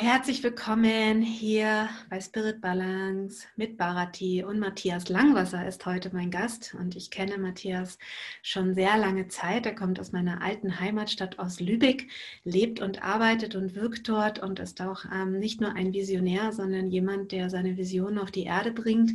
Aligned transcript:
Herzlich 0.00 0.44
willkommen 0.44 1.22
hier 1.22 1.88
bei 2.08 2.20
Spirit 2.20 2.60
Balance 2.60 3.48
mit 3.56 3.76
Barati 3.76 4.44
und 4.44 4.60
Matthias 4.60 5.08
Langwasser 5.08 5.66
ist 5.66 5.84
heute 5.86 6.10
mein 6.12 6.30
Gast 6.30 6.76
und 6.78 6.94
ich 6.94 7.10
kenne 7.10 7.36
Matthias 7.36 7.98
schon 8.40 8.74
sehr 8.74 8.96
lange 8.96 9.26
Zeit. 9.26 9.66
Er 9.66 9.74
kommt 9.74 9.98
aus 9.98 10.12
meiner 10.12 10.40
alten 10.40 10.78
Heimatstadt 10.78 11.40
aus 11.40 11.58
Lübeck, 11.58 12.06
lebt 12.44 12.80
und 12.80 13.02
arbeitet 13.02 13.56
und 13.56 13.74
wirkt 13.74 14.08
dort 14.08 14.38
und 14.38 14.60
ist 14.60 14.80
auch 14.80 15.04
ähm, 15.12 15.40
nicht 15.40 15.60
nur 15.60 15.74
ein 15.74 15.92
Visionär, 15.92 16.52
sondern 16.52 16.86
jemand, 16.86 17.32
der 17.32 17.50
seine 17.50 17.76
Visionen 17.76 18.18
auf 18.18 18.30
die 18.30 18.44
Erde 18.44 18.70
bringt. 18.70 19.10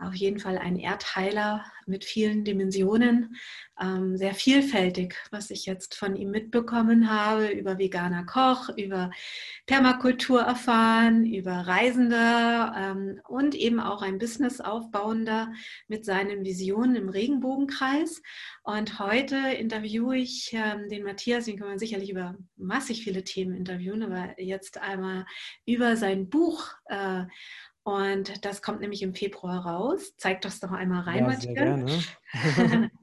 Auf 0.00 0.14
jeden 0.14 0.38
Fall 0.38 0.56
ein 0.56 0.78
Erdheiler 0.78 1.64
mit 1.84 2.06
vielen 2.06 2.42
Dimensionen, 2.42 3.36
ähm, 3.78 4.16
sehr 4.16 4.32
vielfältig, 4.34 5.14
was 5.30 5.50
ich 5.50 5.66
jetzt 5.66 5.94
von 5.94 6.16
ihm 6.16 6.30
mitbekommen 6.30 7.10
habe, 7.10 7.48
über 7.48 7.76
veganer 7.76 8.24
Koch, 8.24 8.70
über 8.76 9.10
Permakultur 9.66 10.40
erfahren, 10.40 11.26
über 11.26 11.52
Reisende 11.52 12.72
ähm, 12.76 13.20
und 13.28 13.54
eben 13.54 13.78
auch 13.78 14.00
ein 14.00 14.18
Business 14.18 14.62
aufbauender 14.62 15.52
mit 15.86 16.06
seinen 16.06 16.44
Visionen 16.44 16.96
im 16.96 17.08
Regenbogenkreis. 17.10 18.22
Und 18.62 18.98
heute 18.98 19.36
interviewe 19.36 20.16
ich 20.16 20.50
ähm, 20.54 20.88
den 20.88 21.04
Matthias, 21.04 21.44
den 21.44 21.58
kann 21.58 21.68
man 21.68 21.78
sicherlich 21.78 22.10
über 22.10 22.36
massig 22.56 23.04
viele 23.04 23.22
Themen 23.24 23.54
interviewen, 23.54 24.02
aber 24.02 24.40
jetzt 24.40 24.78
einmal 24.78 25.26
über 25.66 25.96
sein 25.96 26.30
Buch. 26.30 26.72
Äh, 26.86 27.24
und 27.82 28.44
das 28.44 28.62
kommt 28.62 28.80
nämlich 28.80 29.02
im 29.02 29.14
Februar 29.14 29.64
raus. 29.64 30.14
Zeig 30.16 30.42
das 30.42 30.60
doch 30.60 30.72
einmal 30.72 31.02
rein, 31.02 31.18
ja, 31.18 31.26
Matthias. 31.26 32.08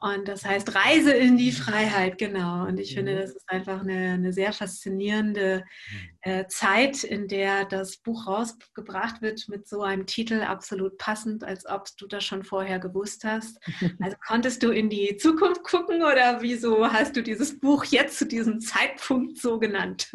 Und 0.00 0.28
das 0.28 0.44
heißt 0.44 0.74
Reise 0.74 1.12
in 1.12 1.36
die 1.36 1.52
Freiheit, 1.52 2.18
genau. 2.18 2.66
Und 2.66 2.78
ich 2.78 2.94
finde, 2.94 3.14
mhm. 3.14 3.18
das 3.20 3.30
ist 3.30 3.48
einfach 3.48 3.80
eine, 3.80 4.12
eine 4.12 4.32
sehr 4.32 4.52
faszinierende 4.52 5.64
mhm. 5.64 6.08
äh, 6.20 6.46
Zeit, 6.48 7.04
in 7.04 7.28
der 7.28 7.64
das 7.64 7.96
Buch 7.98 8.26
rausgebracht 8.26 9.22
wird 9.22 9.48
mit 9.48 9.68
so 9.68 9.82
einem 9.82 10.06
Titel, 10.06 10.40
absolut 10.42 10.98
passend, 10.98 11.44
als 11.44 11.66
ob 11.66 11.86
du 11.98 12.06
das 12.06 12.24
schon 12.24 12.42
vorher 12.42 12.78
gewusst 12.78 13.24
hast. 13.24 13.58
Also 14.00 14.16
konntest 14.26 14.62
du 14.62 14.70
in 14.70 14.90
die 14.90 15.16
Zukunft 15.16 15.62
gucken 15.62 16.02
oder 16.02 16.42
wieso 16.42 16.92
hast 16.92 17.16
du 17.16 17.22
dieses 17.22 17.58
Buch 17.58 17.84
jetzt 17.84 18.18
zu 18.18 18.26
diesem 18.26 18.60
Zeitpunkt 18.60 19.38
so 19.38 19.58
genannt? 19.58 20.10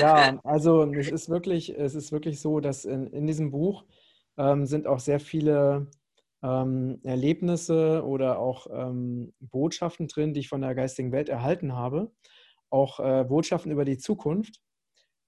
Ja, 0.00 0.38
also 0.44 0.84
es 0.94 1.10
ist 1.10 1.28
wirklich, 1.28 1.76
es 1.76 1.94
ist 1.94 2.12
wirklich 2.12 2.40
so, 2.40 2.60
dass 2.60 2.84
in, 2.84 3.08
in 3.08 3.26
diesem 3.26 3.50
Buch 3.50 3.84
ähm, 4.38 4.64
sind 4.64 4.86
auch 4.86 5.00
sehr 5.00 5.20
viele 5.20 5.88
ähm, 6.42 7.00
Erlebnisse 7.02 8.04
oder 8.04 8.38
auch 8.38 8.66
ähm, 8.72 9.32
Botschaften 9.40 10.08
drin, 10.08 10.32
die 10.32 10.40
ich 10.40 10.48
von 10.48 10.62
der 10.62 10.74
geistigen 10.74 11.12
Welt 11.12 11.28
erhalten 11.28 11.74
habe. 11.74 12.12
Auch 12.70 13.00
äh, 13.00 13.24
Botschaften 13.24 13.72
über 13.72 13.84
die 13.84 13.98
Zukunft. 13.98 14.60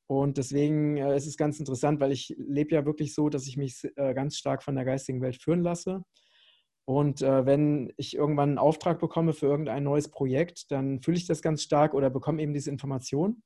Und 0.06 0.38
deswegen 0.38 0.96
äh, 0.96 1.16
ist 1.16 1.26
es 1.26 1.36
ganz 1.36 1.58
interessant, 1.58 2.00
weil 2.00 2.12
ich 2.12 2.34
lebe 2.38 2.74
ja 2.74 2.84
wirklich 2.84 3.14
so, 3.14 3.28
dass 3.28 3.46
ich 3.46 3.56
mich 3.56 3.86
äh, 3.96 4.14
ganz 4.14 4.36
stark 4.36 4.62
von 4.62 4.74
der 4.74 4.84
geistigen 4.84 5.22
Welt 5.22 5.42
führen 5.42 5.62
lasse. 5.62 6.04
Und 6.84 7.22
äh, 7.22 7.46
wenn 7.46 7.92
ich 7.96 8.16
irgendwann 8.16 8.50
einen 8.50 8.58
Auftrag 8.58 8.98
bekomme 8.98 9.32
für 9.32 9.46
irgendein 9.46 9.84
neues 9.84 10.10
Projekt, 10.10 10.70
dann 10.70 11.00
fühle 11.00 11.16
ich 11.16 11.26
das 11.26 11.40
ganz 11.40 11.62
stark 11.62 11.94
oder 11.94 12.10
bekomme 12.10 12.42
eben 12.42 12.52
diese 12.52 12.70
Information 12.70 13.42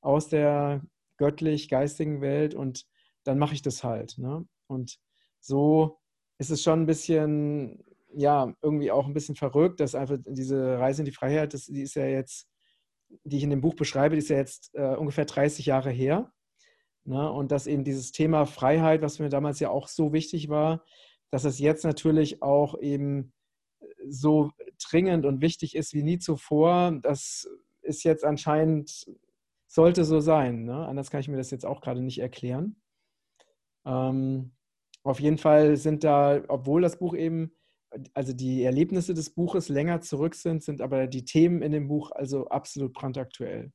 aus 0.00 0.28
der 0.28 0.82
göttlich-geistigen 1.16 2.20
Welt 2.20 2.54
und 2.54 2.84
dann 3.24 3.38
mache 3.38 3.54
ich 3.54 3.62
das 3.62 3.84
halt. 3.84 4.18
Ne? 4.18 4.44
Und 4.66 4.98
so 5.40 6.01
ist 6.42 6.50
es 6.50 6.62
schon 6.64 6.80
ein 6.80 6.86
bisschen, 6.86 7.84
ja, 8.12 8.52
irgendwie 8.62 8.90
auch 8.90 9.06
ein 9.06 9.14
bisschen 9.14 9.36
verrückt, 9.36 9.78
dass 9.78 9.94
einfach 9.94 10.18
diese 10.26 10.76
Reise 10.76 11.02
in 11.02 11.06
die 11.06 11.12
Freiheit, 11.12 11.54
das, 11.54 11.66
die 11.66 11.82
ist 11.82 11.94
ja 11.94 12.04
jetzt, 12.04 12.48
die 13.22 13.36
ich 13.36 13.44
in 13.44 13.50
dem 13.50 13.60
Buch 13.60 13.76
beschreibe, 13.76 14.16
die 14.16 14.18
ist 14.18 14.28
ja 14.28 14.38
jetzt 14.38 14.74
äh, 14.74 14.96
ungefähr 14.96 15.24
30 15.24 15.66
Jahre 15.66 15.90
her. 15.90 16.32
Ne? 17.04 17.30
Und 17.30 17.52
dass 17.52 17.68
eben 17.68 17.84
dieses 17.84 18.10
Thema 18.10 18.44
Freiheit, 18.44 19.02
was 19.02 19.20
mir 19.20 19.28
damals 19.28 19.60
ja 19.60 19.70
auch 19.70 19.86
so 19.86 20.12
wichtig 20.12 20.48
war, 20.48 20.84
dass 21.30 21.44
es 21.44 21.60
jetzt 21.60 21.84
natürlich 21.84 22.42
auch 22.42 22.76
eben 22.80 23.32
so 24.08 24.50
dringend 24.90 25.24
und 25.24 25.42
wichtig 25.42 25.76
ist 25.76 25.94
wie 25.94 26.02
nie 26.02 26.18
zuvor, 26.18 26.98
das 27.02 27.48
ist 27.82 28.02
jetzt 28.02 28.24
anscheinend, 28.24 29.06
sollte 29.68 30.04
so 30.04 30.18
sein. 30.18 30.64
Ne? 30.64 30.86
Anders 30.86 31.12
kann 31.12 31.20
ich 31.20 31.28
mir 31.28 31.36
das 31.36 31.52
jetzt 31.52 31.64
auch 31.64 31.80
gerade 31.80 32.02
nicht 32.02 32.18
erklären. 32.18 32.82
Ähm, 33.86 34.56
auf 35.02 35.20
jeden 35.20 35.38
Fall 35.38 35.76
sind 35.76 36.04
da, 36.04 36.42
obwohl 36.48 36.82
das 36.82 36.98
Buch 36.98 37.14
eben, 37.14 37.52
also 38.14 38.32
die 38.32 38.62
Erlebnisse 38.62 39.14
des 39.14 39.30
Buches 39.30 39.68
länger 39.68 40.00
zurück 40.00 40.34
sind, 40.34 40.62
sind 40.62 40.80
aber 40.80 41.06
die 41.06 41.24
Themen 41.24 41.62
in 41.62 41.72
dem 41.72 41.88
Buch 41.88 42.10
also 42.12 42.46
absolut 42.48 42.92
brandaktuell. 42.92 43.72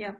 Ja, 0.00 0.16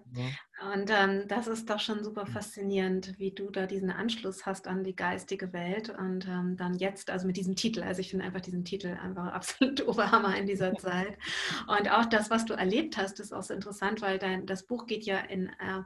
und 0.74 0.90
ähm, 0.90 1.26
das 1.26 1.46
ist 1.46 1.70
doch 1.70 1.80
schon 1.80 2.04
super 2.04 2.26
faszinierend, 2.26 3.18
wie 3.18 3.32
du 3.32 3.50
da 3.50 3.64
diesen 3.66 3.90
Anschluss 3.90 4.44
hast 4.44 4.68
an 4.68 4.84
die 4.84 4.94
geistige 4.94 5.54
Welt 5.54 5.88
und 5.88 6.28
ähm, 6.28 6.58
dann 6.58 6.74
jetzt, 6.74 7.08
also 7.08 7.26
mit 7.26 7.38
diesem 7.38 7.56
Titel, 7.56 7.82
also 7.82 8.02
ich 8.02 8.10
finde 8.10 8.26
einfach 8.26 8.42
diesen 8.42 8.66
Titel 8.66 8.88
einfach 8.88 9.28
absolut 9.32 9.88
Oberhammer 9.88 10.36
in 10.36 10.46
dieser 10.46 10.74
Zeit. 10.76 11.16
Und 11.66 11.90
auch 11.90 12.04
das, 12.04 12.28
was 12.28 12.44
du 12.44 12.52
erlebt 12.52 12.98
hast, 12.98 13.20
ist 13.20 13.32
auch 13.32 13.42
so 13.42 13.54
interessant, 13.54 14.02
weil 14.02 14.18
dein, 14.18 14.44
das 14.44 14.66
Buch 14.66 14.86
geht 14.86 15.04
ja 15.04 15.18
in, 15.18 15.46
äh, 15.46 15.82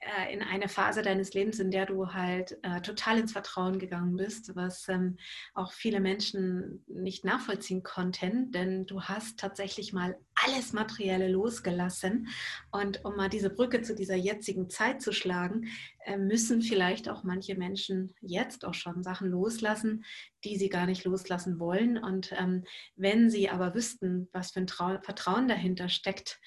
äh, 0.00 0.32
in 0.32 0.42
eine 0.42 0.68
Phase 0.68 1.02
deines 1.02 1.34
Lebens, 1.34 1.60
in 1.60 1.70
der 1.70 1.84
du 1.84 2.14
halt 2.14 2.58
äh, 2.62 2.80
total 2.80 3.18
ins 3.18 3.32
Vertrauen 3.32 3.78
gegangen 3.78 4.16
bist, 4.16 4.56
was 4.56 4.88
ähm, 4.88 5.18
auch 5.52 5.72
viele 5.72 6.00
Menschen 6.00 6.82
nicht 6.88 7.26
nachvollziehen 7.26 7.82
konnten, 7.82 8.50
denn 8.50 8.86
du 8.86 9.02
hast 9.02 9.38
tatsächlich 9.38 9.92
mal 9.92 10.16
alles 10.42 10.72
Materielle 10.72 11.28
losgelassen. 11.28 12.28
Und 12.70 13.04
um 13.04 13.16
mal 13.16 13.28
diese 13.28 13.50
Brücke 13.50 13.82
zu 13.82 13.94
dieser 13.94 14.16
jetzigen 14.16 14.70
Zeit 14.70 15.02
zu 15.02 15.12
schlagen, 15.12 15.68
äh, 16.06 16.16
müssen 16.16 16.62
vielleicht 16.62 17.10
auch 17.10 17.22
manche 17.22 17.54
Menschen 17.54 18.14
jetzt 18.22 18.64
auch 18.64 18.74
schon 18.74 19.02
Sachen 19.02 19.28
loslassen, 19.28 20.06
die 20.44 20.56
sie 20.56 20.70
gar 20.70 20.86
nicht 20.86 21.04
loslassen 21.04 21.58
wollen. 21.58 21.98
Und 21.98 22.32
ähm, 22.38 22.64
wenn 22.96 23.28
sie 23.28 23.50
aber 23.50 23.74
wüssten, 23.74 24.30
was 24.32 24.52
für 24.52 24.60
ein 24.60 24.66
Trau 24.66 24.98
Vertrauen 25.02 25.46
dahinter 25.46 25.90
steckt, 25.90 26.40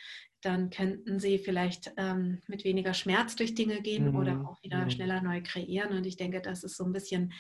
dann 0.44 0.70
könnten 0.70 1.20
sie 1.20 1.40
vielleicht 1.40 1.92
ähm, 1.98 2.42
mit 2.48 2.64
weniger 2.64 2.94
Schmerz 2.94 3.36
durch 3.36 3.56
Dinge 3.56 3.82
gehen 3.82 4.12
mhm. 4.12 4.16
oder 4.16 4.48
auch 4.48 4.62
wieder 4.64 4.86
mhm. 4.86 4.90
schneller 4.90 5.22
neu 5.22 5.42
kreieren. 5.42 5.96
Und 5.96 6.06
ich 6.06 6.18
denke, 6.18 6.42
das 6.42 6.64
ist 6.64 6.78
so 6.78 6.86
ein 6.86 6.94
bisschen 6.94 7.34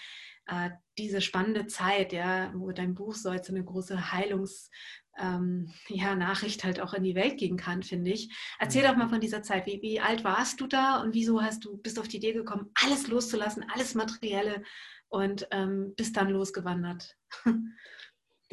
äh, 0.47 0.72
diese 0.97 1.22
spannende 1.22 1.68
Zeit, 1.68 2.13
ja, 2.13 2.52
wo 2.56 2.72
dein 2.72 2.96
Buch 2.96 3.16
so 3.16 3.30
als 3.30 3.50
eine 3.50 3.63
große 3.63 4.12
Heilungs- 4.12 4.69
ähm, 5.18 5.72
ja, 5.90 6.16
Nachricht 6.16 6.63
halt 6.63 6.80
auch 6.80 6.94
in 6.94 7.03
die 7.03 7.16
Welt 7.16 7.38
gehen 7.38 7.58
kann, 7.58 7.84
finde 7.84 8.12
ich. 8.12 8.34
Erzähl 8.59 8.84
mhm. 8.84 8.88
doch 8.88 8.96
mal 8.97 9.09
von 9.09 9.22
dieser 9.22 9.44
Zeit. 9.44 9.66
Wie, 9.66 9.81
wie 9.81 10.00
alt 10.00 10.24
warst 10.24 10.59
du 10.62 10.68
da 10.68 11.02
und 11.02 11.13
wieso 11.13 11.42
hast 11.42 11.66
du 11.66 11.78
bist 11.78 12.00
auf 12.00 12.08
die 12.08 12.18
Idee 12.18 12.34
gekommen, 12.34 12.72
alles 12.84 13.08
loszulassen, 13.08 13.66
alles 13.74 13.96
Materielle 13.96 14.63
und 15.09 15.47
ähm, 15.52 15.94
bist 15.96 16.18
dann 16.18 16.30
losgewandert? 16.30 17.16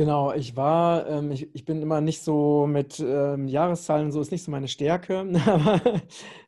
Genau, 0.01 0.33
ich 0.33 0.57
war, 0.57 1.07
ähm, 1.11 1.31
ich, 1.31 1.55
ich 1.55 1.67
bin 1.67 1.83
immer 1.83 2.01
nicht 2.01 2.23
so 2.23 2.67
mit 2.67 3.01
ähm, 3.01 3.47
Jahreszahlen, 3.47 4.11
so 4.13 4.23
ist 4.23 4.33
nicht 4.33 4.43
so 4.43 4.51
meine 4.51 4.67
Stärke, 4.67 5.19
aber 5.47 5.83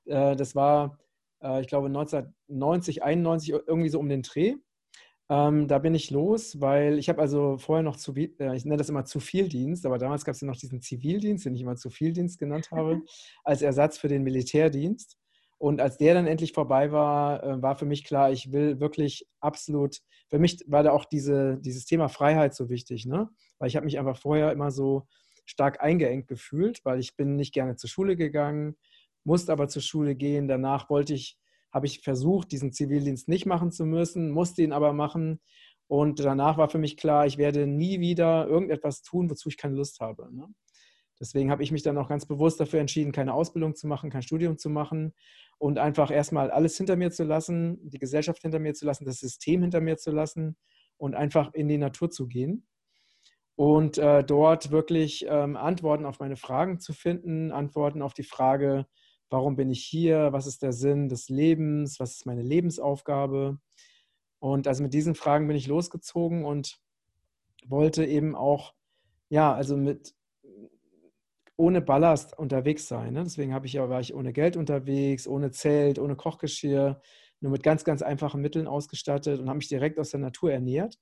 äh, 0.07 0.35
das 0.37 0.55
war, 0.55 0.99
äh, 1.43 1.61
ich 1.61 1.67
glaube, 1.67 1.89
1990, 1.89 3.03
91, 3.03 3.51
irgendwie 3.67 3.91
so 3.91 3.99
um 3.99 4.09
den 4.09 4.23
Dreh. 4.23 4.55
Ähm, 5.29 5.69
da 5.69 5.81
bin 5.81 5.95
ich 5.95 6.11
los, 6.11 6.63
weil 6.63 6.99
ich 6.99 7.11
habe 7.11 7.21
also 7.21 7.59
vorher 7.59 7.83
noch 7.83 7.97
zu, 7.97 8.15
äh, 8.17 8.57
ich 8.57 8.65
nenne 8.65 8.79
das 8.79 8.89
immer 8.89 9.05
zu 9.05 9.21
viel 9.21 9.51
Dienst, 9.51 9.85
aber 9.85 9.99
damals 9.99 10.25
gab 10.25 10.35
es 10.35 10.41
ja 10.41 10.47
noch 10.47 10.57
diesen 10.57 10.81
Zivildienst, 10.81 11.45
den 11.45 11.55
ich 11.55 11.61
immer 11.61 11.77
zu 11.77 11.91
viel 11.91 12.15
Dienst 12.15 12.39
genannt 12.39 12.71
habe, 12.71 13.03
als 13.45 13.61
Ersatz 13.61 13.99
für 13.99 14.09
den 14.09 14.23
Militärdienst. 14.23 15.19
Und 15.63 15.81
als 15.81 15.97
der 15.97 16.15
dann 16.15 16.27
endlich 16.27 16.55
vorbei 16.55 16.91
war, 16.91 17.41
äh, 17.45 17.63
war 17.63 17.77
für 17.77 17.87
mich 17.87 18.03
klar, 18.03 18.33
ich 18.33 18.51
will 18.51 18.81
wirklich 18.81 19.29
absolut, 19.39 19.99
für 20.29 20.41
mich 20.41 20.59
war 20.67 20.83
da 20.83 20.91
auch 20.91 21.05
diese, 21.05 21.57
dieses 21.61 21.85
Thema 21.85 22.09
Freiheit 22.09 22.53
so 22.53 22.69
wichtig, 22.69 23.07
ne? 23.07 23.31
Weil 23.61 23.69
ich 23.69 23.77
habe 23.77 23.85
mich 23.85 23.97
einfach 23.97 24.17
vorher 24.17 24.51
immer 24.51 24.73
so 24.73 25.07
stark 25.45 25.81
eingeengt 25.81 26.27
gefühlt, 26.27 26.81
weil 26.85 26.99
ich 26.99 27.15
bin 27.15 27.37
nicht 27.37 27.55
gerne 27.55 27.77
zur 27.77 27.89
Schule 27.89 28.17
gegangen, 28.17 28.75
musste 29.23 29.53
aber 29.53 29.69
zur 29.69 29.83
Schule 29.83 30.17
gehen. 30.17 30.49
Danach 30.49 30.91
wollte 30.91 31.15
ich, 31.15 31.39
habe 31.73 31.87
ich 31.87 32.01
versucht, 32.01 32.51
diesen 32.51 32.73
Zivildienst 32.73 33.29
nicht 33.29 33.47
machen 33.47 33.71
zu 33.71 33.87
müssen, 33.87 34.33
musste 34.33 34.63
ihn 34.63 34.73
aber 34.73 34.93
machen. 34.93 35.41
Und 35.87 36.19
danach 36.19 36.59
war 36.59 36.71
für 36.71 36.79
mich 36.79 36.97
klar, 36.97 37.25
ich 37.25 37.39
werde 37.39 37.69
nie 37.69 38.01
wieder 38.01 38.49
irgendetwas 38.49 39.03
tun, 39.03 39.31
wozu 39.31 39.49
ich 39.49 39.59
keine 39.59 39.77
Lust 39.77 40.01
habe. 40.01 40.29
Ne? 40.35 40.49
Deswegen 41.21 41.53
habe 41.53 41.63
ich 41.63 41.71
mich 41.71 41.85
dann 41.85 41.99
auch 41.99 42.09
ganz 42.09 42.27
bewusst 42.27 42.59
dafür 42.59 42.81
entschieden, 42.81 43.13
keine 43.13 43.33
Ausbildung 43.33 43.77
zu 43.77 43.87
machen, 43.87 44.11
kein 44.11 44.23
Studium 44.23 44.59
zu 44.59 44.69
machen 44.69 45.15
und 45.63 45.79
einfach 45.79 46.11
erstmal 46.11 46.51
alles 46.51 46.77
hinter 46.77 46.97
mir 46.97 47.13
zu 47.13 47.23
lassen, 47.23 47.79
die 47.89 48.01
Gesellschaft 48.01 48.43
hinter 48.43 48.59
mir 48.59 48.75
zu 48.75 48.85
lassen, 48.85 49.05
das 49.05 49.21
System 49.21 49.63
hinter 49.63 49.81
mir 49.81 49.97
zu 49.97 50.11
lassen 50.11 50.57
und 50.97 51.15
einfach 51.15 51.55
in 51.55 51.69
die 51.69 51.79
Natur 51.79 52.11
zu 52.11 52.27
gehen 52.27 52.67
und 53.55 53.97
äh, 53.97 54.25
dort 54.25 54.73
wirklich 54.73 55.25
ähm, 55.29 55.57
Antworten 55.57 56.05
auf 56.05 56.19
meine 56.19 56.35
Fragen 56.35 56.81
zu 56.81 56.93
finden, 56.93 57.53
Antworten 57.53 58.03
auf 58.03 58.13
die 58.13 58.25
Frage, 58.25 58.87
warum 59.31 59.55
bin 59.55 59.71
ich 59.71 59.85
hier, 59.85 60.33
was 60.33 60.49
ist 60.49 60.65
der 60.65 60.73
Sinn 60.73 61.09
des 61.09 61.29
Lebens, 61.29 62.01
was 62.01 62.17
ist 62.17 62.27
meine 62.27 62.43
Lebensaufgabe. 62.43 63.61
Und 64.41 64.67
also 64.67 64.83
mit 64.83 64.93
diesen 64.93 65.15
Fragen 65.15 65.47
bin 65.47 65.57
ich 65.57 65.69
losgezogen 65.69 66.45
und 66.45 66.81
wollte 67.69 68.05
eben 68.05 68.35
auch, 68.35 68.75
ja, 69.29 69.55
also 69.55 69.77
mit 69.77 70.13
ohne 71.57 71.81
Ballast 71.81 72.39
unterwegs 72.39 72.89
sein. 72.89 73.15
Ne? 73.15 73.25
Deswegen 73.25 73.55
ich, 73.65 73.77
war 73.77 74.01
ich 74.01 74.15
ohne 74.15 74.33
Geld 74.33 74.57
unterwegs, 74.57 75.27
ohne 75.27 75.51
Zelt, 75.51 75.99
ohne 75.99 76.17
Kochgeschirr, 76.17 77.01
nur 77.41 77.53
mit 77.53 77.63
ganz, 77.63 77.85
ganz 77.85 78.03
einfachen 78.03 78.41
Mitteln 78.41 78.67
ausgestattet 78.67 79.41
und 79.41 79.49
habe 79.49 79.59
mich 79.59 79.69
direkt 79.69 79.99
aus 79.99 80.11
der 80.11 80.21
Natur 80.21 80.53
ernährt. 80.53 80.99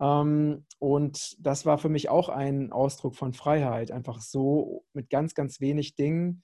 Ähm, 0.00 0.64
und 0.78 1.36
das 1.38 1.66
war 1.66 1.78
für 1.78 1.88
mich 1.88 2.08
auch 2.08 2.28
ein 2.28 2.72
Ausdruck 2.72 3.16
von 3.16 3.34
Freiheit, 3.34 3.90
einfach 3.90 4.20
so 4.20 4.84
mit 4.92 5.10
ganz, 5.10 5.34
ganz 5.34 5.60
wenig 5.60 5.94
Dingen, 5.94 6.42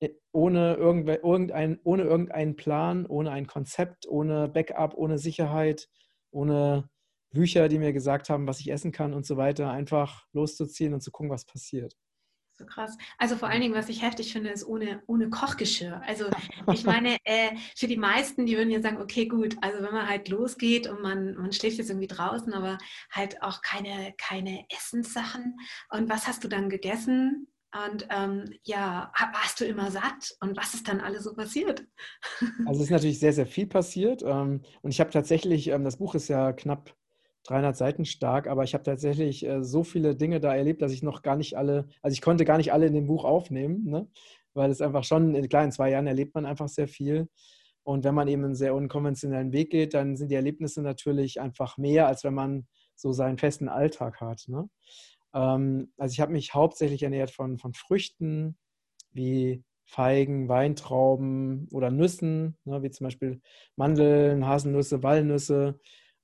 äh, 0.00 0.10
ohne, 0.32 0.74
irgendein, 0.74 1.78
ohne 1.84 2.02
irgendeinen 2.04 2.56
Plan, 2.56 3.06
ohne 3.06 3.30
ein 3.30 3.46
Konzept, 3.46 4.08
ohne 4.08 4.48
Backup, 4.48 4.94
ohne 4.94 5.18
Sicherheit, 5.18 5.88
ohne 6.30 6.88
Bücher, 7.30 7.68
die 7.68 7.78
mir 7.78 7.92
gesagt 7.92 8.30
haben, 8.30 8.46
was 8.46 8.60
ich 8.60 8.70
essen 8.70 8.92
kann 8.92 9.14
und 9.14 9.26
so 9.26 9.36
weiter, 9.36 9.70
einfach 9.70 10.26
loszuziehen 10.32 10.94
und 10.94 11.02
zu 11.02 11.10
gucken, 11.10 11.30
was 11.30 11.44
passiert. 11.46 11.96
So 12.54 12.66
krass. 12.66 12.96
Also 13.18 13.36
vor 13.36 13.48
allen 13.48 13.62
Dingen, 13.62 13.74
was 13.74 13.88
ich 13.88 14.02
heftig 14.02 14.32
finde, 14.32 14.50
ist 14.50 14.66
ohne, 14.66 15.02
ohne 15.06 15.30
Kochgeschirr. 15.30 16.02
Also 16.06 16.26
ich 16.72 16.84
meine, 16.84 17.16
äh, 17.24 17.50
für 17.76 17.86
die 17.86 17.96
meisten, 17.96 18.46
die 18.46 18.56
würden 18.56 18.70
ja 18.70 18.80
sagen, 18.80 19.00
okay, 19.00 19.26
gut, 19.26 19.56
also 19.62 19.82
wenn 19.82 19.92
man 19.92 20.08
halt 20.08 20.28
losgeht 20.28 20.86
und 20.86 21.00
man, 21.00 21.34
man 21.34 21.52
schläft 21.52 21.78
jetzt 21.78 21.90
irgendwie 21.90 22.08
draußen, 22.08 22.52
aber 22.52 22.78
halt 23.10 23.42
auch 23.42 23.62
keine, 23.62 24.14
keine 24.18 24.64
Essenssachen. 24.68 25.56
Und 25.90 26.10
was 26.10 26.26
hast 26.26 26.44
du 26.44 26.48
dann 26.48 26.68
gegessen? 26.68 27.48
Und 27.86 28.06
ähm, 28.10 28.52
ja, 28.64 29.10
warst 29.32 29.60
du 29.60 29.64
immer 29.64 29.90
satt? 29.90 30.36
Und 30.40 30.58
was 30.58 30.74
ist 30.74 30.88
dann 30.88 31.00
alles 31.00 31.24
so 31.24 31.32
passiert? 31.32 31.86
Also 32.66 32.80
es 32.80 32.88
ist 32.88 32.90
natürlich 32.90 33.18
sehr, 33.18 33.32
sehr 33.32 33.46
viel 33.46 33.66
passiert. 33.66 34.22
Ähm, 34.22 34.60
und 34.82 34.90
ich 34.90 35.00
habe 35.00 35.10
tatsächlich, 35.10 35.68
ähm, 35.68 35.84
das 35.84 35.96
Buch 35.96 36.14
ist 36.14 36.28
ja 36.28 36.52
knapp 36.52 36.94
300 37.44 37.76
Seiten 37.76 38.04
stark, 38.04 38.46
aber 38.46 38.64
ich 38.64 38.74
habe 38.74 38.84
tatsächlich 38.84 39.46
äh, 39.46 39.64
so 39.64 39.82
viele 39.82 40.14
Dinge 40.14 40.40
da 40.40 40.54
erlebt, 40.54 40.82
dass 40.82 40.92
ich 40.92 41.02
noch 41.02 41.22
gar 41.22 41.36
nicht 41.36 41.56
alle, 41.56 41.88
also 42.02 42.14
ich 42.14 42.20
konnte 42.20 42.44
gar 42.44 42.56
nicht 42.58 42.72
alle 42.72 42.86
in 42.86 42.94
dem 42.94 43.06
Buch 43.06 43.24
aufnehmen, 43.24 43.84
ne? 43.84 44.08
weil 44.54 44.70
es 44.70 44.80
einfach 44.80 45.04
schon, 45.04 45.34
in, 45.34 45.48
klar, 45.48 45.64
in 45.64 45.72
zwei 45.72 45.90
Jahren 45.90 46.06
erlebt 46.06 46.34
man 46.34 46.46
einfach 46.46 46.68
sehr 46.68 46.88
viel. 46.88 47.28
Und 47.84 48.04
wenn 48.04 48.14
man 48.14 48.28
eben 48.28 48.44
einen 48.44 48.54
sehr 48.54 48.74
unkonventionellen 48.74 49.52
Weg 49.52 49.70
geht, 49.70 49.94
dann 49.94 50.16
sind 50.16 50.30
die 50.30 50.36
Erlebnisse 50.36 50.82
natürlich 50.82 51.40
einfach 51.40 51.78
mehr, 51.78 52.06
als 52.06 52.22
wenn 52.22 52.34
man 52.34 52.66
so 52.94 53.12
seinen 53.12 53.38
festen 53.38 53.68
Alltag 53.68 54.20
hat. 54.20 54.44
Ne? 54.46 54.68
Ähm, 55.34 55.92
also 55.98 56.12
ich 56.12 56.20
habe 56.20 56.32
mich 56.32 56.54
hauptsächlich 56.54 57.02
ernährt 57.02 57.32
von, 57.32 57.58
von 57.58 57.74
Früchten 57.74 58.56
wie 59.12 59.64
Feigen, 59.84 60.48
Weintrauben 60.48 61.68
oder 61.70 61.90
Nüssen, 61.90 62.56
ne, 62.64 62.82
wie 62.82 62.90
zum 62.90 63.04
Beispiel 63.04 63.42
Mandeln, 63.76 64.46
Haselnüsse, 64.46 65.02
Walnüsse. 65.02 65.78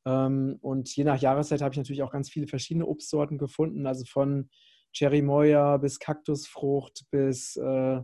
Ähm, 0.07 0.59
und 0.61 0.95
je 0.95 1.05
nach 1.05 1.21
Jahreszeit 1.21 1.63
habe 1.63 1.73
ich 1.75 1.79
natürlich 1.79 2.03
auch 2.03 2.13
ganz 2.13 2.31
viele 2.31 2.47
verschiedene 2.47 2.87
Obstsorten 2.87 3.39
gefunden, 3.39 3.87
also 3.87 4.05
von 4.05 4.49
Cherry 4.93 5.23
Moya 5.23 5.77
bis 5.77 5.99
Kaktusfrucht 5.99 7.05
bis 7.11 7.57
äh, 7.57 8.01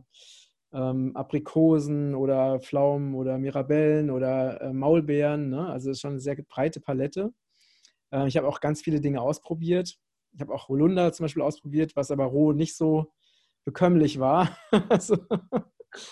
ähm, 0.73 1.17
Aprikosen 1.17 2.15
oder 2.15 2.61
Pflaumen 2.61 3.15
oder 3.15 3.39
Mirabellen 3.39 4.11
oder 4.11 4.61
äh, 4.61 4.73
Maulbeeren. 4.73 5.51
Ne? 5.51 5.67
Also 5.67 5.91
ist 5.91 6.01
schon 6.01 6.13
eine 6.13 6.21
sehr 6.21 6.37
breite 6.37 6.81
Palette. 6.81 7.33
Äh, 8.11 8.29
ich 8.29 8.37
habe 8.37 8.49
auch 8.49 8.61
ganz 8.61 8.83
viele 8.83 9.01
Dinge 9.01 9.21
ausprobiert. 9.21 9.97
Ich 10.33 10.41
habe 10.41 10.53
auch 10.53 10.69
Holunder 10.69 11.13
zum 11.13 11.25
Beispiel 11.25 11.43
ausprobiert, 11.43 11.95
was 11.95 12.11
aber 12.11 12.25
roh 12.25 12.53
nicht 12.53 12.77
so 12.77 13.13
bekömmlich 13.65 14.19
war. 14.19 14.57
also, 14.89 15.17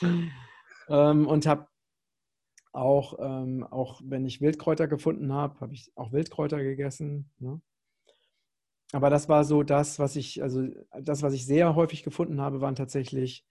ähm, 0.89 1.27
und 1.27 1.47
habe 1.47 1.67
auch, 2.73 3.19
ähm, 3.21 3.67
auch 3.71 4.01
wenn 4.05 4.25
ich 4.25 4.41
Wildkräuter 4.41 4.89
gefunden 4.89 5.33
habe, 5.33 5.61
habe 5.61 5.75
ich 5.75 5.93
auch 5.95 6.13
Wildkräuter 6.13 6.63
gegessen. 6.63 7.31
Ne? 7.39 7.61
Aber 8.93 9.11
das 9.11 9.29
war 9.29 9.45
so 9.45 9.63
das, 9.63 9.99
was 9.99 10.17
ich, 10.17 10.43
also 10.43 10.67
das, 11.01 11.23
was 11.23 11.35
ich 11.35 11.47
sehr 11.47 11.75
häufig 11.75 12.03
gefunden 12.03 12.41
habe, 12.41 12.61
waren 12.61 12.75
tatsächlich 12.75 13.47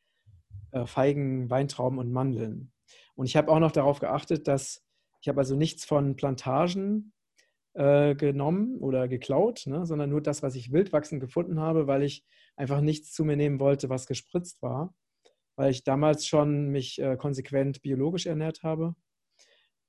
äh, 0.72 0.86
Feigen, 0.86 1.50
Weintrauben 1.50 2.00
und 2.00 2.12
Mandeln. 2.12 2.72
Und 3.16 3.26
ich 3.26 3.36
habe 3.36 3.52
auch 3.52 3.60
noch 3.60 3.72
darauf 3.72 4.00
geachtet, 4.00 4.48
dass 4.48 4.84
ich 5.22 5.28
habe 5.30 5.40
also 5.40 5.56
nichts 5.56 5.86
von 5.86 6.16
Plantagen 6.16 7.14
äh, 7.74 8.16
genommen 8.16 8.78
oder 8.80 9.08
geklaut, 9.08 9.64
ne, 9.68 9.86
sondern 9.86 10.10
nur 10.10 10.22
das, 10.22 10.42
was 10.42 10.56
ich 10.56 10.72
wildwachsend 10.72 11.22
gefunden 11.22 11.60
habe, 11.60 11.86
weil 11.86 12.02
ich 12.02 12.26
einfach 12.56 12.82
nichts 12.82 13.14
zu 13.14 13.24
mir 13.24 13.38
nehmen 13.38 13.60
wollte, 13.60 13.90
was 13.90 14.08
gespritzt 14.08 14.64
war, 14.64 14.96
weil 15.56 15.70
ich 15.70 15.84
damals 15.84 16.26
schon 16.26 16.70
mich 16.70 17.00
äh, 17.00 17.18
konsequent 17.18 17.84
biologisch 17.84 18.26
ernährt 18.26 18.64
habe 18.64 18.96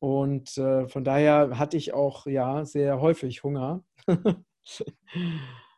und 0.03 0.59
äh, 0.59 0.89
von 0.89 1.05
daher 1.05 1.61
hatte 1.61 1.77
ich 1.77 1.95
auch 1.95 2.27
ja 2.27 2.65
sehr 2.65 3.01
häufig 3.01 3.45
Hunger. 3.45 3.85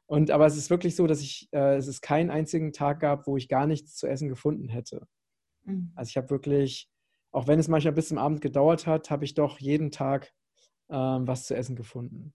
Und 0.06 0.30
aber 0.30 0.46
es 0.46 0.56
ist 0.56 0.70
wirklich 0.70 0.96
so, 0.96 1.06
dass 1.06 1.20
ich 1.20 1.50
äh, 1.52 1.76
es 1.76 1.88
ist 1.88 2.00
keinen 2.00 2.30
einzigen 2.30 2.72
Tag 2.72 3.00
gab, 3.00 3.26
wo 3.26 3.36
ich 3.36 3.48
gar 3.48 3.66
nichts 3.66 3.96
zu 3.96 4.06
essen 4.06 4.30
gefunden 4.30 4.70
hätte. 4.70 5.06
Mhm. 5.64 5.92
Also 5.94 6.08
ich 6.08 6.16
habe 6.16 6.30
wirklich, 6.30 6.88
auch 7.32 7.48
wenn 7.48 7.58
es 7.58 7.68
manchmal 7.68 7.92
bis 7.92 8.08
zum 8.08 8.16
Abend 8.16 8.40
gedauert 8.40 8.86
hat, 8.86 9.10
habe 9.10 9.26
ich 9.26 9.34
doch 9.34 9.58
jeden 9.60 9.90
Tag 9.90 10.32
äh, 10.88 10.94
was 10.96 11.46
zu 11.46 11.54
essen 11.54 11.76
gefunden. 11.76 12.32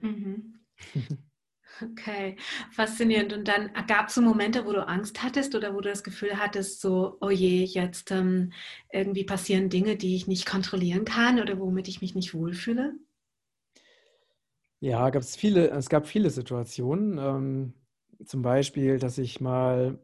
Mhm. 0.00 0.60
Okay, 1.82 2.36
faszinierend. 2.70 3.32
Und 3.32 3.48
dann 3.48 3.70
gab 3.88 4.08
es 4.08 4.14
so 4.14 4.22
Momente, 4.22 4.64
wo 4.64 4.72
du 4.72 4.86
Angst 4.86 5.22
hattest 5.22 5.54
oder 5.54 5.74
wo 5.74 5.80
du 5.80 5.88
das 5.88 6.04
Gefühl 6.04 6.38
hattest, 6.38 6.80
so, 6.80 7.16
oh 7.20 7.30
je, 7.30 7.64
jetzt 7.64 8.10
ähm, 8.12 8.52
irgendwie 8.92 9.24
passieren 9.24 9.70
Dinge, 9.70 9.96
die 9.96 10.14
ich 10.14 10.28
nicht 10.28 10.46
kontrollieren 10.46 11.04
kann 11.04 11.40
oder 11.40 11.58
womit 11.58 11.88
ich 11.88 12.00
mich 12.00 12.14
nicht 12.14 12.32
wohlfühle? 12.32 12.94
Ja, 14.80 15.10
gab's 15.10 15.34
viele, 15.34 15.70
es 15.70 15.88
gab 15.88 16.06
viele 16.06 16.30
Situationen. 16.30 17.18
Ähm, 17.18 17.74
zum 18.24 18.42
Beispiel, 18.42 18.98
dass 18.98 19.18
ich 19.18 19.40
mal 19.40 19.98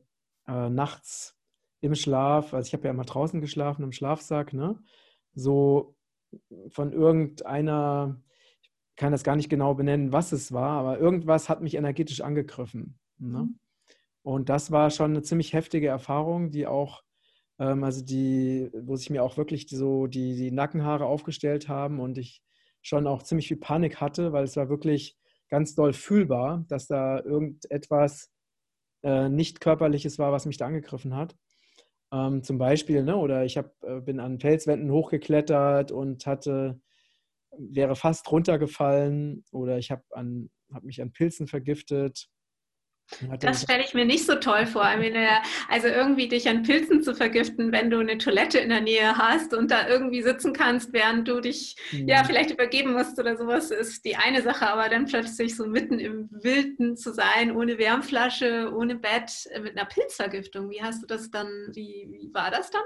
äh, 0.49 0.69
nachts 0.71 1.37
im 1.81 1.95
Schlaf, 1.95 2.53
also 2.53 2.67
ich 2.67 2.73
habe 2.73 2.85
ja 2.85 2.91
immer 2.91 3.05
draußen 3.05 3.41
geschlafen 3.41 3.85
im 3.85 3.93
Schlafsack, 3.93 4.53
ne, 4.53 4.83
so 5.35 5.97
von 6.69 6.93
irgendeiner 6.93 8.21
kann 9.01 9.13
das 9.13 9.25
gar 9.25 9.35
nicht 9.35 9.49
genau 9.49 9.73
benennen, 9.73 10.13
was 10.13 10.31
es 10.31 10.53
war, 10.53 10.73
aber 10.73 10.99
irgendwas 10.99 11.49
hat 11.49 11.63
mich 11.63 11.75
energetisch 11.75 12.21
angegriffen. 12.21 12.99
Ne? 13.17 13.45
Mhm. 13.45 13.59
Und 14.23 14.51
das 14.51 14.73
war 14.73 14.91
schon 14.91 15.13
eine 15.13 15.23
ziemlich 15.23 15.55
heftige 15.55 15.89
Erfahrung, 15.89 16.51
die 16.51 16.67
auch, 16.67 17.01
ähm, 17.59 17.83
also 17.83 18.05
die, 18.05 18.69
wo 18.75 18.97
sich 18.97 19.09
mir 19.09 19.23
auch 19.25 19.39
wirklich 19.39 19.67
so 19.71 20.07
die, 20.07 20.37
die 20.37 20.51
Nackenhaare 20.51 21.07
aufgestellt 21.07 21.67
haben 21.67 21.99
und 21.99 22.19
ich 22.19 22.43
schon 22.83 23.07
auch 23.07 23.23
ziemlich 23.23 23.49
viel 23.49 23.57
Panik 23.57 24.03
hatte, 24.03 24.35
weil 24.35 24.45
es 24.45 24.57
war 24.57 24.69
wirklich 24.69 25.17
ganz 25.49 25.75
doll 25.75 25.95
fühlbar, 25.95 26.67
dass 26.69 26.87
da 26.87 27.21
irgendetwas 27.21 28.31
äh, 29.03 29.31
nicht 29.31 29.63
körperliches 29.63 30.19
war, 30.19 30.31
was 30.31 30.45
mich 30.45 30.59
da 30.59 30.67
angegriffen 30.67 31.17
hat. 31.17 31.35
Ähm, 32.13 32.43
zum 32.43 32.59
Beispiel, 32.59 33.03
ne, 33.03 33.17
oder 33.17 33.47
ich 33.47 33.57
hab, 33.57 33.83
äh, 33.83 34.03
bin 34.03 34.21
an 34.21 34.41
Felswänden 34.41 34.91
hochgeklettert 34.91 35.91
und 35.91 36.27
hatte 36.27 36.83
wäre 37.57 37.97
fast 37.97 38.31
runtergefallen 38.31 39.45
oder 39.51 39.79
ich 39.79 39.91
habe 39.91 40.05
hab 40.73 40.83
mich 40.83 41.03
an 41.03 41.13
Pilzen 41.13 41.47
vergiftet. 41.47 42.29
Das 43.41 43.63
stelle 43.63 43.85
ich 43.85 43.95
mir 43.95 44.05
nicht 44.05 44.25
so 44.27 44.37
toll 44.37 44.67
vor. 44.67 44.85
Also 45.69 45.89
irgendwie 45.89 46.29
dich 46.29 46.49
an 46.49 46.63
Pilzen 46.63 47.03
zu 47.03 47.15
vergiften, 47.15 47.73
wenn 47.73 47.91
du 47.91 47.99
eine 47.99 48.19
Toilette 48.19 48.59
in 48.59 48.69
der 48.69 48.81
Nähe 48.81 49.17
hast 49.17 49.53
und 49.55 49.71
da 49.71 49.89
irgendwie 49.89 50.23
sitzen 50.23 50.53
kannst, 50.53 50.93
während 50.93 51.27
du 51.27 51.41
dich 51.41 51.77
ja, 51.93 52.17
ja 52.17 52.25
vielleicht 52.25 52.51
übergeben 52.51 52.93
musst 52.93 53.19
oder 53.19 53.37
sowas, 53.37 53.71
ist 53.71 54.05
die 54.05 54.17
eine 54.17 54.43
Sache. 54.43 54.69
Aber 54.69 54.89
dann 54.89 55.07
plötzlich 55.07 55.57
so 55.57 55.67
mitten 55.67 55.99
im 55.99 56.29
Wilden 56.31 56.97
zu 56.97 57.13
sein, 57.13 57.57
ohne 57.57 57.79
Wärmflasche, 57.79 58.73
ohne 58.75 58.97
Bett, 58.97 59.49
mit 59.63 59.77
einer 59.77 59.87
Pilzvergiftung. 59.87 60.71
Wie 60.71 60.83
hast 60.83 61.03
du 61.03 61.07
das 61.07 61.31
dann, 61.31 61.49
wie, 61.73 62.09
wie 62.11 62.31
war 62.33 62.51
das 62.51 62.71
dann? 62.71 62.83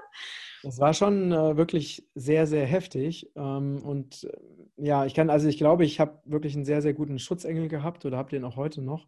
Das 0.63 0.81
war 0.81 0.95
schon 0.95 1.31
äh, 1.31 1.57
wirklich 1.59 2.09
sehr, 2.15 2.47
sehr 2.47 2.65
heftig. 2.65 3.31
Ähm, 3.37 3.83
und 3.85 4.25
äh, 4.25 4.87
ja, 4.87 5.05
ich 5.05 5.15
kann, 5.15 5.29
also 5.29 5.47
ich 5.47 5.59
glaube, 5.59 5.85
ich 5.85 6.01
habe 6.01 6.21
wirklich 6.25 6.55
einen 6.55 6.65
sehr, 6.65 6.81
sehr 6.81 6.95
guten 6.95 7.19
Schutzengel 7.19 7.69
gehabt 7.69 8.05
oder 8.07 8.17
habe 8.17 8.31
den 8.31 8.45
auch 8.45 8.57
heute 8.57 8.81
noch. 8.81 9.07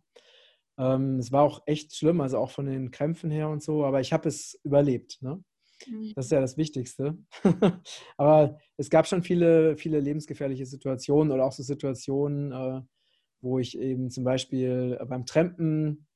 Ähm, 0.79 1.19
es 1.19 1.33
war 1.33 1.43
auch 1.43 1.63
echt 1.67 1.95
schlimm, 1.95 2.21
also 2.21 2.39
auch 2.39 2.51
von 2.51 2.67
den 2.67 2.91
Krämpfen 2.91 3.31
her 3.31 3.49
und 3.49 3.63
so, 3.63 3.85
aber 3.85 4.01
ich 4.01 4.13
habe 4.13 4.29
es 4.29 4.59
überlebt. 4.63 5.19
Ne? 5.23 5.43
Mhm. 5.87 6.13
Das 6.15 6.27
ist 6.27 6.33
ja 6.33 6.41
das 6.41 6.57
Wichtigste. 6.57 7.19
aber 8.17 8.59
es 8.77 8.91
gab 8.91 9.07
schon 9.07 9.23
viele, 9.23 9.77
viele 9.77 10.01
lebensgefährliche 10.01 10.67
Situationen 10.67 11.33
oder 11.33 11.45
auch 11.45 11.53
so 11.53 11.63
Situationen, 11.63 12.53
äh, 12.53 12.83
wo 13.41 13.59
ich 13.59 13.79
eben 13.79 14.11
zum 14.11 14.25
Beispiel 14.25 14.99
beim 15.09 15.27
Trampen, 15.27 16.07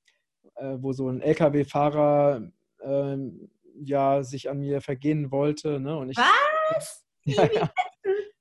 äh, 0.57 0.76
wo 0.79 0.93
so 0.93 1.09
ein 1.09 1.21
LKW-Fahrer 1.21 2.50
ähm, 2.83 3.50
ja 3.83 4.23
sich 4.23 4.50
an 4.50 4.59
mir 4.59 4.81
vergehen 4.81 5.31
wollte. 5.31 5.81
Ne? 5.81 5.97
Und 5.97 6.11
ich, 6.11 6.17
Was? 6.17 7.07
Ja, 7.25 7.47
ja. 7.52 7.71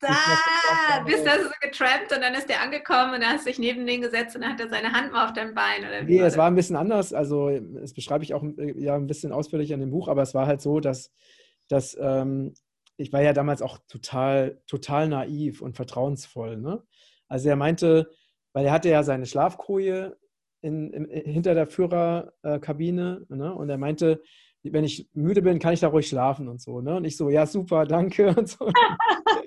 Da 0.01 1.03
bist 1.05 1.25
du 1.25 1.43
so 1.43 1.49
getrampt 1.61 2.13
und 2.13 2.21
dann 2.21 2.33
ist 2.33 2.47
der 2.47 2.61
angekommen 2.61 3.15
und 3.15 3.21
dann 3.21 3.33
hast 3.33 3.45
du 3.45 3.49
dich 3.49 3.59
neben 3.59 3.85
den 3.85 4.01
gesetzt 4.01 4.35
und 4.35 4.41
dann 4.43 4.53
hat 4.53 4.59
er 4.61 4.69
seine 4.69 4.93
Hand 4.93 5.11
mal 5.11 5.25
auf 5.25 5.33
dein 5.33 5.53
Bein. 5.53 5.81
Oder 5.81 6.03
nee, 6.03 6.19
es 6.19 6.37
war 6.37 6.47
ein 6.47 6.55
bisschen 6.55 6.77
anders. 6.77 7.13
Also, 7.13 7.49
das 7.59 7.93
beschreibe 7.93 8.23
ich 8.23 8.33
auch 8.33 8.43
ja, 8.75 8.95
ein 8.95 9.07
bisschen 9.07 9.33
ausführlicher 9.33 9.73
in 9.73 9.81
dem 9.81 9.91
Buch, 9.91 10.07
aber 10.07 10.21
es 10.21 10.33
war 10.33 10.47
halt 10.47 10.61
so, 10.61 10.79
dass, 10.79 11.11
dass 11.67 11.97
ähm, 11.99 12.53
ich 12.99 13.13
war 13.13 13.21
ja 13.21 13.33
damals 13.33 13.61
auch 13.61 13.79
total, 13.87 14.61
total 14.67 15.07
naiv 15.07 15.61
und 15.61 15.75
vertrauensvoll. 15.75 16.57
Ne? 16.57 16.83
Also 17.29 17.49
er 17.49 17.55
meinte, 17.55 18.09
weil 18.53 18.65
er 18.65 18.73
hatte 18.73 18.89
ja 18.89 19.03
seine 19.03 19.25
Schlafkoje 19.25 20.17
in, 20.61 20.91
in, 20.91 21.09
hinter 21.31 21.53
der 21.53 21.67
Führerkabine 21.67 23.25
ne? 23.29 23.55
und 23.55 23.69
er 23.69 23.77
meinte, 23.77 24.21
wenn 24.63 24.83
ich 24.83 25.09
müde 25.13 25.41
bin, 25.41 25.59
kann 25.59 25.73
ich 25.73 25.79
da 25.79 25.87
ruhig 25.87 26.09
schlafen 26.09 26.49
und 26.49 26.61
so. 26.61 26.81
Ne? 26.81 26.97
Und 26.97 27.05
ich 27.05 27.15
so, 27.15 27.29
ja, 27.29 27.45
super, 27.45 27.85
danke 27.85 28.27
und 28.37 28.49
so. 28.49 28.69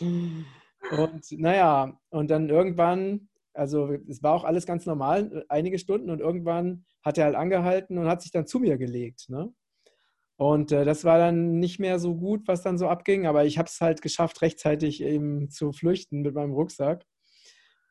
und 0.00 1.32
naja, 1.32 1.98
und 2.10 2.30
dann 2.30 2.48
irgendwann, 2.48 3.28
also 3.52 3.92
es 4.08 4.22
war 4.22 4.34
auch 4.34 4.44
alles 4.44 4.66
ganz 4.66 4.86
normal, 4.86 5.44
einige 5.48 5.78
Stunden 5.78 6.10
und 6.10 6.20
irgendwann 6.20 6.84
hat 7.02 7.18
er 7.18 7.24
halt 7.24 7.36
angehalten 7.36 7.98
und 7.98 8.08
hat 8.08 8.22
sich 8.22 8.30
dann 8.30 8.46
zu 8.46 8.58
mir 8.58 8.78
gelegt. 8.78 9.28
Ne? 9.28 9.52
Und 10.36 10.72
äh, 10.72 10.84
das 10.84 11.04
war 11.04 11.18
dann 11.18 11.58
nicht 11.58 11.80
mehr 11.80 11.98
so 11.98 12.14
gut, 12.16 12.48
was 12.48 12.62
dann 12.62 12.78
so 12.78 12.88
abging, 12.88 13.26
aber 13.26 13.44
ich 13.44 13.58
habe 13.58 13.68
es 13.68 13.80
halt 13.80 14.02
geschafft, 14.02 14.42
rechtzeitig 14.42 15.02
eben 15.02 15.50
zu 15.50 15.72
flüchten 15.72 16.22
mit 16.22 16.34
meinem 16.34 16.52
Rucksack. 16.52 17.04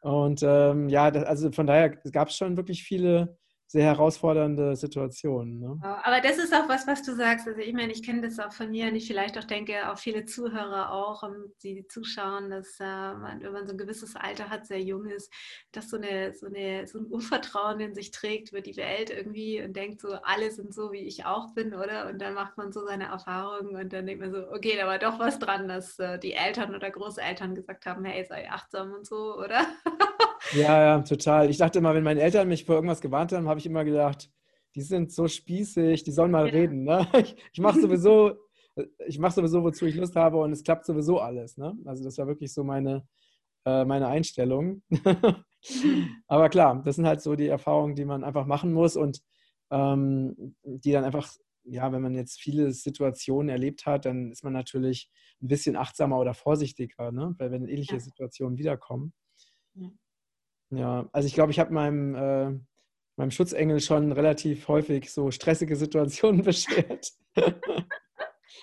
Und 0.02 0.42
ähm, 0.44 0.90
ja, 0.90 1.12
das, 1.12 1.26
also 1.26 1.52
von 1.52 1.68
daher 1.68 1.90
gab 2.12 2.30
es 2.30 2.38
schon 2.38 2.58
wirklich 2.58 2.84
viele 2.84 3.38
sehr 3.72 3.84
herausfordernde 3.84 4.76
Situationen. 4.76 5.60
Ne? 5.60 5.80
Aber 5.84 6.22
das 6.22 6.40
ist 6.40 6.56
auch 6.56 6.68
was, 6.68 6.88
was 6.88 7.04
du 7.04 7.16
sagst. 7.16 7.48
Also 7.48 7.60
ich 7.60 7.74
meine, 7.74 7.94
ich 7.94 8.02
kenne 8.02 8.22
das 8.22 8.40
auch 8.40 8.52
von 8.52 8.72
mir 8.72 8.88
und 8.88 8.96
ich 8.96 9.06
vielleicht 9.06 9.38
auch 9.38 9.44
denke, 9.44 9.92
auch 9.92 10.00
viele 10.00 10.26
Zuhörer 10.26 10.92
auch, 10.92 11.22
die 11.62 11.86
zuschauen, 11.86 12.50
dass 12.50 12.80
äh, 12.80 12.84
man, 12.84 13.44
wenn 13.44 13.54
man 13.54 13.68
so 13.68 13.74
ein 13.74 13.78
gewisses 13.78 14.16
Alter 14.16 14.50
hat, 14.50 14.66
sehr 14.66 14.82
jung 14.82 15.06
ist, 15.06 15.32
dass 15.72 15.92
so, 15.92 15.98
eine, 15.98 16.34
so, 16.34 16.48
eine, 16.48 16.88
so 16.88 16.98
ein 16.98 17.06
Urvertrauen 17.06 17.80
in 17.80 17.94
sich 17.94 18.10
trägt 18.10 18.50
über 18.50 18.62
die 18.62 18.76
Welt 18.76 19.12
irgendwie 19.12 19.62
und 19.62 19.76
denkt 19.76 20.02
so, 20.02 20.14
alle 20.24 20.50
sind 20.50 20.74
so, 20.74 20.92
wie 20.92 21.06
ich 21.06 21.26
auch 21.26 21.54
bin, 21.54 21.76
oder? 21.76 22.10
Und 22.10 22.20
dann 22.20 22.34
macht 22.34 22.58
man 22.58 22.72
so 22.72 22.84
seine 22.88 23.06
Erfahrungen 23.06 23.76
und 23.76 23.94
dann 23.94 24.08
denkt 24.08 24.24
man 24.24 24.32
so, 24.32 24.50
okay, 24.52 24.78
da 24.78 24.88
war 24.88 24.98
doch 24.98 25.20
was 25.20 25.38
dran, 25.38 25.68
dass 25.68 26.00
äh, 26.00 26.18
die 26.18 26.34
Eltern 26.34 26.74
oder 26.74 26.90
Großeltern 26.90 27.54
gesagt 27.54 27.86
haben, 27.86 28.04
hey, 28.04 28.26
sei 28.26 28.50
achtsam 28.50 28.94
und 28.94 29.06
so, 29.06 29.38
oder? 29.38 29.68
Ja, 30.54 30.82
ja, 30.82 31.02
total. 31.02 31.50
Ich 31.50 31.58
dachte 31.58 31.80
immer, 31.80 31.94
wenn 31.94 32.04
meine 32.04 32.22
Eltern 32.22 32.48
mich 32.48 32.66
vor 32.66 32.76
irgendwas 32.76 33.02
gewarnt 33.02 33.32
haben, 33.32 33.48
habe 33.48 33.60
ich 33.60 33.66
immer 33.66 33.84
gedacht, 33.84 34.32
die 34.76 34.82
sind 34.82 35.12
so 35.12 35.28
spießig, 35.28 36.04
die 36.04 36.12
sollen 36.12 36.32
mal 36.32 36.48
ja. 36.48 36.54
reden. 36.54 36.84
Ne? 36.84 37.08
Ich, 37.20 37.36
ich 37.54 37.60
mache 37.60 37.82
sowieso, 37.82 38.36
ich 39.08 39.20
mache 39.20 39.34
sowieso, 39.34 39.64
wozu 39.64 39.86
ich 39.86 39.96
Lust 39.96 40.16
habe 40.16 40.38
und 40.38 40.52
es 40.52 40.64
klappt 40.64 40.86
sowieso 40.86 41.20
alles. 41.20 41.58
Ne? 41.58 41.78
Also 41.86 42.04
das 42.04 42.18
war 42.18 42.28
wirklich 42.28 42.54
so 42.54 42.64
meine, 42.64 43.08
äh, 43.66 43.86
meine 43.86 44.08
Einstellung. 44.08 44.82
Aber 46.28 46.50
klar, 46.50 46.82
das 46.84 46.96
sind 46.96 47.06
halt 47.06 47.22
so 47.22 47.36
die 47.36 47.48
Erfahrungen, 47.48 47.96
die 47.96 48.06
man 48.06 48.24
einfach 48.24 48.46
machen 48.46 48.74
muss 48.74 48.96
und 48.96 49.22
ähm, 49.72 50.56
die 50.64 50.92
dann 50.92 51.04
einfach, 51.04 51.32
ja, 51.64 51.92
wenn 51.92 52.02
man 52.02 52.16
jetzt 52.16 52.40
viele 52.40 52.72
Situationen 52.72 53.50
erlebt 53.50 53.86
hat, 53.86 54.06
dann 54.06 54.32
ist 54.32 54.44
man 54.44 54.54
natürlich 54.54 55.10
ein 55.42 55.48
bisschen 55.48 55.76
achtsamer 55.76 56.18
oder 56.18 56.34
vorsichtiger, 56.34 57.12
ne? 57.12 57.36
weil 57.38 57.52
wenn 57.52 57.68
ähnliche 57.68 57.96
ja. 57.96 58.00
Situationen 58.00 58.58
wiederkommen. 58.58 59.14
Ja. 59.76 59.90
Ja, 60.72 61.10
also 61.12 61.28
ich 61.28 61.34
glaube, 61.34 61.52
ich 61.52 61.60
habe 61.60 61.74
meinem, 61.74 62.16
äh, 62.16 62.60
meinem 63.16 63.32
Schutzengel 63.32 63.80
schon 63.80 64.12
relativ 64.12 64.68
häufig 64.68 65.12
so 65.12 65.32
stressige 65.32 65.76
Situationen 65.76 66.44
beschert. 66.44 67.12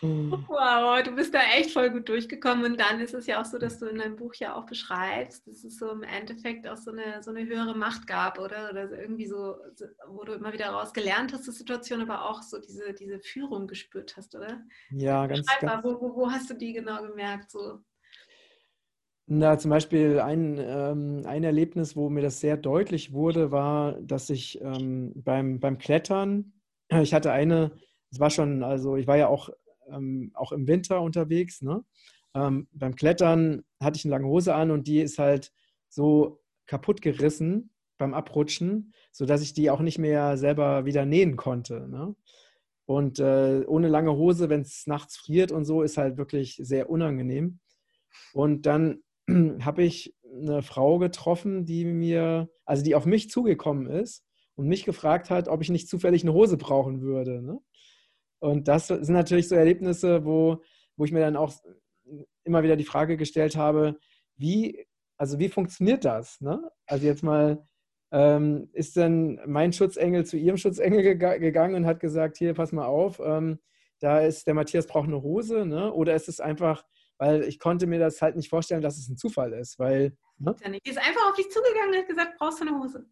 Wow, 0.03 1.03
du 1.03 1.13
bist 1.13 1.33
da 1.33 1.41
echt 1.57 1.71
voll 1.71 1.91
gut 1.91 2.09
durchgekommen. 2.09 2.65
Und 2.65 2.81
dann 2.81 3.01
ist 3.01 3.15
es 3.15 3.27
ja 3.27 3.41
auch 3.41 3.45
so, 3.45 3.59
dass 3.59 3.79
du 3.79 3.87
in 3.87 3.99
deinem 3.99 4.17
Buch 4.17 4.35
ja 4.35 4.55
auch 4.55 4.67
beschreibst, 4.67 5.47
dass 5.47 5.65
es 5.65 5.79
so 5.79 5.91
im 5.91 6.03
Endeffekt 6.03 6.67
auch 6.67 6.77
so 6.77 6.91
eine, 6.91 7.23
so 7.23 7.31
eine 7.31 7.47
höhere 7.47 7.75
Macht 7.75 8.07
gab, 8.07 8.39
oder? 8.39 8.71
Oder 8.71 8.91
irgendwie 8.91 9.27
so, 9.27 9.57
wo 10.09 10.25
du 10.25 10.35
immer 10.35 10.53
wieder 10.53 10.69
raus 10.69 10.93
gelernt 10.93 11.33
hast, 11.33 11.47
die 11.47 11.53
Situation, 11.53 12.03
aber 12.03 12.29
auch 12.29 12.43
so 12.43 12.59
diese, 12.59 12.93
diese 12.93 13.21
Führung 13.21 13.67
gespürt 13.67 14.17
hast, 14.17 14.35
oder? 14.35 14.61
Ja, 14.91 15.27
ganz, 15.27 15.47
ganz 15.61 15.85
wo, 15.85 16.01
wo, 16.01 16.17
wo 16.17 16.31
hast 16.31 16.51
du 16.51 16.55
die 16.55 16.73
genau 16.73 17.03
gemerkt? 17.03 17.51
So? 17.51 17.81
Na, 19.28 19.59
zum 19.59 19.71
Beispiel 19.71 20.21
ein, 20.21 20.56
ähm, 20.61 21.23
ein 21.26 21.42
Erlebnis, 21.42 21.97
wo 21.97 22.09
mir 22.09 22.23
das 22.23 22.40
sehr 22.40 22.56
deutlich 22.56 23.12
wurde, 23.12 23.50
war, 23.50 24.00
dass 24.00 24.30
ich 24.30 24.61
ähm, 24.61 25.12
beim, 25.16 25.59
beim 25.59 25.78
Klettern, 25.78 26.52
ich 27.02 27.12
hatte 27.12 27.33
eine, 27.33 27.73
es 28.12 28.21
war 28.21 28.30
schon, 28.30 28.62
also 28.62 28.97
ich 28.97 29.09
war 29.09 29.16
ja 29.16 29.26
auch, 29.26 29.50
ähm, 29.90 30.30
auch 30.35 30.52
im 30.52 30.68
Winter 30.68 31.00
unterwegs, 31.00 31.61
ne? 31.61 31.85
Ähm, 32.35 32.68
beim 32.73 32.95
Klettern 32.95 33.64
hatte 33.80 33.97
ich 33.97 34.04
eine 34.04 34.12
lange 34.12 34.28
Hose 34.28 34.54
an 34.54 34.71
und 34.71 34.87
die 34.87 35.00
ist 35.00 35.18
halt 35.18 35.52
so 35.88 36.42
kaputt 36.66 37.00
gerissen 37.00 37.71
beim 37.99 38.14
Abrutschen, 38.14 38.92
sodass 39.11 39.42
ich 39.42 39.54
die 39.54 39.71
auch 39.71 39.80
nicht 39.80 39.99
mehr 39.99 40.37
selber 40.37 40.85
wieder 40.85 41.06
nähen 41.06 41.37
konnte. 41.37 41.88
Ne? 41.88 42.14
Und 42.85 43.21
äh, 43.21 43.64
ohne 43.66 43.88
lange 43.88 44.12
Hose, 44.12 44.50
wenn 44.50 44.61
es 44.61 44.87
nachts 44.87 45.16
friert 45.16 45.50
und 45.50 45.64
so, 45.64 45.83
ist 45.83 45.97
halt 45.97 46.18
wirklich 46.18 46.61
sehr 46.62 46.90
unangenehm. 46.90 47.59
Und 48.35 48.66
dann 48.66 49.02
habe 49.61 49.83
ich 49.83 50.14
eine 50.25 50.62
Frau 50.62 50.99
getroffen, 50.99 51.64
die 51.64 51.85
mir, 51.85 52.49
also 52.64 52.83
die 52.83 52.95
auf 52.95 53.06
mich 53.06 53.30
zugekommen 53.30 53.87
ist 53.87 54.25
und 54.54 54.68
mich 54.68 54.85
gefragt 54.85 55.30
hat, 55.30 55.49
ob 55.49 55.62
ich 55.62 55.71
nicht 55.71 55.88
zufällig 55.88 56.23
eine 56.23 56.33
Hose 56.33 56.56
brauchen 56.56 57.00
würde. 57.00 57.42
Ne? 57.42 57.59
Und 58.38 58.68
das 58.68 58.88
sind 58.88 59.11
natürlich 59.11 59.49
so 59.49 59.54
Erlebnisse, 59.54 60.25
wo, 60.25 60.62
wo 60.97 61.04
ich 61.04 61.12
mir 61.12 61.21
dann 61.21 61.37
auch 61.37 61.52
immer 62.45 62.62
wieder 62.62 62.76
die 62.76 62.85
Frage 62.85 63.16
gestellt 63.16 63.56
habe, 63.56 63.99
wie, 64.37 64.87
also 65.16 65.38
wie 65.38 65.49
funktioniert 65.49 66.04
das? 66.04 66.40
Ne? 66.40 66.61
Also 66.87 67.06
jetzt 67.06 67.23
mal, 67.23 67.66
ähm, 68.12 68.68
ist 68.73 68.97
denn 68.97 69.40
mein 69.47 69.73
Schutzengel 69.73 70.25
zu 70.25 70.37
ihrem 70.37 70.56
Schutzengel 70.56 71.16
geg 71.16 71.40
gegangen 71.40 71.75
und 71.75 71.87
hat 71.87 72.00
gesagt, 72.00 72.37
hier, 72.38 72.54
pass 72.54 72.73
mal 72.73 72.87
auf, 72.87 73.21
ähm, 73.25 73.59
da 73.99 74.21
ist 74.21 74.47
der 74.47 74.54
Matthias 74.54 74.87
braucht 74.87 75.09
eine 75.09 75.23
Hose, 75.23 75.66
ne? 75.66 75.92
oder 75.92 76.14
ist 76.14 76.28
es 76.28 76.38
einfach 76.38 76.85
weil 77.18 77.42
ich 77.44 77.58
konnte 77.58 77.87
mir 77.87 77.99
das 77.99 78.20
halt 78.23 78.37
nicht 78.37 78.49
vorstellen, 78.49 78.82
dass 78.82 78.99
es 78.99 79.08
ein 79.08 79.16
Zufall 79.16 79.52
ist, 79.52 79.78
weil... 79.78 80.16
Ne? 80.38 80.54
Die 80.64 80.90
ist 80.90 80.99
einfach 80.99 81.28
auf 81.28 81.35
dich 81.35 81.50
zugegangen 81.50 81.90
und 81.90 81.96
hat 81.99 82.08
gesagt, 82.08 82.38
brauchst 82.38 82.61
du 82.61 82.66
eine 82.66 82.78
Hose? 82.78 83.06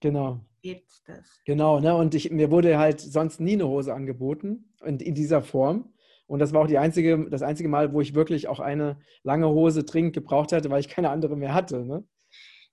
Genau. 0.00 0.40
Gibt's 0.62 1.02
das? 1.04 1.40
Genau, 1.46 1.80
ne? 1.80 1.94
und 1.94 2.14
ich, 2.14 2.30
mir 2.30 2.50
wurde 2.50 2.78
halt 2.78 3.00
sonst 3.00 3.40
nie 3.40 3.54
eine 3.54 3.66
Hose 3.66 3.94
angeboten 3.94 4.74
in, 4.84 4.98
in 5.00 5.14
dieser 5.14 5.42
Form. 5.42 5.94
Und 6.26 6.38
das 6.38 6.52
war 6.52 6.62
auch 6.62 6.66
die 6.68 6.78
einzige, 6.78 7.28
das 7.28 7.42
einzige 7.42 7.68
Mal, 7.68 7.92
wo 7.92 8.00
ich 8.00 8.14
wirklich 8.14 8.46
auch 8.46 8.60
eine 8.60 9.00
lange 9.24 9.48
Hose 9.48 9.82
dringend 9.82 10.12
gebraucht 10.12 10.52
hatte, 10.52 10.70
weil 10.70 10.80
ich 10.80 10.88
keine 10.88 11.10
andere 11.10 11.36
mehr 11.36 11.54
hatte. 11.54 11.84
Ne? 11.84 12.04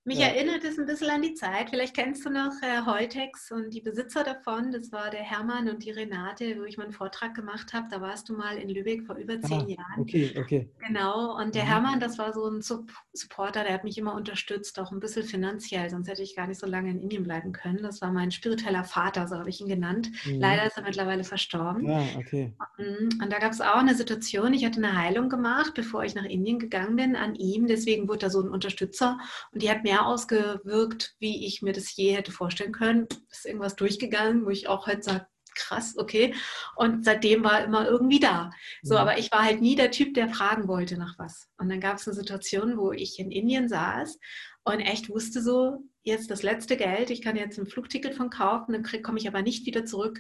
Mich 0.08 0.20
ja. 0.20 0.28
erinnert 0.28 0.64
es 0.64 0.80
ein 0.80 0.86
bisschen 0.86 1.10
an 1.10 1.22
die 1.22 1.34
Zeit. 1.34 1.70
Vielleicht 1.70 1.94
kennst 1.94 2.26
du 2.26 2.30
noch 2.30 2.54
äh, 2.62 2.86
Holtex 2.86 3.52
und 3.52 3.74
die 3.74 3.82
Besitzer 3.82 4.24
davon. 4.24 4.72
Das 4.72 4.94
war 4.94 5.10
der 5.10 5.20
Hermann 5.20 5.68
und 5.68 5.84
die 5.84 5.92
Renate, 5.92 6.58
wo 6.58 6.64
ich 6.64 6.78
meinen 6.78 6.94
Vortrag 6.94 7.36
gemacht 7.36 7.74
habe. 7.74 7.88
Da 7.92 8.00
warst 8.00 8.30
du 8.30 8.34
mal 8.34 8.58
in 8.58 8.70
Lübeck 8.70 9.06
vor 9.06 9.18
über 9.18 9.42
zehn 9.42 9.64
ah, 9.64 9.68
Jahren. 9.68 10.00
Okay, 10.00 10.34
okay. 10.38 10.70
Genau. 10.88 11.38
Und 11.38 11.56
der 11.56 11.66
mhm. 11.66 11.68
Hermann, 11.68 12.00
das 12.00 12.18
war 12.18 12.32
so 12.32 12.48
ein 12.48 12.62
Supporter, 12.62 13.66
der 13.66 13.74
hat 13.74 13.84
mich 13.84 13.98
immer 13.98 14.16
unterstützt, 14.16 14.80
auch 14.80 14.94
ein 14.94 15.02
bisschen 15.02 15.24
finanziell. 15.24 15.90
Sonst 15.90 16.08
hätte 16.08 16.24
ich 16.24 16.38
gar 16.38 16.48
nicht 16.48 16.62
so 16.62 16.68
lange 16.68 16.90
in 16.90 17.02
Indien 17.02 17.24
bleiben 17.24 17.52
können. 17.52 17.84
Das 17.84 18.02
war 18.02 18.14
mein 18.14 18.32
spiritueller 18.32 18.86
Vater, 18.86 19.28
so 19.28 19.38
habe 19.38 19.50
ich 19.50 19.60
ihn 19.60 19.68
genannt. 19.68 20.10
Mhm. 20.24 20.40
Leider 20.40 20.68
ist 20.68 20.78
er 20.78 20.84
mittlerweile 20.84 21.26
verstorben. 21.26 21.86
Ja, 21.86 21.98
ah, 22.00 22.18
okay. 22.18 22.54
Mhm. 22.78 23.10
Und 23.22 23.34
da 23.34 23.40
gab 23.40 23.52
es 23.52 23.60
auch 23.60 23.76
eine 23.76 23.94
Situation. 23.94 24.54
Ich 24.54 24.64
hatte 24.64 24.78
eine 24.78 24.98
Heilung 24.98 25.28
gemacht, 25.28 25.74
bevor 25.74 26.06
ich 26.06 26.16
nach 26.16 26.24
Indien 26.24 26.60
gegangen 26.60 26.96
bin, 26.96 27.18
an 27.18 27.36
ihm. 27.36 27.68
Deswegen 27.68 28.08
wurde 28.08 28.28
er 28.28 28.30
so 28.30 28.40
ein 28.40 28.48
Unterstützer. 28.48 29.20
Und 29.52 29.62
die 29.62 29.70
hat 29.70 29.84
mir 29.84 29.97
mehr 29.98 30.06
ausgewirkt, 30.06 31.16
wie 31.20 31.46
ich 31.46 31.62
mir 31.62 31.74
das 31.74 31.96
je 31.96 32.16
hätte 32.16 32.32
vorstellen 32.32 32.72
können. 32.72 33.08
Ist 33.32 33.46
irgendwas 33.46 33.76
durchgegangen, 33.76 34.46
wo 34.46 34.50
ich 34.50 34.68
auch 34.68 34.88
heute 34.88 35.02
sage, 35.02 35.28
krass, 35.56 35.96
okay. 35.98 36.36
Und 36.76 37.04
seitdem 37.04 37.44
war 37.44 37.60
er 37.60 37.66
immer 37.66 37.88
irgendwie 37.88 38.20
da. 38.20 38.52
So. 38.84 38.94
Mhm. 38.94 39.00
aber 39.00 39.18
ich 39.18 39.32
war 39.32 39.44
halt 39.44 39.62
nie 39.62 39.76
der 39.76 39.92
Typ, 39.92 40.14
der 40.14 40.30
fragen 40.30 40.68
wollte 40.68 40.98
nach 40.98 41.18
was. 41.18 41.50
Und 41.58 41.70
dann 41.70 41.82
gab 41.82 41.98
es 41.98 42.08
eine 42.08 42.16
Situation, 42.16 42.78
wo 42.78 42.92
ich 42.92 43.20
in 43.20 43.32
Indien 43.32 43.68
saß 43.68 44.20
und 44.64 44.80
echt 44.80 45.10
wusste 45.10 45.42
so, 45.42 45.80
jetzt 46.04 46.30
das 46.30 46.44
letzte 46.44 46.78
Geld, 46.78 47.10
ich 47.10 47.22
kann 47.22 47.36
jetzt 47.36 47.58
ein 47.58 47.68
Flugticket 47.68 48.16
von 48.16 48.30
kaufen, 48.30 48.74
dann 48.74 49.02
komme 49.02 49.18
ich 49.18 49.28
aber 49.28 49.42
nicht 49.42 49.66
wieder 49.66 49.86
zurück. 49.86 50.20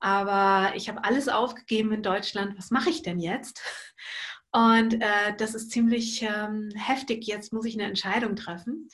Aber 0.00 0.74
ich 0.76 0.88
habe 0.88 1.04
alles 1.04 1.28
aufgegeben 1.28 1.92
in 1.92 2.02
Deutschland. 2.02 2.56
Was 2.56 2.70
mache 2.70 2.88
ich 2.88 3.02
denn 3.02 3.20
jetzt? 3.20 3.60
Und 4.52 4.94
äh, 4.94 5.36
das 5.38 5.54
ist 5.54 5.70
ziemlich 5.70 6.22
ähm, 6.22 6.70
heftig. 6.74 7.26
Jetzt 7.26 7.52
muss 7.52 7.66
ich 7.66 7.74
eine 7.74 7.88
Entscheidung 7.88 8.34
treffen. 8.36 8.88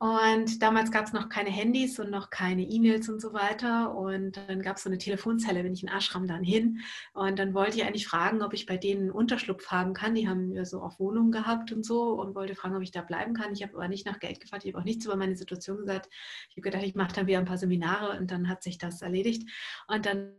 Und 0.00 0.62
damals 0.62 0.92
gab 0.92 1.06
es 1.06 1.12
noch 1.12 1.28
keine 1.28 1.50
Handys 1.50 1.98
und 1.98 2.10
noch 2.10 2.30
keine 2.30 2.62
E-Mails 2.62 3.08
und 3.08 3.20
so 3.20 3.32
weiter. 3.32 3.96
Und 3.96 4.36
dann 4.36 4.62
gab 4.62 4.76
es 4.76 4.84
so 4.84 4.88
eine 4.88 4.98
Telefonzelle, 4.98 5.64
bin 5.64 5.72
ich 5.72 5.82
in 5.82 5.88
Ashram 5.88 6.28
dann 6.28 6.44
hin. 6.44 6.82
Und 7.14 7.40
dann 7.40 7.52
wollte 7.52 7.78
ich 7.78 7.84
eigentlich 7.84 8.06
fragen, 8.06 8.42
ob 8.42 8.54
ich 8.54 8.66
bei 8.66 8.76
denen 8.76 9.02
einen 9.02 9.10
Unterschlupf 9.10 9.66
haben 9.72 9.94
kann. 9.94 10.14
Die 10.14 10.28
haben 10.28 10.52
ja 10.52 10.64
so 10.64 10.82
auch 10.82 11.00
Wohnungen 11.00 11.32
gehabt 11.32 11.72
und 11.72 11.84
so 11.84 12.12
und 12.12 12.36
wollte 12.36 12.54
fragen, 12.54 12.76
ob 12.76 12.82
ich 12.82 12.92
da 12.92 13.02
bleiben 13.02 13.34
kann. 13.34 13.52
Ich 13.52 13.62
habe 13.64 13.74
aber 13.74 13.88
nicht 13.88 14.06
nach 14.06 14.20
Geld 14.20 14.38
gefragt. 14.38 14.64
Ich 14.64 14.72
habe 14.72 14.80
auch 14.80 14.86
nichts 14.86 15.04
über 15.04 15.16
meine 15.16 15.36
Situation 15.36 15.78
gesagt. 15.78 16.08
Ich 16.50 16.56
habe 16.56 16.62
gedacht, 16.62 16.84
ich 16.84 16.94
mache 16.94 17.14
dann 17.14 17.26
wieder 17.26 17.38
ein 17.38 17.44
paar 17.44 17.58
Seminare 17.58 18.16
und 18.18 18.30
dann 18.30 18.48
hat 18.48 18.62
sich 18.62 18.78
das 18.78 19.02
erledigt. 19.02 19.50
Und 19.88 20.06
dann 20.06 20.32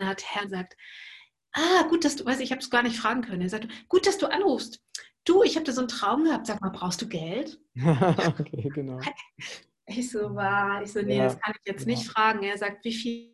hat 0.00 0.22
Herr 0.24 0.44
gesagt, 0.44 0.76
ah, 1.52 1.82
gut, 1.88 2.04
dass 2.04 2.16
du, 2.16 2.24
weiß 2.24 2.40
ich 2.40 2.50
habe 2.50 2.60
es 2.60 2.70
gar 2.70 2.82
nicht 2.82 2.96
fragen 2.96 3.22
können. 3.22 3.42
Er 3.42 3.48
sagte, 3.48 3.68
gut, 3.88 4.06
dass 4.06 4.18
du 4.18 4.26
anrufst. 4.26 4.80
Du, 5.24 5.42
ich 5.42 5.56
habe 5.56 5.64
da 5.64 5.72
so 5.72 5.80
einen 5.80 5.88
Traum 5.88 6.24
gehabt. 6.24 6.46
Sag 6.46 6.60
mal, 6.60 6.70
brauchst 6.70 7.00
du 7.00 7.08
Geld? 7.08 7.60
okay, 7.76 8.70
genau. 8.74 9.00
Ich 9.84 10.10
so, 10.10 10.34
war, 10.34 10.80
ich 10.82 10.92
so, 10.92 11.02
nee, 11.02 11.18
ja, 11.18 11.24
das 11.24 11.38
kann 11.40 11.54
ich 11.58 11.66
jetzt 11.66 11.84
genau. 11.84 11.98
nicht 11.98 12.08
fragen. 12.08 12.44
Er 12.44 12.56
sagt, 12.56 12.84
wie 12.84 12.94
viel? 12.94 13.32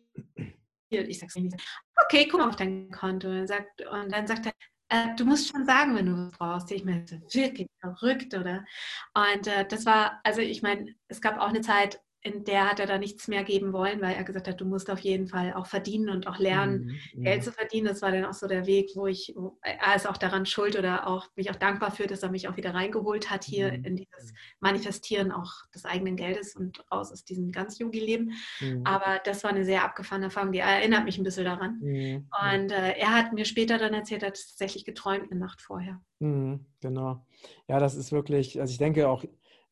Ich 0.89 1.19
sage 1.19 1.41
nicht. 1.41 1.55
okay, 2.03 2.27
guck 2.27 2.39
mal 2.39 2.49
auf 2.49 2.55
dein 2.55 2.89
Konto. 2.89 3.29
Und, 3.29 3.47
sagt, 3.47 3.85
und 3.85 4.11
dann 4.11 4.25
sagt 4.25 4.47
er, 4.47 4.53
äh, 4.89 5.15
du 5.15 5.25
musst 5.25 5.49
schon 5.49 5.65
sagen, 5.65 5.95
wenn 5.95 6.07
du 6.07 6.13
was 6.13 6.31
brauchst. 6.31 6.71
Ich 6.71 6.83
meine, 6.83 7.05
wirklich 7.05 7.67
verrückt, 7.79 8.33
oder? 8.33 8.65
Und 9.13 9.45
äh, 9.45 9.65
das 9.67 9.85
war, 9.85 10.19
also 10.23 10.41
ich 10.41 10.63
meine, 10.63 10.95
es 11.07 11.21
gab 11.21 11.37
auch 11.37 11.49
eine 11.49 11.61
Zeit, 11.61 12.01
in 12.21 12.43
der 12.43 12.69
hat 12.69 12.79
er 12.81 12.85
da 12.85 12.97
nichts 12.97 13.29
mehr 13.29 13.43
geben 13.43 13.71
wollen, 13.71 14.01
weil 14.01 14.15
er 14.15 14.25
gesagt 14.25 14.47
hat, 14.47 14.59
du 14.59 14.65
musst 14.65 14.89
auf 14.89 14.99
jeden 14.99 15.27
Fall 15.27 15.53
auch 15.53 15.67
verdienen 15.67 16.09
und 16.09 16.27
auch 16.27 16.37
lernen, 16.37 16.99
mhm, 17.13 17.23
Geld 17.23 17.43
zu 17.43 17.51
verdienen. 17.51 17.87
Das 17.87 18.01
war 18.01 18.11
dann 18.11 18.25
auch 18.25 18.33
so 18.33 18.47
der 18.47 18.65
Weg, 18.65 18.91
wo 18.95 19.07
ich, 19.07 19.33
wo, 19.37 19.57
er 19.61 19.95
ist 19.95 20.05
auch 20.07 20.17
daran 20.17 20.45
schuld 20.45 20.77
oder 20.77 21.07
auch 21.07 21.27
mich 21.35 21.49
auch 21.49 21.55
dankbar 21.55 21.91
für, 21.91 22.07
dass 22.07 22.21
er 22.21 22.29
mich 22.29 22.49
auch 22.49 22.57
wieder 22.57 22.73
reingeholt 22.73 23.29
hat 23.29 23.45
hier 23.45 23.71
mhm. 23.71 23.85
in 23.85 23.95
dieses 23.95 24.33
Manifestieren 24.59 25.31
auch 25.31 25.51
des 25.73 25.85
eigenen 25.85 26.17
Geldes 26.17 26.55
und 26.55 26.83
raus 26.91 27.11
aus 27.11 27.23
diesem 27.23 27.53
ganz 27.53 27.79
Yogi-Leben. 27.79 28.33
Mhm. 28.59 28.81
Aber 28.83 29.21
das 29.23 29.45
war 29.45 29.51
eine 29.51 29.63
sehr 29.63 29.85
abgefahrene 29.85 30.25
Erfahrung, 30.25 30.51
die 30.51 30.59
erinnert 30.59 31.05
mich 31.05 31.17
ein 31.17 31.23
bisschen 31.23 31.45
daran. 31.45 31.79
Mhm. 31.81 32.27
Und 32.53 32.71
äh, 32.71 32.97
er 32.97 33.13
hat 33.13 33.31
mir 33.31 33.45
später 33.45 33.77
dann 33.77 33.93
erzählt, 33.93 34.23
er 34.23 34.27
hat 34.27 34.35
tatsächlich 34.35 34.83
geträumt 34.83 35.31
eine 35.31 35.39
Nacht 35.39 35.61
vorher. 35.61 36.01
Mhm, 36.19 36.65
genau. 36.81 37.25
Ja, 37.69 37.79
das 37.79 37.95
ist 37.95 38.11
wirklich, 38.11 38.59
also 38.59 38.71
ich 38.71 38.77
denke 38.77 39.07
auch, 39.07 39.23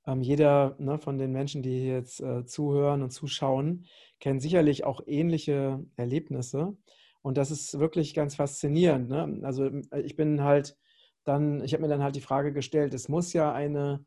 ähm, 0.08 0.22
jeder 0.22 0.76
ne, 0.80 0.98
von 0.98 1.18
den 1.18 1.32
Menschen, 1.32 1.62
die 1.62 1.86
jetzt 1.86 2.22
äh, 2.22 2.46
zuhören 2.46 3.04
und 3.04 3.12
zuschauen, 3.12 3.86
kennt 4.20 4.42
sicherlich 4.42 4.86
auch 4.86 5.02
ähnliche 5.06 5.86
Erlebnisse. 5.98 6.76
Und 7.22 7.38
das 7.38 7.52
ist 7.52 7.78
wirklich 7.78 8.14
ganz 8.14 8.36
faszinierend. 8.36 9.10
Ne? 9.10 9.42
Also 9.44 9.66
äh, 9.66 10.02
ich 10.02 10.16
bin 10.16 10.44
halt 10.44 10.78
dann, 11.26 11.62
ich 11.62 11.74
habe 11.74 11.84
mir 11.84 11.90
dann 11.90 12.02
halt 12.02 12.16
die 12.16 12.22
Frage 12.22 12.54
gestellt, 12.54 12.94
es 12.94 13.10
muss 13.10 13.34
ja 13.34 13.52
eine, 13.52 14.06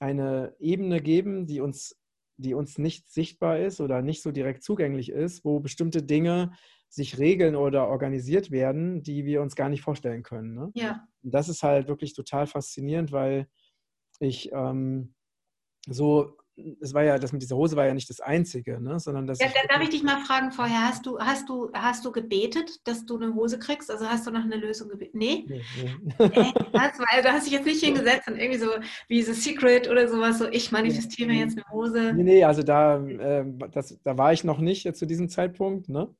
eine 0.00 0.56
Ebene 0.58 1.00
geben, 1.00 1.46
die 1.46 1.60
uns, 1.60 1.96
die 2.36 2.52
uns 2.52 2.78
nicht 2.78 3.08
sichtbar 3.08 3.60
ist 3.60 3.80
oder 3.80 4.02
nicht 4.02 4.22
so 4.22 4.32
direkt 4.32 4.64
zugänglich 4.64 5.08
ist, 5.08 5.44
wo 5.44 5.60
bestimmte 5.60 6.02
Dinge 6.02 6.52
sich 6.88 7.18
regeln 7.18 7.54
oder 7.54 7.86
organisiert 7.86 8.50
werden, 8.50 9.02
die 9.04 9.24
wir 9.24 9.40
uns 9.40 9.54
gar 9.54 9.68
nicht 9.68 9.82
vorstellen 9.82 10.24
können. 10.24 10.54
Ne? 10.54 10.70
Ja. 10.74 11.06
Und 11.22 11.32
das 11.32 11.48
ist 11.48 11.62
halt 11.62 11.86
wirklich 11.86 12.14
total 12.14 12.48
faszinierend, 12.48 13.12
weil 13.12 13.46
ich 14.18 14.50
ähm, 14.52 15.14
so, 15.86 16.38
es 16.80 16.92
war 16.92 17.04
ja, 17.04 17.18
das 17.18 17.32
mit 17.32 17.42
dieser 17.42 17.56
Hose 17.56 17.76
war 17.76 17.86
ja 17.86 17.94
nicht 17.94 18.10
das 18.10 18.20
Einzige, 18.20 18.80
ne? 18.80 18.98
sondern 18.98 19.26
das. 19.26 19.38
Ja, 19.38 19.46
da 19.46 19.74
darf 19.74 19.82
ich 19.82 19.90
dich 19.90 20.02
mal 20.02 20.18
fragen 20.24 20.50
vorher, 20.50 20.88
hast 20.88 21.06
du, 21.06 21.18
hast 21.18 21.48
du, 21.48 21.70
hast 21.72 22.04
du 22.04 22.12
gebetet, 22.12 22.70
dass 22.84 23.06
du 23.06 23.16
eine 23.16 23.34
Hose 23.34 23.58
kriegst? 23.58 23.90
Also 23.90 24.06
hast 24.06 24.26
du 24.26 24.30
noch 24.30 24.42
eine 24.42 24.56
Lösung 24.56 24.88
gebetet? 24.88 25.14
Nee? 25.14 25.44
nee, 25.46 25.62
nee. 25.78 26.14
Ey, 26.18 26.52
das, 26.72 26.98
weil 26.98 27.22
du 27.22 27.32
hast 27.32 27.46
dich 27.46 27.52
jetzt 27.52 27.66
nicht 27.66 27.80
hingesetzt 27.84 28.28
und 28.28 28.38
irgendwie 28.38 28.58
so 28.58 28.70
wie 29.08 29.22
The 29.22 29.32
Secret 29.32 29.88
oder 29.88 30.08
sowas, 30.08 30.38
so 30.38 30.48
ich 30.48 30.72
manifestiere 30.72 31.28
mir 31.28 31.38
jetzt 31.38 31.56
eine 31.56 31.64
Hose. 31.70 32.12
Nee, 32.14 32.24
nee, 32.24 32.44
also 32.44 32.62
da, 32.62 33.04
äh, 33.06 33.44
das, 33.72 33.98
da 34.02 34.18
war 34.18 34.32
ich 34.32 34.44
noch 34.44 34.58
nicht 34.58 34.96
zu 34.96 35.06
diesem 35.06 35.28
Zeitpunkt, 35.28 35.88
ne? 35.88 36.14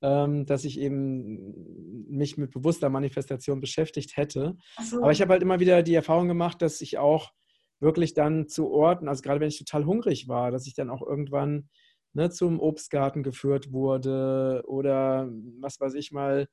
Ähm, 0.00 0.46
dass 0.46 0.64
ich 0.64 0.78
eben 0.78 2.06
mich 2.08 2.36
mit 2.36 2.52
bewusster 2.52 2.88
Manifestation 2.88 3.60
beschäftigt 3.60 4.16
hätte. 4.16 4.56
So. 4.80 4.98
Aber 5.02 5.10
ich 5.10 5.20
habe 5.20 5.32
halt 5.32 5.42
immer 5.42 5.58
wieder 5.58 5.82
die 5.82 5.94
Erfahrung 5.94 6.28
gemacht, 6.28 6.62
dass 6.62 6.80
ich 6.80 6.98
auch 6.98 7.32
wirklich 7.80 8.14
dann 8.14 8.48
zu 8.48 8.70
Orten, 8.70 9.08
also 9.08 9.22
gerade 9.22 9.40
wenn 9.40 9.48
ich 9.48 9.58
total 9.58 9.84
hungrig 9.86 10.28
war, 10.28 10.50
dass 10.50 10.66
ich 10.66 10.74
dann 10.74 10.90
auch 10.90 11.02
irgendwann 11.02 11.68
ne, 12.14 12.30
zum 12.30 12.60
Obstgarten 12.60 13.22
geführt 13.22 13.72
wurde 13.72 14.62
oder 14.66 15.28
was 15.60 15.80
weiß 15.80 15.94
ich 15.94 16.12
mal, 16.12 16.48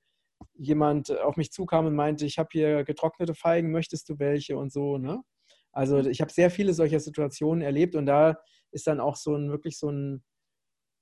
jemand 0.54 1.12
auf 1.20 1.38
mich 1.38 1.52
zukam 1.52 1.86
und 1.88 1.96
meinte, 1.96 2.26
ich 2.26 2.38
habe 2.38 2.50
hier 2.52 2.84
getrocknete 2.84 3.34
Feigen, 3.34 3.72
möchtest 3.72 4.10
du 4.10 4.20
welche 4.20 4.58
und 4.58 4.72
so, 4.72 4.98
ne? 4.98 5.22
Also 5.72 6.00
ich 6.00 6.22
habe 6.22 6.32
sehr 6.32 6.52
viele 6.52 6.74
solcher 6.74 7.00
Situationen 7.02 7.62
erlebt 7.62 7.96
und 7.96 8.06
da 8.06 8.38
ist 8.72 8.88
dann 8.88 9.02
auch 9.02 9.18
so 9.18 9.36
ein 9.36 9.50
wirklich 9.50 9.78
so 9.78 9.90
ein 9.90 10.24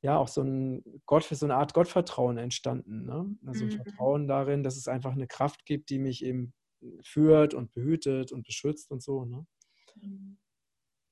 ja 0.04 0.18
auch 0.18 0.28
so 0.28 0.42
ein 0.44 0.84
Gott 1.06 1.24
so 1.24 1.46
eine 1.46 1.56
Art 1.56 1.74
Gottvertrauen 1.74 2.38
entstanden, 2.38 3.06
ne? 3.06 3.26
Also 3.46 3.66
ein 3.66 3.70
mhm. 3.72 3.76
Vertrauen 3.84 4.28
darin, 4.28 4.64
dass 4.64 4.78
es 4.78 4.88
einfach 4.88 5.14
eine 5.14 5.28
Kraft 5.28 5.66
gibt, 5.66 5.90
die 5.90 6.00
mich 6.00 6.24
eben 6.24 6.54
führt 7.04 7.54
und 7.54 7.72
behütet 7.72 8.32
und 8.32 8.46
beschützt 8.46 8.92
und 8.92 9.02
so, 9.04 9.26
ne? 9.26 9.46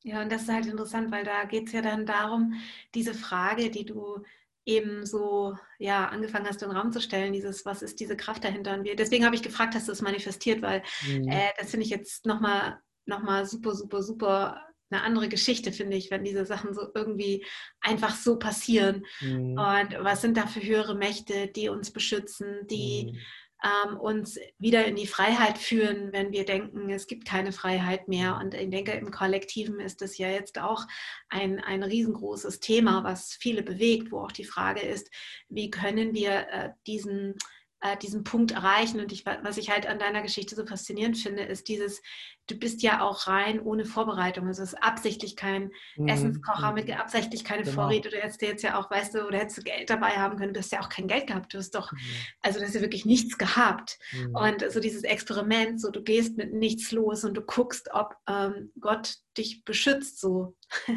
Ja, 0.03 0.21
und 0.21 0.31
das 0.31 0.43
ist 0.43 0.49
halt 0.51 0.65
interessant, 0.65 1.11
weil 1.11 1.23
da 1.23 1.43
geht 1.43 1.67
es 1.67 1.73
ja 1.73 1.81
dann 1.81 2.05
darum, 2.05 2.55
diese 2.95 3.13
Frage, 3.13 3.69
die 3.69 3.85
du 3.85 4.23
eben 4.65 5.05
so 5.05 5.55
ja, 5.79 6.07
angefangen 6.07 6.47
hast, 6.47 6.61
in 6.61 6.69
den 6.69 6.77
Raum 6.77 6.91
zu 6.91 7.01
stellen, 7.01 7.33
dieses, 7.33 7.65
was 7.65 7.81
ist 7.81 7.99
diese 7.99 8.17
Kraft 8.17 8.43
dahinter? 8.43 8.73
Und 8.73 8.83
wir, 8.83 8.95
deswegen 8.95 9.25
habe 9.25 9.35
ich 9.35 9.43
gefragt, 9.43 9.75
hast 9.75 9.87
du 9.87 9.91
es 9.91 10.01
manifestiert, 10.01 10.61
weil 10.61 10.83
mhm. 11.07 11.27
äh, 11.27 11.49
das 11.57 11.71
finde 11.71 11.85
ich 11.85 11.91
jetzt 11.91 12.25
nochmal 12.25 12.79
noch 13.05 13.23
mal 13.23 13.45
super, 13.45 13.73
super, 13.73 14.03
super 14.03 14.61
eine 14.91 15.03
andere 15.03 15.29
Geschichte, 15.29 15.71
finde 15.71 15.97
ich, 15.97 16.11
wenn 16.11 16.23
diese 16.23 16.45
Sachen 16.45 16.73
so 16.73 16.87
irgendwie 16.93 17.45
einfach 17.79 18.13
so 18.15 18.37
passieren. 18.37 19.05
Mhm. 19.21 19.57
Und 19.57 20.03
was 20.03 20.21
sind 20.21 20.37
da 20.37 20.47
für 20.47 20.61
höhere 20.61 20.95
Mächte, 20.95 21.47
die 21.47 21.69
uns 21.69 21.91
beschützen, 21.91 22.67
die 22.67 23.13
mhm 23.13 23.19
ähm, 23.63 23.97
uns 23.97 24.39
wieder 24.57 24.85
in 24.85 24.95
die 24.95 25.07
Freiheit 25.07 25.57
führen, 25.57 26.11
wenn 26.11 26.31
wir 26.31 26.45
denken, 26.45 26.89
es 26.89 27.07
gibt 27.07 27.25
keine 27.25 27.51
Freiheit 27.51 28.07
mehr. 28.07 28.37
Und 28.41 28.53
ich 28.53 28.69
denke, 28.69 28.91
im 28.93 29.11
Kollektiven 29.11 29.79
ist 29.79 30.01
das 30.01 30.17
ja 30.17 30.29
jetzt 30.29 30.59
auch 30.59 30.85
ein, 31.29 31.59
ein 31.59 31.83
riesengroßes 31.83 32.59
Thema, 32.59 33.03
was 33.03 33.33
viele 33.33 33.63
bewegt, 33.63 34.11
wo 34.11 34.21
auch 34.21 34.31
die 34.31 34.45
Frage 34.45 34.81
ist, 34.81 35.11
wie 35.49 35.69
können 35.69 36.13
wir 36.13 36.47
äh, 36.49 36.69
diesen 36.87 37.35
äh, 37.81 37.97
diesen 37.97 38.23
Punkt 38.23 38.51
erreichen. 38.51 38.99
Und 38.99 39.11
ich, 39.11 39.25
was 39.25 39.57
ich 39.57 39.71
halt 39.71 39.87
an 39.87 39.99
deiner 39.99 40.21
Geschichte 40.21 40.55
so 40.55 40.65
faszinierend 40.65 41.17
finde, 41.17 41.43
ist 41.43 41.67
dieses, 41.67 42.01
du 42.47 42.55
bist 42.55 42.83
ja 42.83 43.01
auch 43.01 43.27
rein 43.27 43.59
ohne 43.59 43.85
Vorbereitung. 43.85 44.47
Also 44.47 44.61
es 44.61 44.73
ist 44.73 44.83
absichtlich 44.83 45.35
kein 45.35 45.71
mhm. 45.95 46.07
Essenskocher 46.07 46.73
mit 46.73 46.87
mhm. 46.87 46.93
absichtlich 46.93 47.43
keine 47.43 47.63
genau. 47.63 47.75
Vorräte. 47.75 48.09
Du 48.09 48.17
hättest 48.17 48.41
jetzt 48.43 48.63
ja 48.63 48.79
auch, 48.79 48.91
weißt 48.91 49.15
du, 49.15 49.25
oder 49.25 49.39
hättest 49.39 49.57
du 49.57 49.63
Geld 49.63 49.89
dabei 49.89 50.11
haben 50.11 50.37
können. 50.37 50.53
Du 50.53 50.59
hast 50.59 50.71
ja 50.71 50.79
auch 50.79 50.89
kein 50.89 51.07
Geld 51.07 51.27
gehabt. 51.27 51.53
Du 51.53 51.57
hast 51.57 51.71
doch, 51.71 51.91
mhm. 51.91 51.97
also 52.41 52.59
du 52.59 52.65
hast 52.65 52.75
ja 52.75 52.81
wirklich 52.81 53.05
nichts 53.05 53.37
gehabt. 53.37 53.97
Mhm. 54.11 54.35
Und 54.35 54.71
so 54.71 54.79
dieses 54.79 55.03
Experiment, 55.03 55.81
so 55.81 55.89
du 55.89 56.03
gehst 56.03 56.37
mit 56.37 56.53
nichts 56.53 56.91
los 56.91 57.23
und 57.23 57.35
du 57.35 57.41
guckst, 57.41 57.89
ob 57.93 58.15
ähm, 58.29 58.71
Gott 58.79 59.15
dich 59.37 59.65
beschützt. 59.65 60.19
So. 60.19 60.55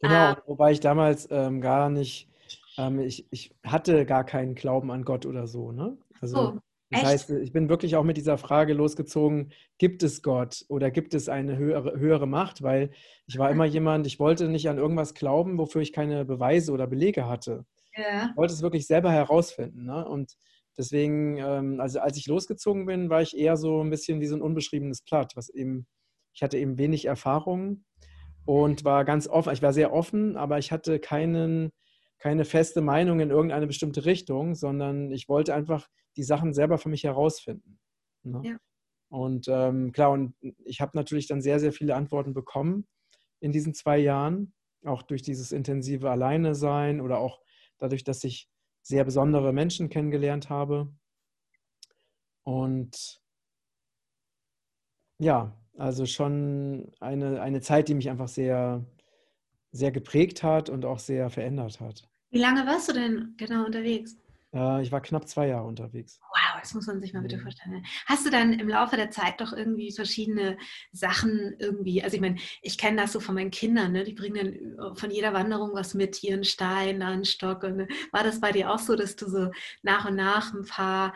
Genau, 0.00 0.32
ähm, 0.32 0.36
wobei 0.44 0.72
ich 0.72 0.80
damals 0.80 1.26
ähm, 1.30 1.62
gar 1.62 1.88
nicht 1.88 2.28
ähm, 2.78 3.00
ich, 3.00 3.26
ich 3.30 3.54
hatte 3.64 4.04
gar 4.04 4.24
keinen 4.24 4.54
Glauben 4.54 4.90
an 4.90 5.04
Gott 5.04 5.26
oder 5.26 5.46
so. 5.46 5.72
Ne? 5.72 5.96
Also, 6.20 6.38
oh, 6.38 6.58
das 6.90 7.02
heißt, 7.02 7.30
ich 7.30 7.52
bin 7.52 7.68
wirklich 7.68 7.96
auch 7.96 8.04
mit 8.04 8.16
dieser 8.16 8.38
Frage 8.38 8.72
losgezogen, 8.72 9.52
gibt 9.78 10.02
es 10.04 10.22
Gott 10.22 10.64
oder 10.68 10.90
gibt 10.90 11.14
es 11.14 11.28
eine 11.28 11.56
höhere, 11.56 11.98
höhere 11.98 12.28
Macht? 12.28 12.62
Weil 12.62 12.90
ich 13.26 13.38
war 13.38 13.50
immer 13.50 13.64
jemand, 13.64 14.06
ich 14.06 14.20
wollte 14.20 14.48
nicht 14.48 14.68
an 14.68 14.78
irgendwas 14.78 15.14
glauben, 15.14 15.58
wofür 15.58 15.82
ich 15.82 15.92
keine 15.92 16.24
Beweise 16.24 16.70
oder 16.72 16.86
Belege 16.86 17.26
hatte. 17.26 17.66
Ja. 17.96 18.28
Ich 18.30 18.36
wollte 18.36 18.54
es 18.54 18.62
wirklich 18.62 18.86
selber 18.86 19.10
herausfinden. 19.10 19.84
Ne? 19.84 20.06
Und 20.06 20.36
deswegen, 20.78 21.38
ähm, 21.38 21.80
also 21.80 21.98
als 21.98 22.16
ich 22.18 22.26
losgezogen 22.26 22.86
bin, 22.86 23.10
war 23.10 23.20
ich 23.20 23.36
eher 23.36 23.56
so 23.56 23.82
ein 23.82 23.90
bisschen 23.90 24.20
wie 24.20 24.26
so 24.26 24.36
ein 24.36 24.42
unbeschriebenes 24.42 25.02
Blatt, 25.02 25.32
was 25.34 25.48
eben, 25.48 25.86
ich 26.34 26.42
hatte 26.42 26.58
eben 26.58 26.78
wenig 26.78 27.06
Erfahrung 27.06 27.84
und 28.44 28.84
war 28.84 29.04
ganz 29.04 29.26
offen. 29.26 29.52
Ich 29.52 29.62
war 29.62 29.72
sehr 29.72 29.92
offen, 29.92 30.36
aber 30.36 30.58
ich 30.58 30.70
hatte 30.70 31.00
keinen 31.00 31.72
keine 32.18 32.44
feste 32.44 32.80
Meinung 32.80 33.20
in 33.20 33.30
irgendeine 33.30 33.66
bestimmte 33.66 34.04
Richtung, 34.04 34.54
sondern 34.54 35.10
ich 35.10 35.28
wollte 35.28 35.54
einfach 35.54 35.88
die 36.16 36.22
Sachen 36.22 36.54
selber 36.54 36.78
für 36.78 36.88
mich 36.88 37.04
herausfinden. 37.04 37.78
Ne? 38.22 38.40
Ja. 38.44 38.56
Und 39.08 39.46
ähm, 39.48 39.92
klar, 39.92 40.10
und 40.10 40.34
ich 40.64 40.80
habe 40.80 40.92
natürlich 40.94 41.26
dann 41.28 41.40
sehr, 41.40 41.60
sehr 41.60 41.72
viele 41.72 41.94
Antworten 41.94 42.34
bekommen 42.34 42.86
in 43.40 43.52
diesen 43.52 43.74
zwei 43.74 43.98
Jahren, 43.98 44.52
auch 44.84 45.02
durch 45.02 45.22
dieses 45.22 45.52
intensive 45.52 46.10
Alleine 46.10 46.54
sein 46.54 47.00
oder 47.00 47.18
auch 47.18 47.40
dadurch, 47.78 48.04
dass 48.04 48.24
ich 48.24 48.48
sehr 48.82 49.04
besondere 49.04 49.52
Menschen 49.52 49.88
kennengelernt 49.88 50.50
habe. 50.50 50.92
Und 52.42 53.20
ja, 55.18 55.56
also 55.76 56.06
schon 56.06 56.92
eine, 57.00 57.40
eine 57.40 57.60
Zeit, 57.60 57.88
die 57.88 57.94
mich 57.94 58.10
einfach 58.10 58.28
sehr 58.28 58.86
sehr 59.76 59.92
geprägt 59.92 60.42
hat 60.42 60.68
und 60.68 60.84
auch 60.84 60.98
sehr 60.98 61.30
verändert 61.30 61.80
hat. 61.80 62.08
Wie 62.30 62.38
lange 62.38 62.66
warst 62.66 62.88
du 62.88 62.92
denn 62.92 63.34
genau 63.36 63.66
unterwegs? 63.66 64.16
Äh, 64.54 64.82
ich 64.82 64.92
war 64.92 65.00
knapp 65.00 65.28
zwei 65.28 65.48
Jahre 65.48 65.66
unterwegs. 65.66 66.20
Wow, 66.20 66.60
das 66.60 66.74
muss 66.74 66.86
man 66.86 67.00
sich 67.00 67.12
mal 67.12 67.22
bitte 67.22 67.38
vorstellen. 67.38 67.84
Hast 68.06 68.26
du 68.26 68.30
dann 68.30 68.52
im 68.52 68.68
Laufe 68.68 68.96
der 68.96 69.10
Zeit 69.10 69.40
doch 69.40 69.52
irgendwie 69.52 69.92
verschiedene 69.92 70.56
Sachen 70.92 71.56
irgendwie, 71.58 72.02
also 72.02 72.16
ich 72.16 72.20
meine, 72.20 72.36
ich 72.62 72.78
kenne 72.78 73.02
das 73.02 73.12
so 73.12 73.20
von 73.20 73.34
meinen 73.34 73.50
Kindern, 73.50 73.92
ne? 73.92 74.04
die 74.04 74.14
bringen 74.14 74.68
dann 74.76 74.96
von 74.96 75.10
jeder 75.10 75.32
Wanderung 75.32 75.70
was 75.74 75.94
mit, 75.94 76.16
hier 76.16 76.34
einen 76.34 76.44
Stein, 76.44 77.00
da 77.00 77.08
einen 77.08 77.24
Stock. 77.24 77.62
Und, 77.62 77.76
ne? 77.76 77.88
War 78.12 78.24
das 78.24 78.40
bei 78.40 78.52
dir 78.52 78.72
auch 78.72 78.78
so, 78.78 78.96
dass 78.96 79.16
du 79.16 79.28
so 79.28 79.50
nach 79.82 80.08
und 80.08 80.16
nach 80.16 80.52
ein 80.54 80.64
paar 80.64 81.14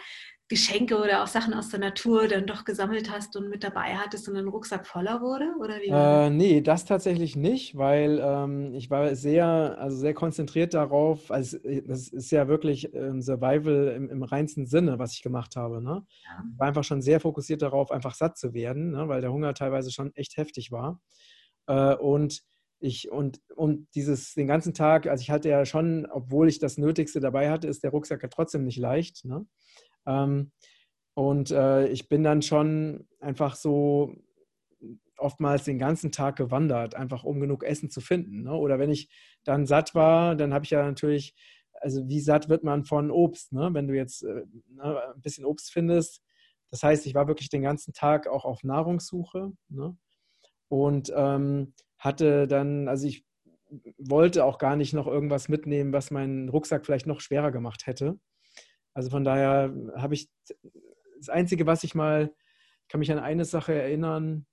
Geschenke 0.50 0.98
oder 0.98 1.22
auch 1.22 1.28
Sachen 1.28 1.54
aus 1.54 1.68
der 1.68 1.78
Natur 1.78 2.26
dann 2.26 2.44
doch 2.44 2.64
gesammelt 2.64 3.08
hast 3.08 3.36
und 3.36 3.48
mit 3.48 3.62
dabei 3.62 3.96
hattest 3.96 4.28
und 4.28 4.36
ein 4.36 4.48
Rucksack 4.48 4.84
voller 4.84 5.20
wurde? 5.20 5.54
Oder 5.60 5.76
wie 5.76 5.86
äh, 5.86 6.28
nee, 6.28 6.60
das 6.60 6.84
tatsächlich 6.84 7.36
nicht, 7.36 7.78
weil 7.78 8.20
ähm, 8.20 8.74
ich 8.74 8.90
war 8.90 9.14
sehr, 9.14 9.46
also 9.78 9.96
sehr 9.96 10.12
konzentriert 10.12 10.74
darauf, 10.74 11.30
also 11.30 11.56
das 11.86 12.08
ist 12.08 12.32
ja 12.32 12.48
wirklich 12.48 12.92
ähm, 12.94 13.22
Survival 13.22 13.94
im, 13.96 14.10
im, 14.10 14.24
reinsten 14.24 14.66
Sinne, 14.66 14.98
was 14.98 15.12
ich 15.12 15.22
gemacht 15.22 15.54
habe. 15.54 15.80
Ne? 15.80 16.04
Ja. 16.24 16.44
Ich 16.52 16.58
war 16.58 16.66
einfach 16.66 16.84
schon 16.84 17.00
sehr 17.00 17.20
fokussiert 17.20 17.62
darauf, 17.62 17.92
einfach 17.92 18.16
satt 18.16 18.36
zu 18.36 18.52
werden, 18.52 18.90
ne? 18.90 19.06
weil 19.06 19.20
der 19.20 19.32
Hunger 19.32 19.54
teilweise 19.54 19.92
schon 19.92 20.12
echt 20.16 20.36
heftig 20.36 20.72
war. 20.72 21.00
Äh, 21.68 21.94
und 21.94 22.42
ich 22.80 23.10
und, 23.12 23.40
und 23.54 23.86
dieses 23.94 24.34
den 24.34 24.48
ganzen 24.48 24.74
Tag, 24.74 25.06
also 25.06 25.22
ich 25.22 25.30
hatte 25.30 25.48
ja 25.48 25.64
schon, 25.64 26.06
obwohl 26.10 26.48
ich 26.48 26.58
das 26.58 26.76
Nötigste 26.76 27.20
dabei 27.20 27.50
hatte, 27.50 27.68
ist 27.68 27.84
der 27.84 27.90
Rucksack 27.90 28.22
ja 28.22 28.28
trotzdem 28.28 28.64
nicht 28.64 28.78
leicht. 28.78 29.24
Ne? 29.24 29.46
Ähm, 30.06 30.52
und 31.14 31.50
äh, 31.50 31.88
ich 31.88 32.08
bin 32.08 32.22
dann 32.22 32.42
schon 32.42 33.06
einfach 33.20 33.56
so 33.56 34.14
oftmals 35.20 35.64
den 35.64 35.78
ganzen 35.78 36.12
Tag 36.12 36.36
gewandert, 36.36 36.94
einfach 36.94 37.24
um 37.24 37.40
genug 37.40 37.62
Essen 37.62 37.90
zu 37.90 38.00
finden. 38.00 38.42
Ne? 38.42 38.54
Oder 38.54 38.78
wenn 38.78 38.90
ich 38.90 39.10
dann 39.44 39.66
satt 39.66 39.94
war, 39.94 40.34
dann 40.34 40.54
habe 40.54 40.64
ich 40.64 40.70
ja 40.70 40.82
natürlich, 40.82 41.34
also 41.74 42.08
wie 42.08 42.20
satt 42.20 42.48
wird 42.48 42.64
man 42.64 42.84
von 42.84 43.10
Obst, 43.10 43.52
ne? 43.52 43.70
wenn 43.72 43.86
du 43.86 43.94
jetzt 43.94 44.22
äh, 44.22 44.44
ne, 44.68 45.14
ein 45.14 45.20
bisschen 45.20 45.44
Obst 45.44 45.72
findest. 45.72 46.22
Das 46.70 46.82
heißt, 46.82 47.06
ich 47.06 47.14
war 47.14 47.28
wirklich 47.28 47.50
den 47.50 47.62
ganzen 47.62 47.92
Tag 47.92 48.26
auch 48.26 48.44
auf 48.44 48.62
Nahrungssuche. 48.64 49.52
Ne? 49.68 49.96
Und 50.68 51.12
ähm, 51.14 51.74
hatte 51.98 52.46
dann, 52.46 52.88
also 52.88 53.06
ich 53.06 53.26
wollte 53.98 54.44
auch 54.44 54.58
gar 54.58 54.76
nicht 54.76 54.94
noch 54.94 55.06
irgendwas 55.06 55.48
mitnehmen, 55.48 55.92
was 55.92 56.10
meinen 56.10 56.48
Rucksack 56.48 56.86
vielleicht 56.86 57.06
noch 57.06 57.20
schwerer 57.20 57.50
gemacht 57.50 57.86
hätte. 57.86 58.18
Also 58.94 59.10
von 59.10 59.24
daher 59.24 59.72
habe 59.96 60.14
ich 60.14 60.30
das 61.18 61.28
Einzige, 61.28 61.66
was 61.66 61.84
ich 61.84 61.94
mal, 61.94 62.32
ich 62.82 62.88
kann 62.88 62.98
mich 62.98 63.12
an 63.12 63.18
eine 63.18 63.44
Sache 63.44 63.74
erinnern, 63.74 64.46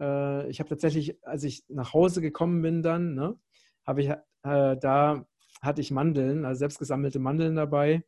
äh, 0.00 0.48
ich 0.48 0.60
habe 0.60 0.68
tatsächlich, 0.68 1.24
als 1.24 1.44
ich 1.44 1.64
nach 1.68 1.92
Hause 1.92 2.20
gekommen 2.20 2.62
bin 2.62 2.82
dann, 2.82 3.14
ne, 3.14 3.38
habe 3.86 4.02
ich, 4.02 4.08
äh, 4.08 4.18
da 4.42 5.26
hatte 5.62 5.80
ich 5.80 5.90
Mandeln, 5.90 6.44
also 6.44 6.58
selbstgesammelte 6.58 7.18
Mandeln 7.18 7.56
dabei. 7.56 8.04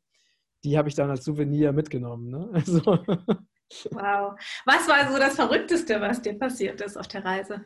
Die 0.65 0.77
habe 0.77 0.89
ich 0.89 0.95
dann 0.95 1.11
als 1.11 1.25
Souvenir 1.25 1.73
mitgenommen. 1.73 2.31
Ne? 2.31 2.51
Also. 3.69 3.89
Wow. 3.91 4.39
Was 4.65 4.89
war 4.89 5.11
so 5.11 5.19
das 5.19 5.35
Verrückteste, 5.35 6.01
was 6.01 6.23
dir 6.23 6.39
passiert 6.39 6.81
ist 6.81 6.97
auf 6.97 7.09
der 7.09 7.25
Reise? 7.25 7.65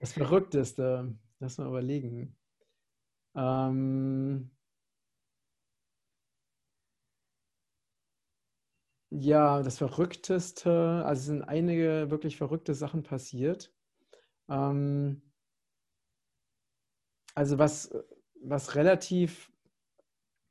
Das 0.00 0.12
Verrückteste, 0.12 1.16
lass 1.38 1.56
mal 1.56 1.68
überlegen. 1.68 2.36
Ähm, 3.34 4.50
ja, 9.10 9.62
das 9.62 9.78
Verrückteste, 9.78 11.04
also 11.04 11.22
sind 11.22 11.42
einige 11.42 12.10
wirklich 12.10 12.36
verrückte 12.36 12.74
Sachen 12.74 13.02
passiert. 13.02 13.72
Ähm, 14.48 15.22
also 17.34 17.58
was, 17.58 17.92
was 18.42 18.74
relativ, 18.76 19.50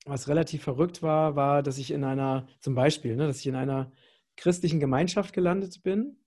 was 0.05 0.27
relativ 0.27 0.63
verrückt 0.63 1.01
war, 1.01 1.35
war, 1.35 1.63
dass 1.63 1.77
ich 1.77 1.91
in 1.91 2.03
einer, 2.03 2.47
zum 2.59 2.75
Beispiel, 2.75 3.15
ne, 3.15 3.27
dass 3.27 3.39
ich 3.39 3.47
in 3.47 3.55
einer 3.55 3.91
christlichen 4.35 4.79
Gemeinschaft 4.79 5.33
gelandet 5.33 5.81
bin 5.83 6.17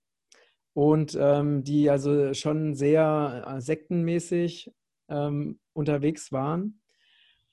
und 0.73 1.15
ähm, 1.19 1.63
die 1.63 1.89
also 1.89 2.33
schon 2.33 2.73
sehr 2.73 3.45
äh, 3.47 3.61
sektenmäßig 3.61 4.71
ähm, 5.09 5.59
unterwegs 5.73 6.31
waren. 6.31 6.81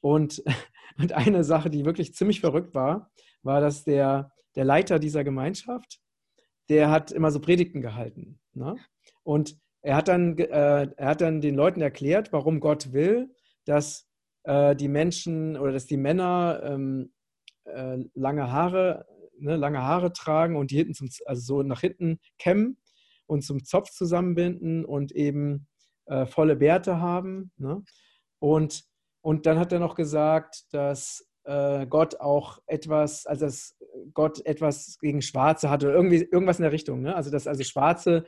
Und, 0.01 0.43
und 0.99 1.13
eine 1.13 1.45
Sache, 1.45 1.71
die 1.71 1.85
wirklich 1.85 2.15
ziemlich 2.15 2.41
verrückt 2.41 2.75
war, 2.75 3.11
war, 3.43 3.61
dass 3.61 3.85
der, 3.85 4.33
der 4.57 4.65
Leiter 4.65 4.99
dieser 4.99 5.25
Gemeinschaft, 5.25 6.01
der 6.69 6.91
hat 6.91 7.13
immer 7.13 7.31
so 7.31 7.41
Predigten 7.41 7.81
gehalten. 7.81 8.41
Ne? 8.53 8.77
Und 9.23 9.59
er 9.83 9.97
hat, 9.97 10.09
dann, 10.09 10.37
äh, 10.39 10.89
er 10.97 11.07
hat 11.07 11.21
dann 11.21 11.41
den 11.41 11.55
Leuten 11.55 11.81
erklärt, 11.81 12.33
warum 12.33 12.61
Gott 12.61 12.93
will, 12.93 13.35
dass 13.65 14.07
äh, 14.45 14.77
die 14.77 14.89
Menschen 14.89 15.57
oder 15.57 15.73
dass 15.73 15.87
die 15.87 15.97
Männer 15.97 16.61
ähm, 16.65 17.13
äh, 17.65 17.99
lange 18.15 18.51
Haare, 18.53 19.07
ne, 19.39 19.57
lange 19.57 19.83
Haare 19.83 20.13
tragen 20.13 20.57
und 20.57 20.71
die 20.71 20.77
hinten 20.77 20.95
zum, 20.95 21.09
also 21.25 21.43
so 21.43 21.63
nach 21.63 21.81
hinten 21.81 22.19
kämmen 22.39 22.79
und 23.27 23.43
zum 23.43 23.65
Zopf 23.65 23.91
zusammenbinden 23.91 24.85
und 24.85 25.13
eben 25.13 25.67
äh, 26.07 26.27
volle 26.27 26.57
Bärte 26.57 27.01
haben. 27.01 27.53
Ne? 27.57 27.83
Und, 28.39 28.85
und 29.23 29.47
dann 29.47 29.59
hat 29.59 29.73
er 29.73 29.79
noch 29.79 29.95
gesagt, 29.95 30.65
dass 30.73 31.27
äh, 31.45 31.87
Gott 31.87 32.21
auch 32.21 32.59
etwas, 32.67 33.27
also 33.27 33.47
dass 33.47 33.77
Gott 34.15 34.45
etwas 34.47 34.99
gegen 35.01 35.23
Schwarze 35.23 35.71
hatte 35.71 35.87
oder 35.87 35.97
irgendwie 35.97 36.23
irgendwas 36.23 36.59
in 36.59 36.65
der 36.65 36.73
Richtung. 36.73 37.03
Ne? 37.03 37.15
Also 37.15 37.31
dass 37.31 37.47
also 37.47 37.63
Schwarze 37.65 38.25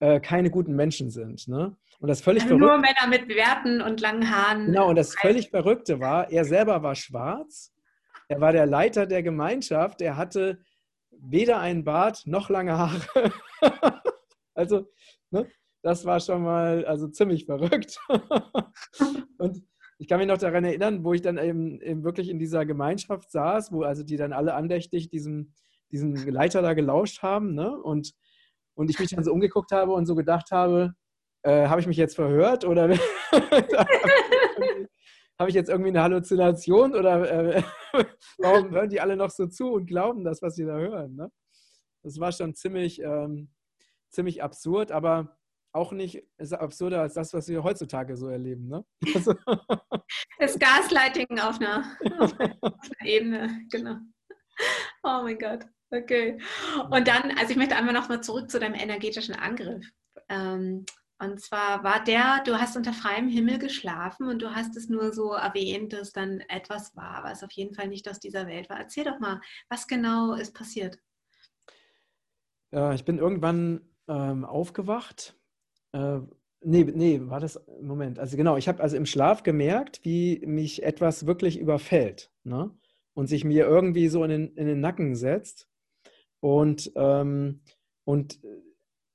äh, 0.00 0.20
keine 0.20 0.50
guten 0.50 0.74
Menschen 0.74 1.10
sind. 1.10 1.48
Ne? 1.48 1.76
Und 2.00 2.08
das 2.08 2.20
völlig 2.20 2.42
also 2.44 2.56
Nur 2.56 2.78
Männer 2.78 3.06
mit 3.08 3.28
Bärten 3.28 3.80
und 3.80 4.00
langen 4.00 4.30
Haaren. 4.30 4.66
Genau, 4.66 4.88
und 4.90 4.96
das 4.96 5.14
völlig 5.14 5.50
Verrückte 5.50 6.00
war, 6.00 6.30
er 6.30 6.44
selber 6.44 6.82
war 6.82 6.94
schwarz. 6.94 7.72
Er 8.28 8.40
war 8.40 8.52
der 8.52 8.66
Leiter 8.66 9.06
der 9.06 9.22
Gemeinschaft. 9.22 10.00
Er 10.00 10.16
hatte 10.16 10.58
weder 11.10 11.60
einen 11.60 11.84
Bart 11.84 12.22
noch 12.26 12.50
lange 12.50 12.76
Haare. 12.78 13.32
Also, 14.56 14.88
ne, 15.30 15.50
das 15.82 16.04
war 16.04 16.20
schon 16.20 16.44
mal 16.44 16.84
also 16.86 17.08
ziemlich 17.08 17.44
verrückt. 17.44 17.98
und 19.38 19.64
ich 19.98 20.08
kann 20.08 20.18
mich 20.18 20.26
noch 20.26 20.38
daran 20.38 20.64
erinnern, 20.64 21.04
wo 21.04 21.12
ich 21.12 21.22
dann 21.22 21.38
eben, 21.38 21.80
eben, 21.80 22.04
wirklich 22.04 22.28
in 22.28 22.38
dieser 22.38 22.66
Gemeinschaft 22.66 23.30
saß, 23.30 23.72
wo 23.72 23.82
also 23.82 24.02
die 24.02 24.16
dann 24.16 24.32
alle 24.32 24.54
andächtig 24.54 25.08
diesem, 25.08 25.52
diesem 25.90 26.14
Leiter 26.14 26.62
da 26.62 26.74
gelauscht 26.74 27.22
haben, 27.22 27.54
ne? 27.54 27.80
Und, 27.80 28.12
und 28.74 28.90
ich 28.90 28.98
mich 28.98 29.10
dann 29.10 29.24
so 29.24 29.32
umgeguckt 29.32 29.70
habe 29.72 29.92
und 29.92 30.06
so 30.06 30.14
gedacht 30.14 30.50
habe, 30.50 30.94
äh, 31.42 31.68
habe 31.68 31.80
ich 31.80 31.86
mich 31.86 31.96
jetzt 31.96 32.16
verhört 32.16 32.64
oder 32.64 32.88
habe 35.38 35.48
ich 35.48 35.54
jetzt 35.54 35.68
irgendwie 35.68 35.90
eine 35.90 36.02
Halluzination 36.02 36.94
oder 36.94 37.56
äh, 37.56 37.62
warum 38.38 38.70
hören 38.70 38.88
die 38.90 39.00
alle 39.00 39.16
noch 39.16 39.30
so 39.30 39.46
zu 39.46 39.70
und 39.72 39.86
glauben 39.86 40.24
das, 40.24 40.42
was 40.42 40.56
sie 40.56 40.64
da 40.64 40.76
hören? 40.76 41.14
Ne? 41.14 41.30
Das 42.02 42.18
war 42.18 42.32
schon 42.32 42.54
ziemlich, 42.54 43.00
ähm, 43.00 43.50
ziemlich 44.10 44.42
absurd, 44.42 44.90
aber 44.90 45.36
auch 45.74 45.92
nicht 45.92 46.22
absurder 46.52 47.02
als 47.02 47.14
das, 47.14 47.34
was 47.34 47.48
wir 47.48 47.64
heutzutage 47.64 48.16
so 48.16 48.28
erleben. 48.28 48.68
Ne? 48.68 48.84
Also 49.14 49.34
das 50.38 50.58
Gaslighting 50.58 51.38
auf 51.40 51.60
einer, 51.60 51.84
auf 52.18 52.38
einer, 52.38 52.56
Ebene, 53.02 53.66
genau. 53.70 53.96
Oh 55.02 55.22
mein 55.22 55.38
Gott, 55.38 55.64
okay. 55.90 56.38
Und 56.90 57.08
dann, 57.08 57.32
also 57.38 57.50
ich 57.50 57.56
möchte 57.56 57.76
einmal 57.76 57.94
nochmal 57.94 58.22
zurück 58.22 58.50
zu 58.50 58.60
deinem 58.60 58.74
energetischen 58.74 59.34
Angriff. 59.34 59.84
Ähm, 60.28 60.84
und 61.18 61.40
zwar 61.40 61.82
war 61.82 62.04
der, 62.04 62.42
du 62.44 62.60
hast 62.60 62.76
unter 62.76 62.92
freiem 62.92 63.28
Himmel 63.28 63.58
geschlafen 63.58 64.28
und 64.28 64.42
du 64.42 64.54
hast 64.54 64.76
es 64.76 64.88
nur 64.88 65.12
so 65.12 65.32
erwähnt, 65.32 65.92
dass 65.92 66.12
dann 66.12 66.40
etwas 66.48 66.94
war, 66.96 67.24
was 67.24 67.42
auf 67.42 67.52
jeden 67.52 67.74
Fall 67.74 67.88
nicht 67.88 68.08
aus 68.08 68.20
dieser 68.20 68.46
Welt 68.46 68.68
war. 68.68 68.78
Erzähl 68.78 69.04
doch 69.04 69.18
mal, 69.18 69.40
was 69.68 69.86
genau 69.86 70.34
ist 70.34 70.54
passiert? 70.54 70.98
Ja, 72.70 72.92
ich 72.92 73.04
bin 73.04 73.18
irgendwann 73.18 73.80
ähm, 74.08 74.44
aufgewacht. 74.44 75.36
Äh, 75.94 76.20
nee, 76.62 76.84
nee, 76.84 77.20
war 77.24 77.40
das, 77.40 77.64
Moment, 77.80 78.18
also 78.18 78.36
genau, 78.36 78.56
ich 78.56 78.68
habe 78.68 78.82
also 78.82 78.96
im 78.96 79.06
Schlaf 79.06 79.44
gemerkt, 79.44 80.00
wie 80.02 80.42
mich 80.44 80.82
etwas 80.82 81.26
wirklich 81.26 81.58
überfällt 81.58 82.32
ne? 82.42 82.76
und 83.14 83.28
sich 83.28 83.44
mir 83.44 83.64
irgendwie 83.64 84.08
so 84.08 84.24
in 84.24 84.30
den, 84.30 84.56
in 84.56 84.66
den 84.66 84.80
Nacken 84.80 85.14
setzt. 85.14 85.68
Und, 86.40 86.92
ähm, 86.96 87.62
und 88.04 88.40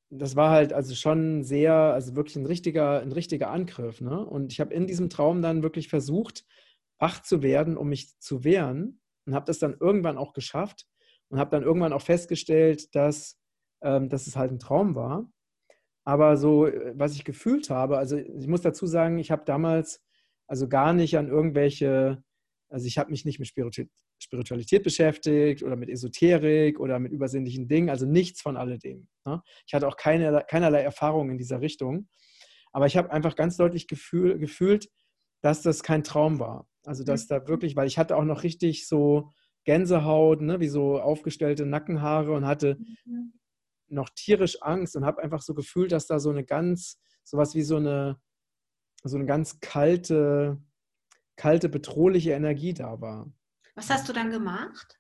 das 0.09 0.35
war 0.35 0.51
halt 0.51 0.73
also 0.73 0.95
schon 0.95 1.43
sehr, 1.43 1.73
also 1.73 2.15
wirklich 2.15 2.37
ein 2.37 2.45
richtiger, 2.45 3.01
ein 3.01 3.11
richtiger 3.11 3.51
Angriff. 3.51 4.01
Ne? 4.01 4.25
Und 4.25 4.51
ich 4.53 4.59
habe 4.59 4.73
in 4.73 4.87
diesem 4.87 5.09
Traum 5.09 5.41
dann 5.41 5.61
wirklich 5.61 5.89
versucht, 5.89 6.45
wach 6.97 7.21
zu 7.21 7.43
werden, 7.43 7.77
um 7.77 7.89
mich 7.89 8.17
zu 8.19 8.43
wehren 8.43 9.01
und 9.25 9.35
habe 9.35 9.45
das 9.45 9.59
dann 9.59 9.75
irgendwann 9.79 10.17
auch 10.17 10.33
geschafft 10.33 10.87
und 11.29 11.39
habe 11.39 11.51
dann 11.51 11.63
irgendwann 11.63 11.93
auch 11.93 12.01
festgestellt, 12.01 12.95
dass 12.95 13.37
ähm, 13.81 14.09
dass 14.09 14.27
es 14.27 14.35
halt 14.35 14.51
ein 14.51 14.59
Traum 14.59 14.95
war. 14.95 15.31
Aber 16.09 16.37
so, 16.37 16.65
äh, 16.65 16.93
was 16.95 17.13
ich 17.13 17.23
gefühlt 17.23 17.69
habe, 17.69 17.99
also 17.99 18.17
ich 18.17 18.47
muss 18.47 18.61
dazu 18.61 18.87
sagen, 18.87 19.19
ich 19.19 19.29
habe 19.29 19.43
damals 19.45 20.01
also 20.47 20.67
gar 20.67 20.91
nicht 20.91 21.15
an 21.19 21.27
irgendwelche, 21.27 22.23
also 22.67 22.87
ich 22.87 22.97
habe 22.97 23.11
mich 23.11 23.25
nicht 23.25 23.37
mit 23.37 23.47
Spiritualität 24.17 24.81
beschäftigt 24.81 25.61
oder 25.61 25.75
mit 25.75 25.87
Esoterik 25.87 26.79
oder 26.79 26.97
mit 26.97 27.11
übersinnlichen 27.11 27.67
Dingen, 27.67 27.91
also 27.91 28.07
nichts 28.07 28.41
von 28.41 28.57
alledem. 28.57 29.07
Ne? 29.23 29.43
Ich 29.67 29.75
hatte 29.75 29.87
auch 29.87 29.97
keine, 29.97 30.43
keinerlei 30.47 30.81
Erfahrung 30.81 31.29
in 31.29 31.37
dieser 31.37 31.61
Richtung. 31.61 32.07
Aber 32.71 32.87
ich 32.87 32.97
habe 32.97 33.11
einfach 33.11 33.35
ganz 33.35 33.55
deutlich 33.57 33.85
gefühl, 33.85 34.39
gefühlt, 34.39 34.89
dass 35.41 35.61
das 35.61 35.83
kein 35.83 36.03
Traum 36.03 36.39
war. 36.39 36.67
Also 36.85 37.03
dass 37.03 37.27
da 37.27 37.47
wirklich, 37.47 37.75
weil 37.75 37.87
ich 37.87 37.99
hatte 37.99 38.17
auch 38.17 38.25
noch 38.25 38.41
richtig 38.41 38.87
so 38.87 39.29
Gänsehaut, 39.63 40.41
ne, 40.41 40.59
wie 40.59 40.69
so 40.69 40.99
aufgestellte 40.99 41.67
Nackenhaare 41.67 42.31
und 42.31 42.47
hatte 42.47 42.79
mhm 43.05 43.33
noch 43.89 44.09
tierisch 44.09 44.61
Angst 44.61 44.95
und 44.95 45.05
habe 45.05 45.21
einfach 45.21 45.41
so 45.41 45.53
gefühlt, 45.53 45.91
dass 45.91 46.07
da 46.07 46.19
so 46.19 46.29
eine 46.29 46.43
ganz, 46.43 46.99
sowas 47.23 47.55
wie 47.55 47.63
so 47.63 47.77
eine, 47.77 48.19
so 49.03 49.17
eine 49.17 49.25
ganz 49.25 49.59
kalte, 49.59 50.61
kalte, 51.35 51.69
bedrohliche 51.69 52.31
Energie 52.31 52.73
da 52.73 52.99
war. 53.01 53.31
Was 53.75 53.89
hast 53.89 54.09
du 54.09 54.13
dann 54.13 54.29
gemacht? 54.29 54.99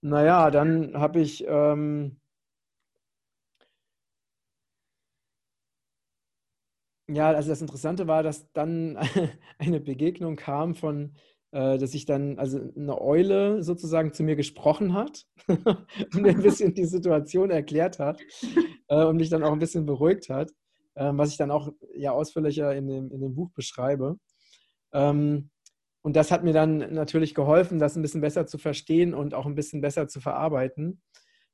Naja, 0.00 0.50
dann 0.50 0.96
habe 0.96 1.20
ich 1.20 1.44
ähm, 1.48 2.20
ja, 7.08 7.28
also 7.30 7.48
das 7.48 7.60
Interessante 7.60 8.06
war, 8.06 8.22
dass 8.22 8.50
dann 8.52 8.96
eine 9.58 9.80
Begegnung 9.80 10.36
kam 10.36 10.74
von 10.74 11.16
dass 11.54 11.94
ich 11.94 12.04
dann, 12.04 12.38
also 12.38 12.60
eine 12.76 13.00
Eule 13.00 13.62
sozusagen 13.62 14.12
zu 14.12 14.24
mir 14.24 14.36
gesprochen 14.36 14.94
hat 14.94 15.24
und 15.48 16.16
mir 16.16 16.30
ein 16.30 16.42
bisschen 16.42 16.74
die 16.74 16.84
Situation 16.84 17.50
erklärt 17.50 17.98
hat 18.00 18.20
äh, 18.88 19.04
und 19.04 19.16
mich 19.16 19.30
dann 19.30 19.44
auch 19.44 19.52
ein 19.52 19.60
bisschen 19.60 19.86
beruhigt 19.86 20.28
hat. 20.30 20.50
ähm, 20.96 21.18
was 21.18 21.30
ich 21.30 21.36
dann 21.36 21.50
auch 21.50 21.70
ja 21.96 22.12
ausführlicher 22.12 22.74
in 22.74 22.86
dem, 22.88 23.10
in 23.10 23.20
dem 23.20 23.34
Buch 23.34 23.50
beschreibe. 23.54 24.18
Ähm, 24.92 25.50
und 26.02 26.16
das 26.16 26.30
hat 26.30 26.44
mir 26.44 26.52
dann 26.52 26.92
natürlich 26.92 27.34
geholfen, 27.34 27.78
das 27.78 27.96
ein 27.96 28.02
bisschen 28.02 28.20
besser 28.20 28.46
zu 28.46 28.58
verstehen 28.58 29.14
und 29.14 29.34
auch 29.34 29.46
ein 29.46 29.54
bisschen 29.54 29.80
besser 29.80 30.06
zu 30.08 30.20
verarbeiten. 30.20 31.02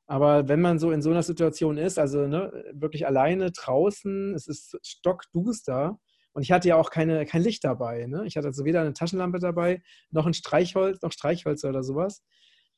Aber 0.06 0.48
wenn 0.48 0.60
man 0.60 0.80
so 0.80 0.90
in 0.90 1.02
so 1.02 1.10
einer 1.10 1.22
Situation 1.22 1.78
ist, 1.78 1.98
also 1.98 2.26
ne, 2.26 2.64
wirklich 2.72 3.06
alleine 3.06 3.52
draußen, 3.52 4.34
es 4.34 4.48
ist 4.48 4.76
stockduster 4.82 6.00
und 6.32 6.42
ich 6.42 6.52
hatte 6.52 6.68
ja 6.68 6.76
auch 6.76 6.90
keine, 6.90 7.24
kein 7.26 7.42
Licht 7.42 7.64
dabei. 7.64 8.06
Ne? 8.06 8.24
Ich 8.26 8.36
hatte 8.36 8.48
also 8.48 8.64
weder 8.64 8.80
eine 8.80 8.92
Taschenlampe 8.92 9.38
dabei, 9.38 9.82
noch 10.10 10.26
ein 10.26 10.34
Streichholz, 10.34 11.02
noch 11.02 11.12
Streichhölzer 11.12 11.68
oder 11.68 11.82
sowas. 11.82 12.22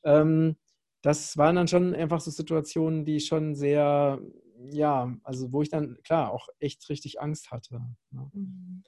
Ähm, 0.04 0.56
das 1.02 1.36
waren 1.36 1.56
dann 1.56 1.68
schon 1.68 1.94
einfach 1.94 2.20
so 2.20 2.30
Situationen, 2.30 3.04
die 3.04 3.20
schon 3.20 3.54
sehr, 3.54 4.20
ja, 4.70 5.14
also 5.24 5.52
wo 5.52 5.62
ich 5.62 5.68
dann 5.68 5.98
klar 6.04 6.32
auch 6.32 6.48
echt 6.60 6.88
richtig 6.88 7.20
Angst 7.20 7.50
hatte. 7.50 7.80
Ne? 8.10 8.30
Mhm. 8.32 8.84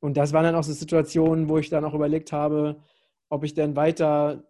Und 0.00 0.16
das 0.16 0.32
waren 0.32 0.44
dann 0.44 0.54
auch 0.54 0.64
so 0.64 0.72
Situationen, 0.72 1.48
wo 1.48 1.58
ich 1.58 1.70
dann 1.70 1.84
auch 1.84 1.94
überlegt 1.94 2.32
habe, 2.32 2.82
ob 3.28 3.44
ich 3.44 3.54
denn 3.54 3.76
weiter 3.76 4.44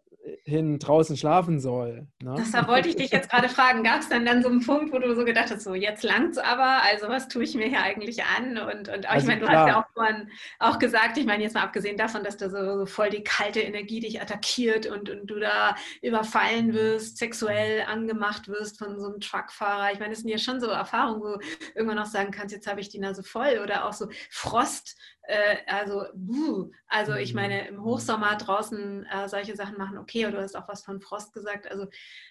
hin 0.44 0.78
draußen 0.78 1.16
schlafen 1.16 1.60
soll. 1.60 2.06
Ne? 2.22 2.34
Das 2.36 2.52
da 2.52 2.66
wollte 2.68 2.88
ich 2.88 2.96
dich 2.96 3.10
jetzt 3.10 3.30
gerade 3.30 3.48
fragen. 3.48 3.82
Gab 3.82 4.00
es 4.00 4.08
dann 4.08 4.24
dann 4.24 4.42
so 4.42 4.48
einen 4.48 4.64
Punkt, 4.64 4.92
wo 4.92 4.98
du 4.98 5.14
so 5.14 5.24
gedacht 5.24 5.50
hast, 5.50 5.62
so 5.62 5.74
jetzt 5.74 6.02
langt's 6.02 6.38
aber, 6.38 6.82
also 6.82 7.08
was 7.08 7.28
tue 7.28 7.44
ich 7.44 7.54
mir 7.54 7.66
hier 7.66 7.82
eigentlich 7.82 8.22
an? 8.24 8.58
Und, 8.58 8.88
und 8.88 9.08
also 9.08 9.22
ich 9.22 9.26
meine, 9.26 9.40
du 9.40 9.46
klar. 9.46 9.60
hast 9.60 9.68
ja 9.68 9.80
auch 9.80 9.92
vorhin 9.92 10.30
auch 10.58 10.78
gesagt, 10.78 11.18
ich 11.18 11.26
meine, 11.26 11.42
jetzt 11.42 11.54
mal 11.54 11.62
abgesehen 11.62 11.96
davon, 11.96 12.24
dass 12.24 12.36
da 12.36 12.50
so, 12.50 12.78
so 12.78 12.86
voll 12.86 13.10
die 13.10 13.24
kalte 13.24 13.60
Energie 13.60 14.00
dich 14.00 14.20
attackiert 14.20 14.86
und, 14.86 15.10
und 15.10 15.26
du 15.26 15.38
da 15.38 15.76
überfallen 16.02 16.74
wirst, 16.74 17.18
sexuell 17.18 17.82
angemacht 17.82 18.48
wirst 18.48 18.78
von 18.78 18.98
so 18.98 19.06
einem 19.06 19.20
Truckfahrer. 19.20 19.92
Ich 19.92 19.98
meine, 19.98 20.10
das 20.10 20.20
sind 20.20 20.30
ja 20.30 20.38
schon 20.38 20.60
so 20.60 20.68
Erfahrungen, 20.68 21.20
wo 21.20 21.36
du 21.36 21.38
irgendwann 21.74 21.98
auch 21.98 22.06
sagen 22.06 22.30
kannst, 22.30 22.54
jetzt 22.54 22.66
habe 22.66 22.80
ich 22.80 22.88
die 22.88 22.98
Nase 22.98 23.22
voll 23.22 23.60
oder 23.62 23.84
auch 23.86 23.92
so 23.92 24.08
Frost 24.30 24.96
äh, 25.28 25.56
also, 25.66 26.04
buh, 26.14 26.70
also 26.86 27.14
ich 27.14 27.34
mhm. 27.34 27.40
meine, 27.40 27.68
im 27.68 27.84
Hochsommer 27.84 28.36
draußen 28.36 29.04
äh, 29.04 29.28
solche 29.28 29.54
Sachen 29.56 29.76
machen, 29.76 29.98
okay, 29.98 30.26
oder 30.26 30.38
du 30.38 30.42
hast 30.42 30.56
auch 30.56 30.68
was 30.68 30.82
von 30.82 31.02
Frost 31.02 31.34
gesagt. 31.34 31.70
Also 31.70 31.86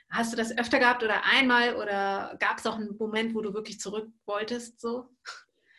hast 0.09 0.33
du 0.33 0.37
das 0.37 0.57
öfter 0.57 0.79
gehabt 0.79 1.03
oder 1.03 1.21
einmal 1.31 1.75
oder 1.75 2.35
gab 2.39 2.57
es 2.57 2.65
auch 2.65 2.75
einen 2.75 2.97
Moment, 2.97 3.35
wo 3.35 3.41
du 3.41 3.53
wirklich 3.53 3.79
zurück 3.79 4.09
wolltest 4.25 4.81
so? 4.81 5.09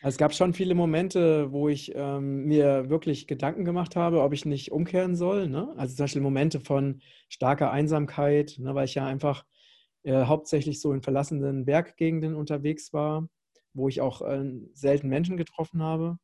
Es 0.01 0.17
gab 0.17 0.33
schon 0.33 0.53
viele 0.53 0.75
Momente, 0.75 1.51
wo 1.51 1.67
ich 1.67 1.91
ähm, 1.93 2.45
mir 2.45 2.89
wirklich 2.89 3.27
Gedanken 3.27 3.65
gemacht 3.65 3.97
habe, 3.97 4.21
ob 4.21 4.31
ich 4.31 4.45
nicht 4.45 4.71
umkehren 4.71 5.17
soll. 5.17 5.49
Ne? 5.49 5.73
Also 5.75 5.97
zum 5.97 6.05
Beispiel 6.05 6.21
Momente 6.21 6.61
von 6.61 7.01
starker 7.27 7.71
Einsamkeit, 7.71 8.55
ne, 8.59 8.73
weil 8.75 8.85
ich 8.85 8.95
ja 8.95 9.05
einfach 9.05 9.43
äh, 10.03 10.23
hauptsächlich 10.23 10.79
so 10.79 10.93
in 10.93 11.01
verlassenen 11.01 11.65
Berggegenden 11.65 12.33
unterwegs 12.33 12.93
war, 12.93 13.27
wo 13.73 13.89
ich 13.89 13.99
auch 13.99 14.21
äh, 14.21 14.49
selten 14.71 15.09
Menschen 15.09 15.35
getroffen 15.35 15.83
habe. 15.83 16.17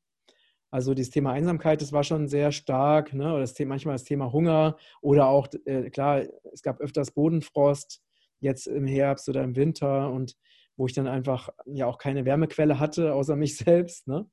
Also 0.75 0.93
dieses 0.93 1.09
Thema 1.09 1.31
Einsamkeit, 1.31 1.81
das 1.81 1.93
war 1.93 2.03
schon 2.03 2.27
sehr 2.27 2.51
stark. 2.51 3.13
Ne? 3.13 3.31
Oder 3.31 3.39
das 3.39 3.53
Thema, 3.53 3.69
manchmal 3.69 3.95
das 3.95 4.03
Thema 4.03 4.33
Hunger 4.33 4.75
oder 5.01 5.27
auch, 5.29 5.47
äh, 5.63 5.89
klar, 5.89 6.23
es 6.51 6.63
gab 6.63 6.81
öfters 6.81 7.11
Bodenfrost, 7.11 8.01
jetzt 8.41 8.67
im 8.67 8.85
Herbst 8.85 9.29
oder 9.29 9.41
im 9.41 9.55
Winter 9.55 10.11
und 10.11 10.35
wo 10.75 10.85
ich 10.85 10.91
dann 10.91 11.07
einfach 11.07 11.47
ja 11.65 11.85
auch 11.85 11.97
keine 11.97 12.25
Wärmequelle 12.25 12.77
hatte, 12.77 13.13
außer 13.13 13.37
mich 13.37 13.55
selbst. 13.65 14.09
Ne? 14.09 14.29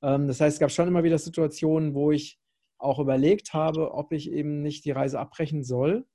Ähm, 0.00 0.26
das 0.26 0.40
heißt, 0.40 0.54
es 0.54 0.58
gab 0.58 0.70
schon 0.70 0.88
immer 0.88 1.04
wieder 1.04 1.18
Situationen, 1.18 1.92
wo 1.92 2.12
ich 2.12 2.40
auch 2.78 2.98
überlegt 2.98 3.52
habe, 3.52 3.92
ob 3.92 4.10
ich 4.12 4.32
eben 4.32 4.62
nicht 4.62 4.86
die 4.86 4.92
Reise 4.92 5.20
abbrechen 5.20 5.64
soll. 5.64 6.06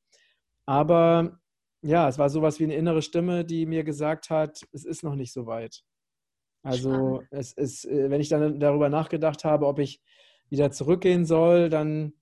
Aber 0.65 1.39
ja, 1.84 2.10
es 2.10 2.17
war 2.17 2.32
sowas 2.32 2.60
wie 2.60 2.63
eine 2.63 2.75
innere 2.75 3.03
Stimme, 3.03 3.45
die 3.45 3.67
mir 3.67 3.84
gesagt 3.84 4.32
hat, 4.32 4.67
es 4.71 4.84
ist 4.84 5.03
noch 5.03 5.13
nicht 5.13 5.32
so 5.32 5.45
weit. 5.45 5.84
Also 6.63 7.24
es 7.32 7.54
ist, 7.54 7.86
äh, 7.86 8.10
wenn 8.10 8.22
ich 8.22 8.30
dann 8.30 8.60
darüber 8.60 8.89
nachgedacht 8.89 9.45
habe, 9.45 9.67
ob 9.67 9.80
ich 9.80 10.02
wieder 10.50 10.72
zurückgehen 10.72 11.26
soll, 11.26 11.69
dann 11.69 12.13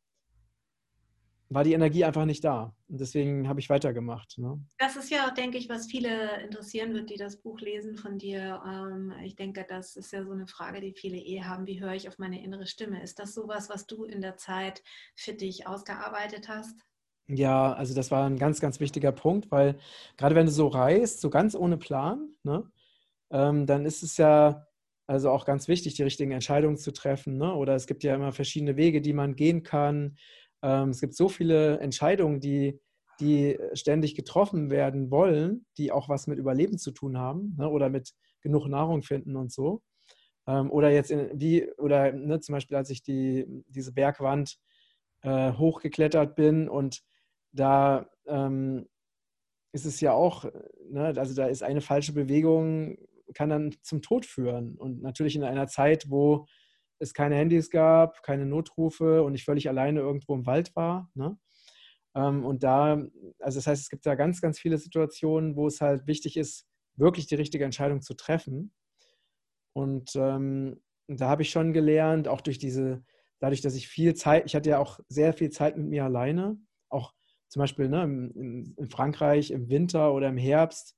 war 1.50 1.64
die 1.64 1.74
Energie 1.74 2.04
einfach 2.04 2.26
nicht 2.26 2.44
da. 2.44 2.76
Und 2.90 3.00
deswegen 3.00 3.48
habe 3.48 3.60
ich 3.60 3.70
weitergemacht. 3.70 4.38
Ne? 4.38 4.60
Das 4.78 4.96
ist 4.96 5.10
ja 5.10 5.28
auch, 5.28 5.34
denke 5.34 5.58
ich, 5.58 5.70
was 5.70 5.88
viele 5.88 6.42
interessieren 6.42 6.94
wird, 6.94 7.10
die 7.10 7.16
das 7.16 7.38
Buch 7.38 7.60
lesen 7.62 7.96
von 7.96 8.18
dir. 8.18 8.62
Ähm, 8.66 9.14
ich 9.24 9.36
denke, 9.36 9.66
das 9.68 9.96
ist 9.96 10.12
ja 10.12 10.24
so 10.24 10.32
eine 10.32 10.48
Frage, 10.48 10.82
die 10.82 10.94
viele 10.94 11.18
eh 11.18 11.44
haben. 11.44 11.66
Wie 11.66 11.80
höre 11.80 11.94
ich 11.94 12.08
auf 12.08 12.18
meine 12.18 12.44
innere 12.44 12.68
Stimme? 12.68 13.02
Ist 13.02 13.20
das 13.20 13.34
sowas, 13.34 13.70
was 13.70 13.88
du 13.88 14.04
in 14.04 14.22
der 14.22 14.36
Zeit 14.36 14.84
für 15.16 15.34
dich 15.34 15.68
ausgearbeitet 15.68 16.50
hast? 16.50 16.82
Ja, 17.30 17.74
also 17.74 17.94
das 17.94 18.10
war 18.12 18.26
ein 18.26 18.38
ganz, 18.38 18.62
ganz 18.62 18.80
wichtiger 18.80 19.12
Punkt, 19.12 19.52
weil 19.52 19.78
gerade 20.16 20.36
wenn 20.36 20.46
du 20.46 20.52
so 20.52 20.68
reist, 20.68 21.20
so 21.20 21.30
ganz 21.30 21.56
ohne 21.56 21.78
Plan, 21.78 22.30
ne, 22.44 22.70
dann 23.30 23.86
ist 23.86 24.04
es 24.04 24.18
ja 24.18 24.68
also 25.08 25.32
auch 25.32 25.46
ganz 25.46 25.70
wichtig, 25.70 25.96
die 25.96 26.04
richtigen 26.04 26.32
Entscheidungen 26.32 26.78
zu 26.78 26.92
treffen. 26.92 27.38
Ne? 27.38 27.54
Oder 27.54 27.76
es 27.76 27.88
gibt 27.88 28.04
ja 28.04 28.14
immer 28.14 28.34
verschiedene 28.34 28.76
Wege, 28.76 29.02
die 29.02 29.14
man 29.14 29.36
gehen 29.36 29.64
kann. 29.64 30.18
Ähm, 30.62 30.90
es 30.90 31.00
gibt 31.00 31.16
so 31.16 31.30
viele 31.30 31.80
Entscheidungen, 31.80 32.42
die, 32.42 32.80
die 33.22 33.58
ständig 33.74 34.16
getroffen 34.16 34.70
werden 34.70 35.10
wollen, 35.10 35.66
die 35.78 35.94
auch 35.94 36.10
was 36.10 36.28
mit 36.28 36.38
Überleben 36.38 36.78
zu 36.78 36.92
tun 36.92 37.18
haben 37.18 37.56
ne? 37.58 37.70
oder 37.70 37.90
mit 37.90 38.14
genug 38.42 38.68
Nahrung 38.68 39.02
finden 39.02 39.38
und 39.38 39.52
so. 39.52 39.82
Ähm, 40.46 40.70
oder 40.72 40.92
jetzt 40.92 41.10
in, 41.10 41.30
wie, 41.40 41.72
oder 41.78 42.12
ne, 42.12 42.42
zum 42.42 42.54
Beispiel, 42.54 42.76
als 42.76 42.90
ich 42.90 43.02
die, 43.02 43.46
diese 43.68 43.94
Bergwand 43.94 44.58
äh, 45.22 45.54
hochgeklettert 45.54 46.36
bin 46.36 46.68
und 46.68 47.02
da 47.54 48.10
ähm, 48.26 48.88
ist 49.72 49.86
es 49.86 50.02
ja 50.02 50.12
auch, 50.14 50.46
ne, 50.90 51.14
also 51.18 51.34
da 51.34 51.48
ist 51.48 51.64
eine 51.64 51.82
falsche 51.82 52.14
Bewegung 52.14 52.98
kann 53.34 53.50
dann 53.50 53.76
zum 53.84 54.02
Tod 54.02 54.26
führen. 54.26 54.78
Und 54.78 55.02
natürlich 55.02 55.36
in 55.36 55.44
einer 55.44 55.68
Zeit, 55.68 56.10
wo 56.10 56.46
es 57.00 57.14
keine 57.14 57.36
Handys 57.36 57.70
gab, 57.70 58.24
keine 58.24 58.46
Notrufe 58.46 59.24
und 59.24 59.36
ich 59.36 59.46
völlig 59.46 59.70
alleine 59.70 60.00
irgendwo 60.00 60.34
im 60.36 60.46
Wald 60.46 60.76
war. 60.76 61.12
Ne? 61.14 61.38
Ähm, 62.16 62.46
und 62.46 62.64
da, 62.64 63.04
also 63.40 63.60
das 63.60 63.68
heißt, 63.68 63.84
es 63.84 63.90
gibt 63.90 64.06
da 64.06 64.16
ganz, 64.16 64.42
ganz 64.42 64.60
viele 64.60 64.78
Situationen, 64.78 65.56
wo 65.56 65.68
es 65.68 65.82
halt 65.82 66.08
wichtig 66.08 66.38
ist, 66.38 66.66
wirklich 66.96 67.28
die 67.28 67.36
richtige 67.36 67.66
Entscheidung 67.66 68.02
zu 68.02 68.16
treffen. 68.16 68.74
Und 69.74 70.16
ähm, 70.16 70.82
da 71.08 71.30
habe 71.30 71.44
ich 71.44 71.52
schon 71.52 71.74
gelernt, 71.74 72.28
auch 72.28 72.42
durch 72.42 72.58
diese, 72.58 73.04
dadurch, 73.40 73.62
dass 73.62 73.76
ich 73.76 73.88
viel 73.88 74.16
Zeit, 74.16 74.46
ich 74.46 74.56
hatte 74.56 74.72
ja 74.72 74.80
auch 74.80 75.00
sehr 75.08 75.34
viel 75.34 75.52
Zeit 75.52 75.78
mit 75.78 75.88
mir 75.88 76.06
alleine, 76.06 76.58
auch 76.90 77.14
zum 77.48 77.62
Beispiel 77.62 77.88
ne, 77.88 78.04
in, 78.04 78.74
in 78.76 78.90
Frankreich 78.90 79.52
im 79.52 79.70
Winter 79.70 80.14
oder 80.14 80.28
im 80.30 80.38
Herbst, 80.38 80.98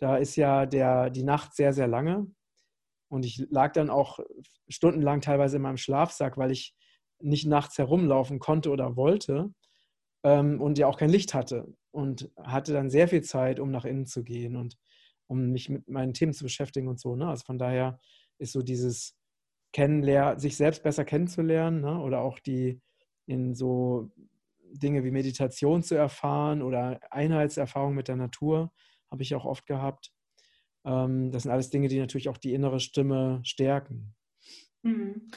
da 0.00 0.16
ist 0.16 0.36
ja 0.36 0.66
der, 0.66 1.10
die 1.10 1.22
Nacht 1.22 1.54
sehr, 1.54 1.72
sehr 1.72 1.86
lange. 1.86 2.26
Und 3.08 3.24
ich 3.24 3.44
lag 3.50 3.72
dann 3.72 3.90
auch 3.90 4.20
stundenlang 4.68 5.20
teilweise 5.20 5.56
in 5.56 5.62
meinem 5.62 5.76
Schlafsack, 5.76 6.38
weil 6.38 6.50
ich 6.50 6.74
nicht 7.20 7.46
nachts 7.46 7.76
herumlaufen 7.76 8.38
konnte 8.38 8.70
oder 8.70 8.96
wollte 8.96 9.52
ähm, 10.24 10.60
und 10.60 10.78
ja 10.78 10.86
auch 10.86 10.96
kein 10.96 11.10
Licht 11.10 11.34
hatte. 11.34 11.72
Und 11.92 12.30
hatte 12.36 12.72
dann 12.72 12.88
sehr 12.88 13.08
viel 13.08 13.22
Zeit, 13.22 13.60
um 13.60 13.70
nach 13.70 13.84
innen 13.84 14.06
zu 14.06 14.22
gehen 14.22 14.56
und 14.56 14.78
um 15.26 15.50
mich 15.50 15.68
mit 15.68 15.88
meinen 15.88 16.14
Themen 16.14 16.32
zu 16.32 16.44
beschäftigen 16.44 16.88
und 16.88 17.00
so. 17.00 17.16
Ne? 17.16 17.28
Also 17.28 17.44
von 17.44 17.58
daher 17.58 18.00
ist 18.38 18.52
so 18.52 18.62
dieses 18.62 19.16
Kennenlernen, 19.72 20.38
sich 20.38 20.56
selbst 20.56 20.82
besser 20.82 21.04
kennenzulernen 21.04 21.80
ne? 21.80 22.00
oder 22.00 22.20
auch 22.20 22.38
die 22.38 22.80
in 23.26 23.54
so 23.54 24.10
Dinge 24.72 25.04
wie 25.04 25.10
Meditation 25.10 25.82
zu 25.82 25.94
erfahren 25.96 26.62
oder 26.62 27.00
Einheitserfahrung 27.10 27.94
mit 27.94 28.08
der 28.08 28.16
Natur, 28.16 28.72
habe 29.10 29.22
ich 29.22 29.34
auch 29.34 29.44
oft 29.44 29.66
gehabt. 29.66 30.12
Ähm, 30.84 31.30
das 31.30 31.42
sind 31.42 31.52
alles 31.52 31.70
Dinge, 31.70 31.88
die 31.88 31.98
natürlich 31.98 32.28
auch 32.28 32.38
die 32.38 32.54
innere 32.54 32.80
Stimme 32.80 33.40
stärken. 33.44 34.14
Mhm. 34.82 35.30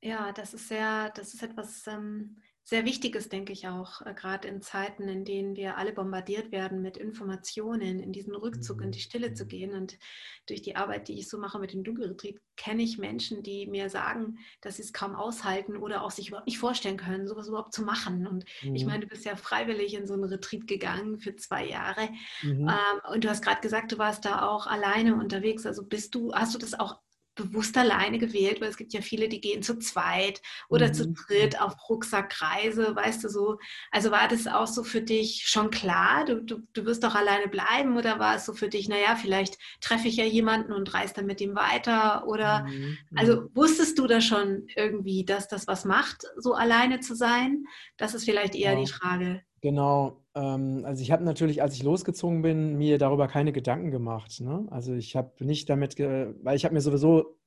Ja, 0.00 0.32
das 0.32 0.54
ist 0.54 0.68
sehr, 0.68 1.10
das 1.10 1.34
ist 1.34 1.42
etwas 1.42 1.86
ähm, 1.86 2.38
sehr 2.64 2.84
Wichtiges, 2.84 3.28
denke 3.28 3.52
ich 3.52 3.66
auch, 3.66 4.02
äh, 4.02 4.14
gerade 4.14 4.46
in 4.46 4.62
Zeiten, 4.62 5.08
in 5.08 5.24
denen 5.24 5.56
wir 5.56 5.76
alle 5.76 5.92
bombardiert 5.92 6.52
werden 6.52 6.80
mit 6.80 6.96
Informationen, 6.96 7.98
in 8.00 8.12
diesen 8.12 8.34
Rückzug, 8.34 8.82
in 8.82 8.92
die 8.92 9.00
Stille 9.00 9.34
zu 9.34 9.46
gehen. 9.46 9.74
Und 9.74 9.98
durch 10.46 10.62
die 10.62 10.76
Arbeit, 10.76 11.08
die 11.08 11.18
ich 11.18 11.28
so 11.28 11.38
mache 11.38 11.58
mit 11.58 11.72
dem 11.72 11.82
Dunkelretreat, 11.82 12.36
kenne 12.56 12.82
ich 12.82 12.98
Menschen, 12.98 13.42
die 13.42 13.66
mir 13.66 13.90
sagen, 13.90 14.38
dass 14.60 14.76
sie 14.76 14.82
es 14.82 14.92
kaum 14.92 15.16
aushalten 15.16 15.76
oder 15.76 16.02
auch 16.02 16.12
sich 16.12 16.28
überhaupt 16.28 16.46
nicht 16.46 16.58
vorstellen 16.58 16.96
können, 16.96 17.26
sowas 17.26 17.48
überhaupt 17.48 17.74
zu 17.74 17.82
machen. 17.82 18.26
Und 18.26 18.44
mhm. 18.62 18.76
ich 18.76 18.86
meine, 18.86 19.00
du 19.00 19.08
bist 19.08 19.24
ja 19.24 19.34
freiwillig 19.34 19.94
in 19.94 20.06
so 20.06 20.14
einen 20.14 20.24
Retreat 20.24 20.66
gegangen 20.68 21.18
für 21.18 21.34
zwei 21.34 21.66
Jahre. 21.66 22.08
Mhm. 22.42 22.68
Ähm, 22.68 23.12
und 23.12 23.24
du 23.24 23.28
hast 23.28 23.42
gerade 23.42 23.60
gesagt, 23.60 23.90
du 23.90 23.98
warst 23.98 24.24
da 24.24 24.48
auch 24.48 24.68
alleine 24.68 25.16
unterwegs. 25.16 25.66
Also 25.66 25.84
bist 25.84 26.14
du, 26.14 26.32
hast 26.32 26.54
du 26.54 26.58
das 26.58 26.78
auch 26.78 27.00
bewusst 27.34 27.76
alleine 27.78 28.18
gewählt, 28.18 28.60
weil 28.60 28.68
es 28.68 28.76
gibt 28.76 28.92
ja 28.92 29.00
viele, 29.00 29.28
die 29.28 29.40
gehen 29.40 29.62
zu 29.62 29.78
zweit 29.78 30.42
oder 30.68 30.88
mhm. 30.88 30.94
zu 30.94 31.08
dritt 31.08 31.60
auf 31.60 31.88
Rucksackreise, 31.88 32.94
weißt 32.94 33.24
du 33.24 33.28
so. 33.28 33.58
Also 33.90 34.10
war 34.10 34.28
das 34.28 34.46
auch 34.46 34.66
so 34.66 34.84
für 34.84 35.00
dich 35.00 35.44
schon 35.46 35.70
klar, 35.70 36.24
du, 36.24 36.42
du, 36.42 36.60
du 36.72 36.84
wirst 36.84 37.04
doch 37.04 37.14
alleine 37.14 37.48
bleiben 37.48 37.96
oder 37.96 38.18
war 38.18 38.36
es 38.36 38.44
so 38.44 38.52
für 38.52 38.68
dich, 38.68 38.88
naja, 38.88 39.16
vielleicht 39.16 39.58
treffe 39.80 40.08
ich 40.08 40.16
ja 40.16 40.24
jemanden 40.24 40.72
und 40.72 40.92
reise 40.92 41.14
dann 41.14 41.26
mit 41.26 41.40
ihm 41.40 41.54
weiter 41.54 42.26
oder, 42.26 42.64
mhm. 42.64 42.98
also 43.14 43.48
wusstest 43.54 43.98
du 43.98 44.06
da 44.06 44.20
schon 44.20 44.66
irgendwie, 44.76 45.24
dass 45.24 45.48
das 45.48 45.66
was 45.66 45.84
macht, 45.84 46.24
so 46.36 46.54
alleine 46.54 47.00
zu 47.00 47.14
sein? 47.14 47.64
Das 47.96 48.14
ist 48.14 48.24
vielleicht 48.24 48.54
eher 48.54 48.72
ja. 48.72 48.80
die 48.80 48.90
Frage. 48.90 49.42
Genau, 49.62 50.20
ähm, 50.34 50.84
also 50.84 51.02
ich 51.02 51.12
habe 51.12 51.22
natürlich, 51.22 51.62
als 51.62 51.74
ich 51.76 51.84
losgezogen 51.84 52.42
bin, 52.42 52.76
mir 52.78 52.98
darüber 52.98 53.28
keine 53.28 53.52
Gedanken 53.52 53.92
gemacht. 53.92 54.40
Ne? 54.40 54.66
Also 54.70 54.92
ich 54.94 55.14
habe 55.14 55.32
nicht 55.44 55.70
damit, 55.70 55.98
weil 56.00 56.56
ich 56.56 56.64
habe 56.64 56.74
mir 56.74 56.80
sowieso 56.80 57.38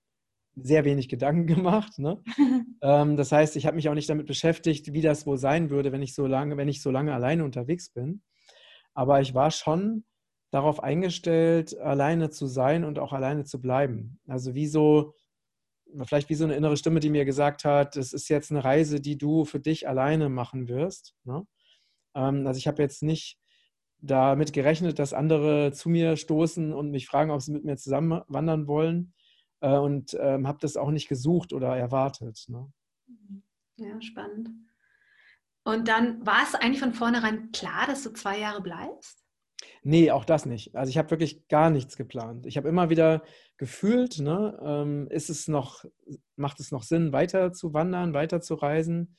sehr 0.55 0.85
wenig 0.85 1.09
Gedanken 1.09 1.45
gemacht. 1.55 1.99
Ne? 1.99 2.23
ähm, 2.81 3.17
das 3.17 3.33
heißt, 3.33 3.57
ich 3.57 3.65
habe 3.65 3.75
mich 3.75 3.89
auch 3.89 3.93
nicht 3.93 4.09
damit 4.09 4.27
beschäftigt, 4.27 4.93
wie 4.93 5.01
das 5.01 5.27
wohl 5.27 5.37
sein 5.37 5.69
würde, 5.69 5.91
wenn 5.91 6.01
ich 6.01 6.15
so 6.15 6.25
lange, 6.25 6.55
wenn 6.55 6.69
ich 6.69 6.81
so 6.81 6.89
lange 6.89 7.13
alleine 7.13 7.43
unterwegs 7.43 7.89
bin. 7.89 8.21
Aber 8.93 9.19
ich 9.19 9.33
war 9.33 9.51
schon 9.51 10.05
darauf 10.51 10.81
eingestellt, 10.81 11.77
alleine 11.79 12.29
zu 12.29 12.47
sein 12.47 12.85
und 12.85 12.97
auch 12.97 13.11
alleine 13.11 13.43
zu 13.43 13.59
bleiben. 13.59 14.19
Also 14.25 14.55
wie 14.55 14.67
so, 14.67 15.15
vielleicht 16.05 16.29
wie 16.29 16.35
so 16.35 16.45
eine 16.45 16.55
innere 16.55 16.77
Stimme, 16.77 17.01
die 17.01 17.09
mir 17.09 17.25
gesagt 17.25 17.65
hat, 17.65 17.97
es 17.97 18.13
ist 18.13 18.29
jetzt 18.29 18.51
eine 18.51 18.63
Reise, 18.63 19.01
die 19.01 19.17
du 19.17 19.43
für 19.43 19.59
dich 19.59 19.89
alleine 19.89 20.29
machen 20.29 20.69
wirst. 20.69 21.13
Ne? 21.25 21.45
Ähm, 22.15 22.47
also 22.47 22.57
ich 22.57 22.67
habe 22.67 22.81
jetzt 22.81 23.03
nicht 23.03 23.37
damit 23.99 24.53
gerechnet, 24.53 24.99
dass 24.99 25.13
andere 25.13 25.71
zu 25.71 25.89
mir 25.89 26.17
stoßen 26.17 26.73
und 26.73 26.91
mich 26.91 27.07
fragen, 27.07 27.31
ob 27.31 27.41
sie 27.41 27.51
mit 27.51 27.65
mir 27.65 27.77
zusammen 27.77 28.21
wandern 28.27 28.67
wollen 28.67 29.13
äh, 29.61 29.77
und 29.77 30.15
ähm, 30.19 30.47
habe 30.47 30.59
das 30.61 30.77
auch 30.77 30.91
nicht 30.91 31.07
gesucht 31.07 31.53
oder 31.53 31.75
erwartet. 31.75 32.45
Ne? 32.47 32.71
Ja, 33.77 34.01
spannend. 34.01 34.49
Und 35.63 35.87
dann 35.87 36.25
war 36.25 36.43
es 36.43 36.53
eigentlich 36.53 36.79
von 36.79 36.93
vornherein 36.93 37.51
klar, 37.51 37.87
dass 37.87 38.03
du 38.03 38.11
zwei 38.11 38.39
Jahre 38.39 38.61
bleibst? 38.61 39.23
Nee, 39.81 40.11
auch 40.11 40.25
das 40.25 40.45
nicht. 40.45 40.75
Also 40.75 40.89
ich 40.89 40.97
habe 40.97 41.09
wirklich 41.11 41.47
gar 41.47 41.71
nichts 41.71 41.97
geplant. 41.97 42.45
Ich 42.45 42.57
habe 42.57 42.69
immer 42.69 42.89
wieder 42.89 43.23
gefühlt, 43.57 44.19
ne, 44.19 44.59
ähm, 44.63 45.07
ist 45.09 45.29
es 45.29 45.47
noch, 45.47 45.85
macht 46.35 46.59
es 46.59 46.71
noch 46.71 46.83
Sinn, 46.83 47.13
weiter 47.13 47.51
zu 47.51 47.73
wandern, 47.73 48.13
weiter 48.13 48.41
zu 48.41 48.55
reisen? 48.55 49.15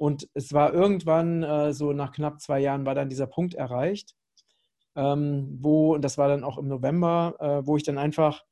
Und 0.00 0.30
es 0.32 0.54
war 0.54 0.72
irgendwann, 0.72 1.42
äh, 1.42 1.74
so 1.74 1.92
nach 1.92 2.12
knapp 2.12 2.40
zwei 2.40 2.58
Jahren, 2.58 2.86
war 2.86 2.94
dann 2.94 3.10
dieser 3.10 3.26
Punkt 3.26 3.52
erreicht, 3.52 4.14
ähm, 4.96 5.58
wo, 5.60 5.94
und 5.94 6.02
das 6.02 6.16
war 6.16 6.26
dann 6.28 6.42
auch 6.42 6.56
im 6.56 6.68
November, 6.68 7.34
äh, 7.38 7.66
wo 7.66 7.76
ich 7.76 7.82
dann 7.82 7.98
einfach 7.98 8.42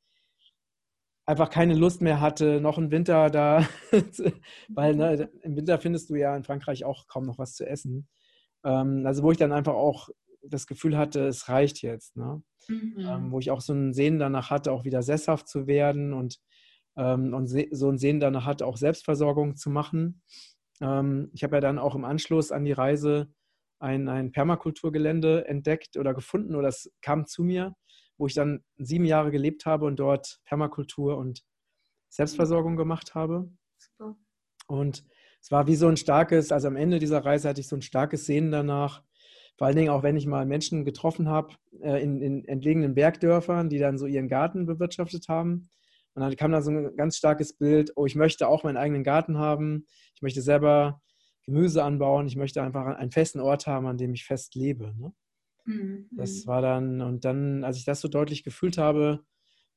einfach 1.25 1.49
keine 1.49 1.73
Lust 1.73 2.01
mehr 2.01 2.21
hatte, 2.21 2.61
noch 2.61 2.77
einen 2.77 2.91
Winter 2.91 3.31
da, 3.31 3.67
weil 4.69 4.95
ne, 4.95 5.29
im 5.41 5.55
Winter 5.55 5.79
findest 5.79 6.11
du 6.11 6.15
ja 6.15 6.35
in 6.35 6.43
Frankreich 6.43 6.85
auch 6.85 7.07
kaum 7.07 7.25
noch 7.25 7.39
was 7.39 7.55
zu 7.55 7.67
essen. 7.67 8.07
Ähm, 8.63 9.03
also 9.07 9.23
wo 9.23 9.31
ich 9.31 9.37
dann 9.37 9.51
einfach 9.51 9.73
auch 9.73 10.09
das 10.43 10.67
Gefühl 10.67 10.97
hatte, 10.97 11.27
es 11.27 11.49
reicht 11.49 11.81
jetzt. 11.81 12.15
Ne? 12.15 12.43
Mhm. 12.67 12.95
Ähm, 12.99 13.31
wo 13.31 13.39
ich 13.39 13.49
auch 13.49 13.61
so 13.61 13.73
ein 13.73 13.93
Sehen 13.93 14.19
danach 14.19 14.51
hatte, 14.51 14.71
auch 14.71 14.85
wieder 14.85 15.01
sesshaft 15.01 15.47
zu 15.47 15.65
werden 15.65 16.13
und, 16.13 16.39
ähm, 16.95 17.33
und 17.33 17.47
so 17.47 17.89
ein 17.89 17.97
Sehen 17.97 18.19
danach 18.19 18.45
hatte, 18.45 18.67
auch 18.67 18.77
Selbstversorgung 18.77 19.55
zu 19.55 19.71
machen. 19.71 20.21
Ähm, 20.81 21.29
ich 21.33 21.43
habe 21.43 21.57
ja 21.57 21.61
dann 21.61 21.79
auch 21.79 21.95
im 21.95 22.05
Anschluss 22.05 22.51
an 22.51 22.65
die 22.65 22.71
Reise 22.71 23.31
ein, 23.79 24.07
ein 24.09 24.31
Permakulturgelände 24.31 25.47
entdeckt 25.47 25.97
oder 25.97 26.13
gefunden 26.13 26.55
oder 26.55 26.67
es 26.67 26.91
kam 27.01 27.25
zu 27.25 27.43
mir 27.43 27.75
wo 28.19 28.27
ich 28.27 28.33
dann 28.33 28.63
sieben 28.77 29.05
Jahre 29.05 29.31
gelebt 29.31 29.65
habe 29.65 29.85
und 29.85 29.97
dort 29.97 30.39
Permakultur 30.45 31.17
und 31.17 31.41
Selbstversorgung 32.09 32.75
gemacht 32.75 33.15
habe. 33.15 33.49
Super. 33.77 34.15
Und 34.67 35.05
es 35.41 35.51
war 35.51 35.67
wie 35.67 35.75
so 35.75 35.87
ein 35.87 35.97
starkes, 35.97 36.51
also 36.51 36.67
am 36.67 36.75
Ende 36.75 36.99
dieser 36.99 37.23
Reise 37.23 37.47
hatte 37.47 37.61
ich 37.61 37.69
so 37.69 37.77
ein 37.77 37.81
starkes 37.81 38.25
Sehen 38.25 38.51
danach. 38.51 39.03
Vor 39.57 39.67
allen 39.67 39.77
Dingen 39.77 39.89
auch, 39.89 40.03
wenn 40.03 40.17
ich 40.17 40.27
mal 40.27 40.45
Menschen 40.45 40.85
getroffen 40.85 41.29
habe 41.29 41.55
äh, 41.81 42.03
in, 42.03 42.21
in 42.21 42.45
entlegenen 42.45 42.93
Bergdörfern, 42.93 43.69
die 43.69 43.79
dann 43.79 43.97
so 43.97 44.05
ihren 44.05 44.27
Garten 44.27 44.65
bewirtschaftet 44.65 45.29
haben. 45.29 45.69
Und 46.19 46.25
dann 46.25 46.35
kam 46.35 46.51
da 46.51 46.61
so 46.61 46.69
ein 46.69 46.97
ganz 46.97 47.15
starkes 47.15 47.53
Bild, 47.53 47.93
oh, 47.95 48.05
ich 48.05 48.15
möchte 48.15 48.49
auch 48.49 48.65
meinen 48.65 48.75
eigenen 48.75 49.05
Garten 49.05 49.37
haben. 49.37 49.85
Ich 50.15 50.21
möchte 50.21 50.41
selber 50.41 51.01
Gemüse 51.45 51.81
anbauen. 51.81 52.27
Ich 52.27 52.35
möchte 52.35 52.61
einfach 52.61 52.85
einen 52.87 53.11
festen 53.11 53.39
Ort 53.39 53.67
haben, 53.67 53.87
an 53.87 53.97
dem 53.97 54.13
ich 54.13 54.25
fest 54.25 54.53
lebe. 54.53 54.93
Ne? 54.97 55.13
Mhm. 55.63 56.09
Das 56.11 56.45
war 56.45 56.61
dann, 56.61 56.99
und 56.99 57.23
dann, 57.23 57.63
als 57.63 57.77
ich 57.77 57.85
das 57.85 58.01
so 58.01 58.09
deutlich 58.09 58.43
gefühlt 58.43 58.77
habe, 58.77 59.23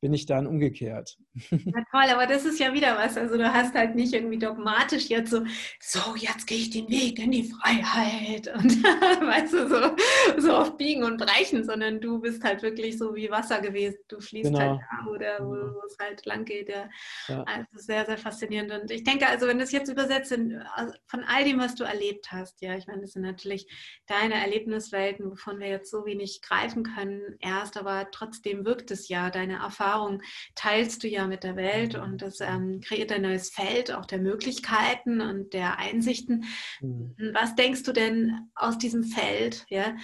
bin 0.03 0.13
ich 0.13 0.27
dann 0.27 0.49
umgekehrt. 0.49 1.17
Ja, 1.51 1.85
toll, 1.93 2.11
aber 2.11 2.27
das 2.27 2.45
ist 2.45 2.59
ja 2.59 2.75
wieder 2.75 2.99
was. 2.99 3.17
Also 3.17 3.37
du 3.39 3.51
hast 3.51 3.73
halt 3.73 3.95
nicht 3.95 4.13
irgendwie 4.13 4.39
dogmatisch 4.39 5.07
jetzt 5.07 5.31
so, 5.31 5.45
so, 5.79 6.17
jetzt 6.17 6.49
gehe 6.49 6.59
ich 6.59 6.71
den 6.71 6.89
Weg 6.89 7.21
in 7.21 7.31
die 7.31 7.45
Freiheit 7.45 8.49
und 8.49 8.83
weißt 8.83 9.53
du, 9.53 9.69
so, 9.69 10.43
so 10.43 10.57
auf 10.57 10.77
Biegen 10.77 11.05
und 11.05 11.19
Brechen, 11.19 11.65
sondern 11.65 12.01
du 12.01 12.21
bist 12.21 12.43
halt 12.43 12.63
wirklich 12.63 12.99
so 12.99 13.15
wie 13.15 13.31
Wasser 13.31 13.61
gewesen. 13.61 13.97
Du 14.09 14.19
fließt 14.19 14.51
genau. 14.51 14.59
halt 14.59 14.81
da, 14.81 15.09
oder 15.09 15.39
wo, 15.39 15.53
genau. 15.53 15.75
wo, 15.75 15.87
es 15.87 15.97
halt 16.01 16.27
lang 16.27 16.45
geht. 16.45 16.69
Ja. 16.69 16.91
ja. 17.29 17.45
Also 17.45 17.69
sehr, 17.75 18.05
sehr 18.05 18.19
faszinierend. 18.19 18.73
Und 18.73 18.91
ich 18.91 19.05
denke, 19.05 19.29
also 19.29 19.47
wenn 19.47 19.59
du 19.59 19.65
es 19.65 19.73
jetzt 19.73 19.89
übersetzt, 19.89 20.37
also 20.75 20.95
von 21.07 21.23
all 21.23 21.45
dem, 21.45 21.61
was 21.61 21.77
du 21.77 21.85
erlebt 21.85 22.33
hast, 22.33 22.61
ja, 22.61 22.75
ich 22.75 22.89
meine, 22.89 23.03
das 23.03 23.13
sind 23.13 23.23
natürlich 23.23 23.69
deine 24.07 24.35
Erlebniswelten, 24.35 25.31
wovon 25.31 25.61
wir 25.61 25.69
jetzt 25.69 25.93
so 25.93 26.05
wenig 26.05 26.43
greifen 26.43 26.83
können 26.83 27.37
erst, 27.39 27.77
aber 27.77 28.09
trotzdem 28.11 28.65
wirkt 28.65 28.91
es 28.91 29.09
ja, 29.09 29.31
deine 29.31 29.59
Erfahrung 29.59 29.92
Erfahrung 29.93 30.23
teilst 30.55 31.03
du 31.03 31.09
ja 31.09 31.27
mit 31.27 31.45
der 31.45 31.57
Welt 31.57 31.95
und 31.95 32.23
das 32.23 32.41
ähm, 32.41 32.81
kreiert 32.81 33.13
ein 33.13 33.23
neues 33.23 33.51
Feld 33.51 33.93
auch 33.93 34.07
der 34.07 34.19
Möglichkeiten 34.19 35.21
und 35.21 35.53
der 35.53 35.79
Einsichten. 35.79 36.45
Mhm. 36.81 37.15
Was 37.35 37.55
denkst 37.55 37.83
du 37.83 37.93
denn 37.93 38.51
aus 38.55 38.79
diesem 38.79 39.05
Feld, 39.05 39.67
ja, 39.69 39.95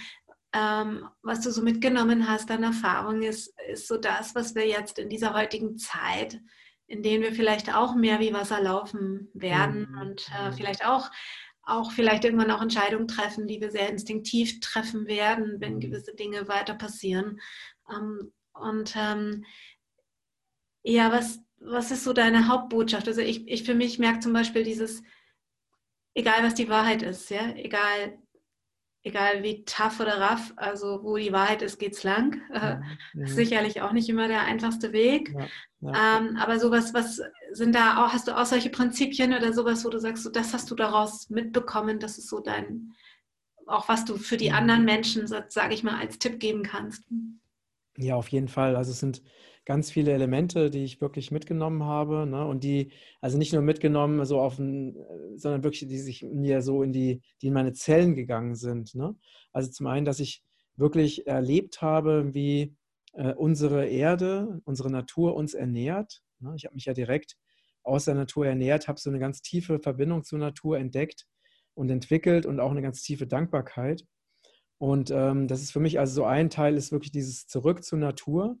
ähm, 0.53 1.07
was 1.21 1.41
du 1.41 1.51
so 1.51 1.61
mitgenommen 1.61 2.27
hast 2.27 2.49
an 2.51 2.63
Erfahrung, 2.63 3.21
ist, 3.21 3.53
ist 3.71 3.87
so 3.87 3.97
das, 3.97 4.35
was 4.35 4.55
wir 4.55 4.67
jetzt 4.67 4.99
in 4.99 5.09
dieser 5.09 5.33
heutigen 5.33 5.77
Zeit, 5.77 6.39
in 6.87 7.03
denen 7.03 7.23
wir 7.23 7.33
vielleicht 7.33 7.75
auch 7.75 7.95
mehr 7.95 8.19
wie 8.19 8.33
Wasser 8.33 8.61
laufen 8.61 9.29
werden 9.33 9.87
mhm. 9.91 10.01
und 10.01 10.29
äh, 10.39 10.51
vielleicht 10.51 10.85
auch 10.85 11.09
auch 11.65 11.91
vielleicht 11.91 12.25
irgendwann 12.25 12.49
auch 12.49 12.63
Entscheidungen 12.63 13.07
treffen, 13.07 13.45
die 13.45 13.61
wir 13.61 13.69
sehr 13.69 13.89
instinktiv 13.89 14.59
treffen 14.59 15.05
werden, 15.05 15.61
wenn 15.61 15.75
mhm. 15.75 15.81
gewisse 15.81 16.15
Dinge 16.15 16.47
weiter 16.47 16.73
passieren. 16.73 17.39
Ähm, 17.91 18.31
und 18.53 18.95
ähm, 18.95 19.45
ja, 20.83 21.11
was, 21.11 21.39
was 21.59 21.91
ist 21.91 22.03
so 22.03 22.13
deine 22.13 22.47
Hauptbotschaft? 22.47 23.07
Also 23.07 23.21
ich, 23.21 23.47
ich 23.47 23.63
für 23.63 23.75
mich 23.75 23.99
merke 23.99 24.19
zum 24.19 24.33
Beispiel 24.33 24.63
dieses, 24.63 25.03
egal 26.13 26.43
was 26.43 26.53
die 26.55 26.69
Wahrheit 26.69 27.01
ist, 27.01 27.29
ja, 27.29 27.53
egal, 27.55 28.17
egal 29.03 29.43
wie 29.43 29.63
tough 29.65 29.99
oder 29.99 30.31
rough, 30.31 30.53
also 30.55 31.03
wo 31.03 31.17
die 31.17 31.31
Wahrheit 31.31 31.61
ist, 31.61 31.79
geht's 31.79 32.03
lang. 32.03 32.41
Ja, 32.53 32.81
ja. 33.13 33.27
Sicherlich 33.27 33.81
auch 33.81 33.91
nicht 33.91 34.09
immer 34.09 34.27
der 34.27 34.43
einfachste 34.43 34.91
Weg. 34.91 35.33
Ja, 35.81 36.17
ähm, 36.17 36.37
aber 36.37 36.59
sowas, 36.59 36.93
was 36.93 37.21
sind 37.51 37.73
da 37.73 38.05
auch, 38.05 38.13
hast 38.13 38.27
du 38.27 38.37
auch 38.37 38.45
solche 38.45 38.69
Prinzipien 38.69 39.33
oder 39.33 39.53
sowas, 39.53 39.85
wo 39.85 39.89
du 39.89 39.99
sagst, 39.99 40.23
so, 40.23 40.29
das 40.29 40.53
hast 40.53 40.69
du 40.69 40.75
daraus 40.75 41.29
mitbekommen, 41.29 41.99
das 41.99 42.17
ist 42.17 42.27
so 42.27 42.39
dein, 42.39 42.93
auch 43.65 43.87
was 43.87 44.03
du 44.03 44.17
für 44.17 44.37
die 44.37 44.49
mhm. 44.49 44.55
anderen 44.55 44.85
Menschen, 44.85 45.27
sage 45.27 45.73
ich 45.73 45.83
mal, 45.83 45.99
als 45.99 46.19
Tipp 46.19 46.39
geben 46.39 46.63
kannst? 46.63 47.03
Ja, 47.97 48.15
auf 48.15 48.27
jeden 48.29 48.47
Fall. 48.47 48.75
Also 48.75 48.91
es 48.91 48.99
sind 48.99 49.21
ganz 49.69 49.91
viele 49.91 50.13
Elemente, 50.13 50.71
die 50.71 50.83
ich 50.83 50.99
wirklich 50.99 51.29
mitgenommen 51.29 51.83
habe. 51.83 52.25
Ne? 52.25 52.43
Und 52.43 52.63
die, 52.63 52.91
also 53.21 53.37
nicht 53.37 53.53
nur 53.53 53.61
mitgenommen, 53.61 54.25
so 54.25 54.41
auf 54.41 54.57
ein, 54.57 54.95
sondern 55.35 55.63
wirklich, 55.63 55.87
die 55.87 55.99
sich 55.99 56.23
mir 56.23 56.63
so 56.63 56.81
in 56.81 56.91
die, 56.91 57.21
die 57.43 57.47
in 57.47 57.53
meine 57.53 57.73
Zellen 57.73 58.15
gegangen 58.15 58.55
sind. 58.55 58.95
Ne? 58.95 59.15
Also 59.53 59.69
zum 59.69 59.85
einen, 59.85 60.05
dass 60.05 60.19
ich 60.19 60.43
wirklich 60.75 61.27
erlebt 61.27 61.83
habe, 61.83 62.33
wie 62.33 62.75
äh, 63.13 63.35
unsere 63.35 63.85
Erde, 63.85 64.59
unsere 64.65 64.89
Natur 64.89 65.35
uns 65.35 65.53
ernährt. 65.53 66.23
Ne? 66.39 66.55
Ich 66.55 66.65
habe 66.65 66.73
mich 66.73 66.85
ja 66.85 66.93
direkt 66.93 67.37
aus 67.83 68.05
der 68.05 68.15
Natur 68.15 68.47
ernährt, 68.47 68.87
habe 68.87 68.99
so 68.99 69.11
eine 69.11 69.19
ganz 69.19 69.43
tiefe 69.43 69.77
Verbindung 69.77 70.23
zur 70.23 70.39
Natur 70.39 70.79
entdeckt 70.79 71.27
und 71.75 71.91
entwickelt 71.91 72.47
und 72.47 72.59
auch 72.59 72.71
eine 72.71 72.81
ganz 72.81 73.03
tiefe 73.03 73.27
Dankbarkeit. 73.27 74.03
Und 74.79 75.11
ähm, 75.11 75.47
das 75.47 75.61
ist 75.61 75.71
für 75.71 75.79
mich 75.79 75.99
also 75.99 76.15
so 76.15 76.23
ein 76.23 76.49
Teil, 76.49 76.75
ist 76.75 76.91
wirklich 76.91 77.11
dieses 77.11 77.45
Zurück 77.45 77.83
zur 77.83 77.99
Natur 77.99 78.57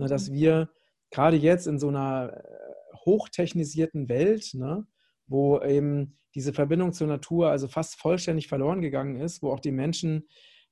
ne, 0.00 0.08
dass 0.08 0.32
wir 0.32 0.70
gerade 1.10 1.36
jetzt 1.36 1.66
in 1.66 1.78
so 1.78 1.88
einer 1.88 2.32
äh, 2.34 2.96
hochtechnisierten 3.04 4.08
Welt, 4.08 4.50
ne, 4.54 4.86
wo 5.26 5.60
eben 5.60 6.18
diese 6.34 6.52
Verbindung 6.52 6.92
zur 6.92 7.06
Natur 7.06 7.50
also 7.50 7.68
fast 7.68 7.96
vollständig 7.96 8.48
verloren 8.48 8.82
gegangen 8.82 9.16
ist, 9.16 9.42
wo 9.42 9.50
auch 9.50 9.60
die 9.60 9.72
Menschen 9.72 10.28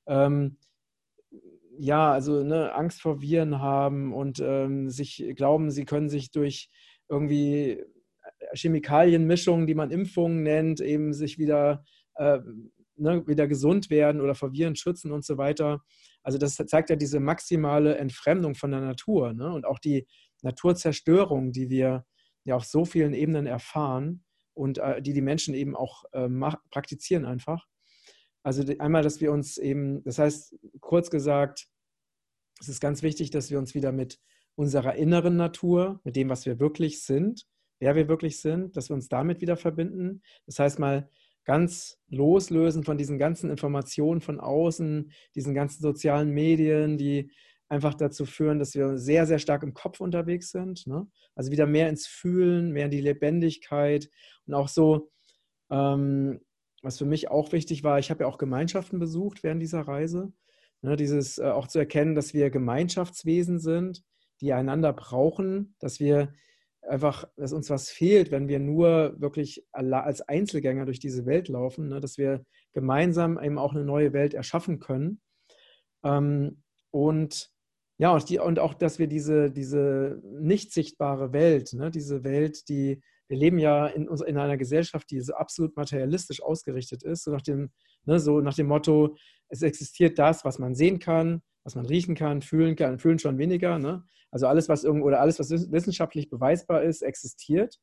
ähm, 0.07 0.57
ja, 1.79 2.11
also 2.11 2.43
ne, 2.43 2.73
Angst 2.75 3.01
vor 3.01 3.21
Viren 3.21 3.59
haben 3.59 4.13
und 4.13 4.39
ähm, 4.41 4.89
sich 4.89 5.23
glauben, 5.35 5.71
sie 5.71 5.85
können 5.85 6.09
sich 6.09 6.29
durch 6.31 6.69
irgendwie 7.07 7.71
äh, 7.71 7.85
Chemikalienmischungen, 8.53 9.65
die 9.65 9.75
man 9.75 9.89
Impfungen 9.89 10.43
nennt, 10.43 10.81
eben 10.81 11.13
sich 11.13 11.37
wieder, 11.37 11.85
äh, 12.15 12.39
ne, 12.97 13.25
wieder 13.27 13.47
gesund 13.47 13.89
werden 13.89 14.19
oder 14.19 14.35
vor 14.35 14.51
Viren 14.51 14.75
schützen 14.75 15.11
und 15.13 15.23
so 15.23 15.37
weiter. 15.37 15.81
Also 16.23 16.37
das 16.37 16.55
zeigt 16.55 16.89
ja 16.89 16.95
diese 16.95 17.19
maximale 17.19 17.97
Entfremdung 17.97 18.55
von 18.55 18.71
der 18.71 18.81
Natur 18.81 19.33
ne? 19.33 19.51
und 19.51 19.65
auch 19.65 19.79
die 19.79 20.07
Naturzerstörung, 20.41 21.51
die 21.51 21.69
wir 21.69 22.05
ja 22.43 22.55
auf 22.55 22.65
so 22.65 22.85
vielen 22.85 23.13
Ebenen 23.13 23.45
erfahren 23.45 24.23
und 24.53 24.77
äh, 24.77 25.01
die 25.01 25.13
die 25.13 25.21
Menschen 25.21 25.53
eben 25.53 25.75
auch 25.75 26.03
äh, 26.11 26.27
praktizieren 26.69 27.25
einfach. 27.25 27.65
Also 28.43 28.63
einmal, 28.79 29.03
dass 29.03 29.21
wir 29.21 29.31
uns 29.31 29.57
eben, 29.57 30.03
das 30.03 30.17
heißt, 30.17 30.55
kurz 30.79 31.09
gesagt, 31.09 31.67
es 32.59 32.69
ist 32.69 32.79
ganz 32.79 33.03
wichtig, 33.03 33.31
dass 33.31 33.51
wir 33.51 33.59
uns 33.59 33.73
wieder 33.73 33.91
mit 33.91 34.19
unserer 34.55 34.95
inneren 34.95 35.37
Natur, 35.37 36.01
mit 36.03 36.15
dem, 36.15 36.29
was 36.29 36.45
wir 36.45 36.59
wirklich 36.59 37.03
sind, 37.03 37.45
wer 37.79 37.95
wir 37.95 38.07
wirklich 38.07 38.39
sind, 38.41 38.75
dass 38.75 38.89
wir 38.89 38.95
uns 38.95 39.07
damit 39.07 39.41
wieder 39.41 39.55
verbinden. 39.55 40.21
Das 40.45 40.59
heißt 40.59 40.79
mal, 40.79 41.09
ganz 41.49 41.97
loslösen 42.09 42.83
von 42.83 42.99
diesen 42.99 43.17
ganzen 43.17 43.49
Informationen 43.49 44.21
von 44.21 44.39
außen, 44.39 45.11
diesen 45.33 45.55
ganzen 45.55 45.81
sozialen 45.81 46.29
Medien, 46.29 46.99
die 46.99 47.31
einfach 47.69 47.95
dazu 47.95 48.27
führen, 48.27 48.59
dass 48.59 48.75
wir 48.75 48.99
sehr, 48.99 49.25
sehr 49.25 49.39
stark 49.39 49.63
im 49.63 49.73
Kopf 49.73 49.99
unterwegs 49.99 50.51
sind. 50.51 50.85
Ne? 50.85 51.07
Also 51.33 51.51
wieder 51.51 51.65
mehr 51.65 51.89
ins 51.89 52.05
Fühlen, 52.05 52.71
mehr 52.71 52.85
in 52.85 52.91
die 52.91 53.01
Lebendigkeit 53.01 54.11
und 54.45 54.53
auch 54.53 54.67
so, 54.67 55.09
ähm, 55.71 56.39
was 56.83 56.99
für 56.99 57.05
mich 57.05 57.31
auch 57.31 57.51
wichtig 57.51 57.83
war, 57.83 57.97
ich 57.97 58.11
habe 58.11 58.25
ja 58.25 58.29
auch 58.29 58.37
Gemeinschaften 58.37 58.99
besucht 58.99 59.41
während 59.41 59.59
dieser 59.59 59.81
Reise. 59.81 60.31
Ne? 60.83 60.97
Dieses 60.97 61.39
äh, 61.39 61.45
auch 61.45 61.65
zu 61.65 61.79
erkennen, 61.79 62.13
dass 62.13 62.35
wir 62.35 62.51
Gemeinschaftswesen 62.51 63.57
sind, 63.57 64.03
die 64.39 64.53
einander 64.53 64.93
brauchen, 64.93 65.73
dass 65.79 65.99
wir 65.99 66.31
einfach, 66.81 67.27
dass 67.35 67.53
uns 67.53 67.69
was 67.69 67.89
fehlt, 67.89 68.31
wenn 68.31 68.47
wir 68.47 68.59
nur 68.59 69.15
wirklich 69.19 69.65
als 69.71 70.21
Einzelgänger 70.21 70.85
durch 70.85 70.99
diese 70.99 71.25
Welt 71.25 71.47
laufen, 71.47 71.89
ne? 71.89 71.99
dass 71.99 72.17
wir 72.17 72.43
gemeinsam 72.73 73.39
eben 73.41 73.57
auch 73.57 73.73
eine 73.73 73.83
neue 73.83 74.13
Welt 74.13 74.33
erschaffen 74.33 74.79
können. 74.79 75.21
Ähm, 76.03 76.63
und 76.91 77.51
ja, 77.99 78.13
und, 78.13 78.29
die, 78.29 78.39
und 78.39 78.59
auch, 78.59 78.73
dass 78.73 78.97
wir 78.97 79.07
diese, 79.07 79.51
diese 79.51 80.21
nicht 80.23 80.71
sichtbare 80.71 81.33
Welt, 81.33 81.73
ne, 81.73 81.91
diese 81.91 82.23
Welt, 82.23 82.69
die, 82.69 83.01
wir 83.27 83.37
leben 83.37 83.59
ja 83.59 83.87
in, 83.87 84.07
in 84.07 84.37
einer 84.37 84.55
Gesellschaft, 84.55 85.11
die 85.11 85.19
so 85.19 85.33
absolut 85.33 85.75
materialistisch 85.75 86.41
ausgerichtet 86.41 87.03
ist, 87.03 87.25
so 87.25 87.31
nach, 87.31 87.41
dem, 87.41 87.71
ne, 88.05 88.21
so 88.21 88.39
nach 88.39 88.53
dem 88.53 88.67
Motto, 88.67 89.17
es 89.49 89.63
existiert 89.63 90.17
das, 90.17 90.45
was 90.45 90.59
man 90.59 90.75
sehen 90.75 90.99
kann, 90.99 91.41
was 91.65 91.75
man 91.75 91.85
riechen 91.85 92.15
kann, 92.15 92.41
fühlen 92.41 92.77
kann, 92.77 92.99
fühlen 92.99 93.19
schon 93.19 93.37
weniger. 93.37 93.77
Ne? 93.79 94.03
Also 94.31 94.47
alles, 94.47 94.69
was 94.69 94.83
irgendwo 94.83 95.07
oder 95.07 95.21
alles, 95.21 95.39
was 95.39 95.49
wissenschaftlich 95.71 96.29
beweisbar 96.29 96.83
ist, 96.83 97.01
existiert. 97.01 97.79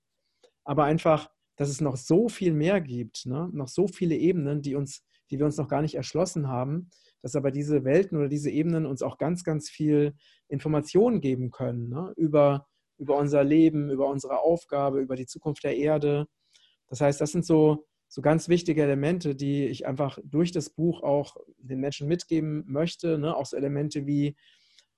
Aber 0.65 0.85
einfach, 0.85 1.31
dass 1.57 1.69
es 1.69 1.81
noch 1.81 1.97
so 1.97 2.29
viel 2.29 2.53
mehr 2.53 2.81
gibt, 2.81 3.27
ne? 3.27 3.49
noch 3.53 3.69
so 3.69 3.89
viele 3.89 4.17
Ebenen, 4.17 4.63
die 4.63 4.75
uns, 4.75 5.05
die 5.31 5.39
wir 5.39 5.47
uns 5.47 5.57
noch 5.57 5.69
gar 5.69 5.83
nicht 5.83 5.95
erschlossen 5.95 6.49
haben, 6.49 6.91
dass 7.23 7.35
aber 7.35 7.51
diese 7.51 7.85
Welten 7.85 8.17
oder 8.17 8.29
diese 8.29 8.51
Ebenen 8.51 8.87
uns 8.87 9.03
auch 9.03 9.19
ganz, 9.19 9.43
ganz 9.43 9.69
viel 9.69 10.15
Informationen 10.49 11.21
geben 11.21 11.51
können 11.51 11.89
ne? 11.89 12.13
über, 12.17 12.67
über 12.99 13.17
unser 13.17 13.43
Leben, 13.43 13.91
über 13.91 14.09
unsere 14.09 14.41
Aufgabe, 14.41 15.01
über 15.01 15.17
die 15.17 15.27
Zukunft 15.27 15.65
der 15.65 15.77
Erde. 15.77 16.27
Das 16.89 17.01
heißt, 17.01 17.21
das 17.21 17.33
sind 17.33 17.45
so, 17.45 17.87
so 18.09 18.23
ganz 18.23 18.49
wichtige 18.49 18.83
Elemente, 18.83 19.35
die 19.35 19.67
ich 19.67 19.87
einfach 19.87 20.19
durch 20.25 20.53
das 20.53 20.71
Buch 20.71 21.03
auch 21.03 21.37
den 21.59 21.81
Menschen 21.81 22.07
mitgeben 22.07 22.65
möchte. 22.67 23.19
Ne? 23.19 23.37
Auch 23.37 23.47
so 23.47 23.57
Elemente 23.57 24.07
wie 24.07 24.37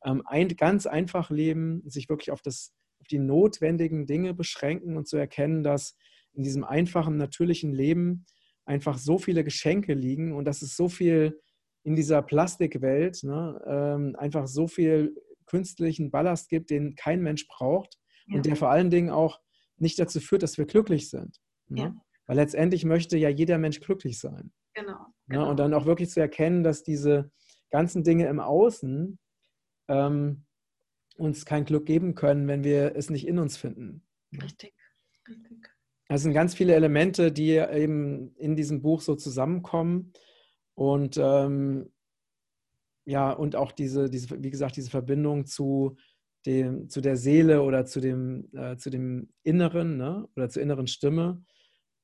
ähm, 0.04 0.22
ein, 0.26 0.48
ganz 0.56 0.86
einfach 0.86 1.30
leben, 1.30 1.82
sich 1.88 2.08
wirklich 2.08 2.30
auf, 2.30 2.42
das, 2.42 2.72
auf 3.00 3.06
die 3.08 3.18
notwendigen 3.18 4.06
Dinge 4.06 4.34
beschränken 4.34 4.96
und 4.96 5.08
zu 5.08 5.16
erkennen, 5.16 5.62
dass 5.62 5.96
in 6.32 6.42
diesem 6.42 6.64
einfachen, 6.64 7.16
natürlichen 7.16 7.72
Leben 7.72 8.26
einfach 8.64 8.98
so 8.98 9.18
viele 9.18 9.44
Geschenke 9.44 9.94
liegen 9.94 10.34
und 10.34 10.44
dass 10.44 10.62
es 10.62 10.76
so 10.76 10.88
viel 10.88 11.40
in 11.82 11.96
dieser 11.96 12.22
Plastikwelt 12.22 13.22
ne, 13.22 13.60
ähm, 13.66 14.14
einfach 14.16 14.46
so 14.46 14.68
viel 14.68 15.14
künstlichen 15.46 16.10
Ballast 16.10 16.48
gibt, 16.48 16.70
den 16.70 16.94
kein 16.94 17.22
Mensch 17.22 17.48
braucht 17.48 17.98
ja. 18.26 18.36
und 18.36 18.46
der 18.46 18.56
vor 18.56 18.70
allen 18.70 18.90
Dingen 18.90 19.10
auch 19.10 19.40
nicht 19.78 19.98
dazu 19.98 20.20
führt, 20.20 20.42
dass 20.42 20.58
wir 20.58 20.66
glücklich 20.66 21.08
sind. 21.08 21.40
Ne? 21.68 21.80
Ja. 21.80 21.94
Weil 22.26 22.36
letztendlich 22.36 22.84
möchte 22.84 23.16
ja 23.16 23.30
jeder 23.30 23.58
Mensch 23.58 23.80
glücklich 23.80 24.18
sein. 24.18 24.52
Genau, 24.74 24.92
ne? 24.92 25.06
genau. 25.28 25.44
Ne? 25.44 25.50
Und 25.50 25.58
dann 25.58 25.74
auch 25.74 25.86
wirklich 25.86 26.10
zu 26.10 26.20
erkennen, 26.20 26.62
dass 26.62 26.82
diese 26.82 27.30
ganzen 27.70 28.04
Dinge 28.04 28.26
im 28.26 28.40
Außen 28.40 29.18
ähm, 29.88 30.44
uns 31.16 31.44
kein 31.44 31.64
Glück 31.64 31.86
geben 31.86 32.14
können, 32.14 32.46
wenn 32.46 32.64
wir 32.64 32.94
es 32.96 33.10
nicht 33.10 33.26
in 33.26 33.38
uns 33.38 33.56
finden. 33.56 34.06
Richtig, 34.32 34.74
richtig. 35.28 35.70
Das 36.08 36.22
sind 36.22 36.32
ganz 36.32 36.54
viele 36.54 36.74
Elemente, 36.74 37.30
die 37.30 37.50
eben 37.52 38.34
in 38.36 38.56
diesem 38.56 38.80
Buch 38.80 39.02
so 39.02 39.14
zusammenkommen. 39.14 40.12
Und 40.74 41.18
ähm, 41.18 41.92
ja, 43.04 43.30
und 43.30 43.56
auch 43.56 43.72
diese, 43.72 44.08
diese, 44.08 44.42
wie 44.42 44.50
gesagt, 44.50 44.76
diese 44.76 44.90
Verbindung 44.90 45.44
zu, 45.44 45.96
dem, 46.46 46.88
zu 46.88 47.00
der 47.00 47.16
Seele 47.16 47.62
oder 47.62 47.84
zu 47.84 48.00
dem, 48.00 48.48
äh, 48.54 48.76
zu 48.76 48.90
dem 48.90 49.30
Inneren 49.42 49.96
ne? 49.98 50.26
oder 50.36 50.48
zur 50.48 50.62
inneren 50.62 50.86
Stimme. 50.86 51.44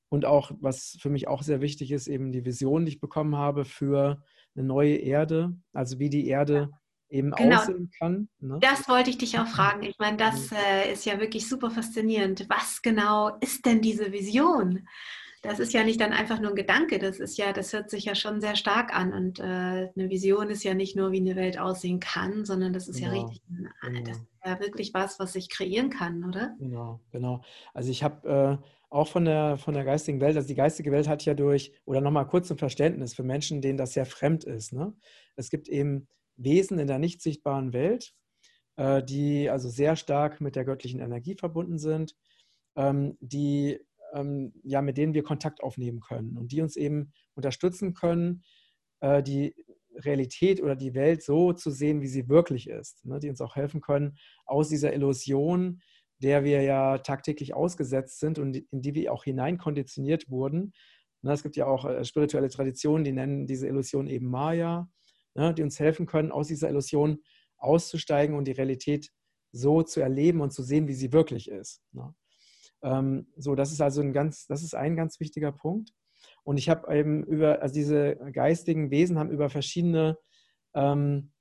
Und 0.09 0.25
auch, 0.25 0.51
was 0.59 0.97
für 0.99 1.09
mich 1.09 1.27
auch 1.27 1.41
sehr 1.41 1.61
wichtig 1.61 1.91
ist, 1.91 2.07
eben 2.07 2.31
die 2.31 2.45
Vision, 2.45 2.85
die 2.85 2.93
ich 2.93 2.99
bekommen 2.99 3.35
habe 3.35 3.65
für 3.65 4.23
eine 4.55 4.65
neue 4.65 4.97
Erde, 4.97 5.57
also 5.73 5.97
wie 5.99 6.09
die 6.09 6.27
Erde 6.27 6.69
eben 7.09 7.31
genau. 7.31 7.57
aussehen 7.57 7.91
kann. 7.99 8.29
Ne? 8.39 8.59
Das 8.61 8.87
wollte 8.89 9.09
ich 9.09 9.17
dich 9.17 9.39
auch 9.39 9.47
fragen. 9.47 9.83
Ich 9.83 9.97
meine, 9.99 10.17
das 10.17 10.51
äh, 10.51 10.91
ist 10.93 11.05
ja 11.05 11.19
wirklich 11.19 11.47
super 11.47 11.69
faszinierend. 11.69 12.45
Was 12.49 12.81
genau 12.81 13.37
ist 13.41 13.65
denn 13.65 13.81
diese 13.81 14.11
Vision? 14.11 14.87
das 15.45 15.59
ist 15.59 15.73
ja 15.73 15.83
nicht 15.83 16.01
dann 16.01 16.11
einfach 16.11 16.39
nur 16.39 16.51
ein 16.51 16.55
Gedanke, 16.55 16.99
das 16.99 17.19
ist 17.19 17.37
ja, 17.37 17.53
das 17.53 17.71
hört 17.73 17.89
sich 17.89 18.05
ja 18.05 18.15
schon 18.15 18.41
sehr 18.41 18.55
stark 18.55 18.95
an. 18.95 19.13
Und 19.13 19.39
äh, 19.39 19.43
eine 19.43 20.09
Vision 20.09 20.49
ist 20.49 20.63
ja 20.63 20.73
nicht 20.73 20.95
nur, 20.95 21.11
wie 21.11 21.19
eine 21.19 21.35
Welt 21.35 21.59
aussehen 21.59 21.99
kann, 21.99 22.45
sondern 22.45 22.73
das 22.73 22.87
ist 22.87 22.99
genau. 22.99 23.13
ja 23.13 23.21
richtig, 23.21 23.41
genau. 23.47 24.01
das 24.03 24.17
ist 24.17 24.25
ja 24.43 24.59
wirklich 24.59 24.93
was, 24.93 25.19
was 25.19 25.35
ich 25.35 25.49
kreieren 25.49 25.89
kann, 25.89 26.25
oder? 26.25 26.55
Genau, 26.59 26.99
genau. 27.11 27.43
Also 27.73 27.91
ich 27.91 28.03
habe 28.03 28.59
äh, 28.61 28.67
auch 28.89 29.07
von 29.07 29.25
der, 29.25 29.57
von 29.57 29.73
der 29.73 29.83
geistigen 29.83 30.19
Welt, 30.19 30.35
also 30.35 30.47
die 30.47 30.55
geistige 30.55 30.91
Welt 30.91 31.07
hat 31.07 31.23
ja 31.25 31.33
durch, 31.33 31.71
oder 31.85 32.01
nochmal 32.01 32.27
kurz 32.27 32.47
zum 32.47 32.57
Verständnis 32.57 33.13
für 33.13 33.23
Menschen, 33.23 33.61
denen 33.61 33.77
das 33.77 33.93
sehr 33.93 34.05
fremd 34.05 34.43
ist. 34.43 34.73
Ne? 34.73 34.93
Es 35.35 35.49
gibt 35.49 35.67
eben 35.67 36.07
Wesen 36.37 36.79
in 36.79 36.87
der 36.87 36.99
nicht 36.99 37.21
sichtbaren 37.21 37.73
Welt, 37.73 38.13
äh, 38.77 39.03
die 39.03 39.49
also 39.49 39.69
sehr 39.69 39.95
stark 39.95 40.41
mit 40.41 40.55
der 40.55 40.65
göttlichen 40.65 40.99
Energie 40.99 41.35
verbunden 41.35 41.77
sind, 41.77 42.15
ähm, 42.75 43.17
die 43.19 43.79
ähm, 44.13 44.53
ja, 44.63 44.81
mit 44.81 44.97
denen 44.97 45.13
wir 45.13 45.23
Kontakt 45.23 45.61
aufnehmen 45.61 45.99
können 45.99 46.37
und 46.37 46.51
die 46.51 46.61
uns 46.61 46.75
eben 46.75 47.11
unterstützen 47.35 47.93
können, 47.93 48.43
äh, 49.01 49.21
die 49.21 49.55
Realität 49.97 50.61
oder 50.61 50.75
die 50.75 50.93
Welt 50.93 51.23
so 51.23 51.53
zu 51.53 51.71
sehen, 51.71 52.01
wie 52.01 52.07
sie 52.07 52.27
wirklich 52.27 52.69
ist, 52.69 53.05
ne? 53.05 53.19
die 53.19 53.29
uns 53.29 53.41
auch 53.41 53.55
helfen 53.55 53.81
können, 53.81 54.17
aus 54.45 54.69
dieser 54.69 54.93
Illusion, 54.93 55.81
der 56.19 56.43
wir 56.43 56.61
ja 56.61 56.97
tagtäglich 56.97 57.53
ausgesetzt 57.53 58.19
sind 58.19 58.39
und 58.39 58.55
in 58.55 58.81
die 58.81 58.93
wir 58.93 59.13
auch 59.13 59.23
hineinkonditioniert 59.23 60.29
wurden. 60.29 60.73
Ne? 61.21 61.33
Es 61.33 61.43
gibt 61.43 61.55
ja 61.55 61.67
auch 61.67 61.85
äh, 61.85 62.03
spirituelle 62.03 62.49
Traditionen, 62.49 63.03
die 63.03 63.13
nennen 63.13 63.47
diese 63.47 63.67
Illusion 63.67 64.07
eben 64.07 64.27
Maya, 64.27 64.89
ne? 65.35 65.53
die 65.53 65.63
uns 65.63 65.79
helfen 65.79 66.05
können, 66.05 66.31
aus 66.31 66.47
dieser 66.47 66.69
Illusion 66.69 67.21
auszusteigen 67.57 68.35
und 68.35 68.45
die 68.47 68.53
Realität 68.53 69.11
so 69.51 69.83
zu 69.83 70.01
erleben 70.01 70.41
und 70.41 70.51
zu 70.51 70.63
sehen, 70.63 70.87
wie 70.87 70.93
sie 70.93 71.13
wirklich 71.13 71.49
ist. 71.49 71.81
Ne? 71.91 72.13
Ähm, 72.83 73.27
so, 73.37 73.55
das 73.55 73.71
ist 73.71 73.81
also 73.81 74.01
ein 74.01 74.13
ganz, 74.13 74.47
das 74.47 74.63
ist 74.63 74.75
ein 74.75 74.95
ganz 74.95 75.19
wichtiger 75.19 75.51
Punkt. 75.51 75.91
Und 76.43 76.57
ich 76.57 76.69
habe 76.69 76.93
eben 76.95 77.23
über, 77.23 77.61
also 77.61 77.73
diese 77.73 78.15
geistigen 78.31 78.91
Wesen 78.91 79.17
haben 79.17 79.31
über 79.31 79.49
verschiedene 79.49 80.17
ähm, 80.73 81.31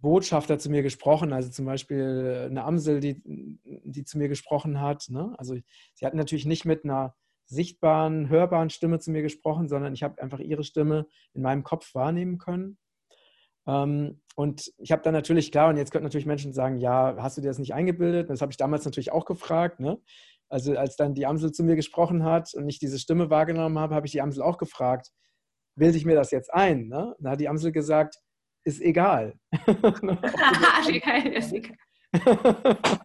Botschafter 0.00 0.58
zu 0.58 0.70
mir 0.70 0.82
gesprochen, 0.82 1.32
also 1.32 1.50
zum 1.50 1.64
Beispiel 1.64 2.46
eine 2.50 2.64
Amsel, 2.64 3.00
die, 3.00 3.20
die 3.64 4.04
zu 4.04 4.18
mir 4.18 4.28
gesprochen 4.28 4.80
hat. 4.80 5.06
Ne? 5.08 5.34
Also 5.38 5.56
sie 5.94 6.06
hat 6.06 6.14
natürlich 6.14 6.46
nicht 6.46 6.64
mit 6.64 6.84
einer 6.84 7.16
sichtbaren, 7.46 8.28
hörbaren 8.28 8.70
Stimme 8.70 9.00
zu 9.00 9.10
mir 9.10 9.22
gesprochen, 9.22 9.68
sondern 9.68 9.94
ich 9.94 10.02
habe 10.02 10.20
einfach 10.20 10.38
ihre 10.38 10.64
Stimme 10.64 11.06
in 11.32 11.42
meinem 11.42 11.64
Kopf 11.64 11.94
wahrnehmen 11.94 12.38
können. 12.38 12.78
Ähm, 13.68 14.20
und 14.34 14.72
ich 14.78 14.92
habe 14.92 15.02
dann 15.02 15.12
natürlich, 15.12 15.52
klar, 15.52 15.68
und 15.68 15.76
jetzt 15.76 15.92
könnten 15.92 16.04
natürlich 16.04 16.26
Menschen 16.26 16.52
sagen, 16.52 16.78
ja, 16.78 17.16
hast 17.18 17.36
du 17.36 17.42
dir 17.42 17.48
das 17.48 17.58
nicht 17.58 17.74
eingebildet? 17.74 18.30
Das 18.30 18.40
habe 18.40 18.50
ich 18.50 18.56
damals 18.56 18.84
natürlich 18.84 19.12
auch 19.12 19.26
gefragt. 19.26 19.78
Ne? 19.78 20.00
Also 20.48 20.76
als 20.76 20.96
dann 20.96 21.14
die 21.14 21.26
Amsel 21.26 21.52
zu 21.52 21.62
mir 21.62 21.76
gesprochen 21.76 22.24
hat 22.24 22.54
und 22.54 22.68
ich 22.68 22.78
diese 22.78 22.98
Stimme 22.98 23.30
wahrgenommen 23.30 23.78
habe, 23.78 23.94
habe 23.94 24.06
ich 24.06 24.12
die 24.12 24.22
Amsel 24.22 24.42
auch 24.42 24.58
gefragt, 24.58 25.10
bilde 25.76 25.98
ich 25.98 26.06
mir 26.06 26.14
das 26.14 26.30
jetzt 26.30 26.52
ein? 26.52 26.88
Ne? 26.88 27.14
Da 27.20 27.30
hat 27.30 27.40
die 27.40 27.48
Amsel 27.48 27.72
gesagt, 27.72 28.16
ist 28.64 28.80
egal. 28.80 29.34
ist 29.52 30.82
egal. 31.52 31.82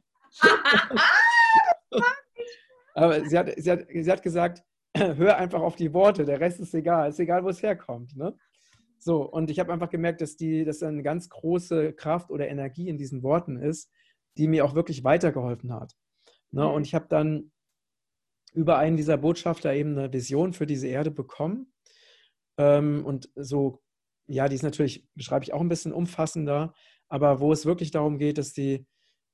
Aber 2.96 3.26
sie 3.26 3.38
hat, 3.38 3.50
sie, 3.58 3.72
hat, 3.72 3.86
sie 3.90 4.12
hat 4.12 4.22
gesagt, 4.22 4.64
hör 4.98 5.38
einfach 5.38 5.62
auf 5.62 5.76
die 5.76 5.94
Worte, 5.94 6.26
der 6.26 6.40
Rest 6.40 6.60
ist 6.60 6.74
egal, 6.74 7.10
ist 7.10 7.20
egal, 7.20 7.44
wo 7.44 7.50
es 7.50 7.64
herkommt. 7.64 8.16
Ne? 8.16 8.36
So, 9.04 9.24
und 9.24 9.50
ich 9.50 9.60
habe 9.60 9.74
einfach 9.74 9.90
gemerkt, 9.90 10.22
dass, 10.22 10.38
die, 10.38 10.64
dass 10.64 10.82
eine 10.82 11.04
ganz 11.04 11.28
große 11.28 11.94
Kraft 11.94 12.32
oder 12.32 12.48
Energie 12.48 12.88
in 12.88 12.98
diesen 12.98 13.22
Worten 13.22 13.58
ist, 13.58 13.92
die 14.38 14.48
mir 14.48 14.64
auch 14.64 14.76
wirklich 14.76 15.04
weitergeholfen 15.04 15.74
hat. 15.74 15.94
Ne? 16.52 16.68
Und 16.68 16.88
ich 16.88 16.96
habe 16.96 17.08
dann 17.10 17.52
über 18.54 18.78
einen 18.78 18.96
dieser 18.96 19.18
Botschafter 19.18 19.74
eben 19.74 19.98
eine 19.98 20.14
Vision 20.14 20.54
für 20.54 20.66
diese 20.66 20.88
Erde 20.88 21.12
bekommen. 21.12 21.74
Ähm, 22.58 23.06
und 23.06 23.30
so, 23.36 23.82
ja, 24.28 24.48
die 24.48 24.56
ist 24.56 24.64
natürlich, 24.64 25.06
beschreibe 25.16 25.44
ich 25.44 25.54
auch 25.54 25.62
ein 25.62 25.70
bisschen 25.70 25.92
umfassender, 25.92 26.74
aber 27.10 27.42
wo 27.42 27.52
es 27.52 27.66
wirklich 27.66 27.92
darum 27.92 28.18
geht, 28.18 28.38
dass 28.38 28.54
die, 28.54 28.86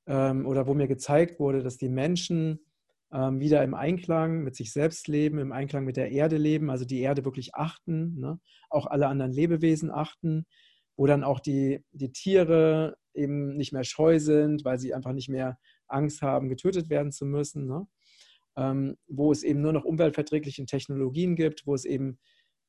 ähm, 0.07 0.47
oder 0.47 0.65
wo 0.65 0.74
mir 0.74 0.88
gezeigt 0.88 1.39
wurde, 1.39 1.61
dass 1.61 1.78
die 1.78 1.89
Menschen 1.89 2.59
ähm, 3.12 3.39
wieder 3.39 3.64
im 3.64 3.74
Einklang 3.74 4.43
mit 4.43 4.55
sich 4.55 4.72
selbst 4.72 5.07
leben, 5.07 5.39
im 5.39 5.51
Einklang 5.51 5.86
mit 5.86 5.97
der 5.97 6.12
Erde 6.12 6.38
leben, 6.38 6.70
also 6.70 6.86
die 6.86 6.99
Erde 6.99 7.26
wirklich 7.26 7.55
achten, 7.55 8.20
ne? 8.20 8.39
auch 8.70 8.86
alle 8.86 9.07
anderen 9.07 9.32
Lebewesen 9.32 9.91
achten, 9.91 10.45
wo 10.95 11.07
dann 11.07 11.24
auch 11.24 11.39
die, 11.39 11.84
die 11.91 12.12
Tiere 12.12 12.97
eben 13.14 13.55
nicht 13.57 13.74
mehr 13.74 13.84
scheu 13.84 14.20
sind, 14.20 14.64
weil 14.66 14.80
sie 14.80 14.93
einfach 14.93 15.14
nicht 15.14 15.30
mehr 15.30 15.57
Angst 15.88 16.22
haben, 16.22 16.49
getötet 16.49 16.89
werden 16.89 17.12
zu 17.12 17.26
müssen, 17.26 17.66
ne? 17.66 17.88
ähm, 18.57 18.95
wo 19.07 19.32
es 19.32 19.43
eben 19.43 19.62
nur 19.62 19.74
noch 19.74 19.86
umweltverträgliche 19.86 20.66
Technologien 20.66 21.36
gibt, 21.36 21.66
wo 21.66 21.74
es 21.74 21.86
eben 21.86 22.20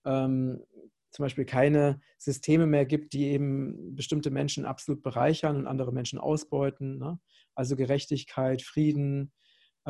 ähm, 0.06 0.62
zum 1.10 1.24
Beispiel 1.24 1.44
keine 1.44 2.00
Systeme 2.18 2.66
mehr 2.66 2.86
gibt, 2.86 3.12
die 3.12 3.26
eben 3.26 3.94
bestimmte 3.94 4.30
Menschen 4.30 4.64
absolut 4.64 5.02
bereichern 5.02 5.56
und 5.56 5.66
andere 5.66 5.92
Menschen 5.92 6.18
ausbeuten. 6.18 6.98
Ne? 6.98 7.18
Also 7.54 7.76
Gerechtigkeit, 7.76 8.62
Frieden, 8.62 9.32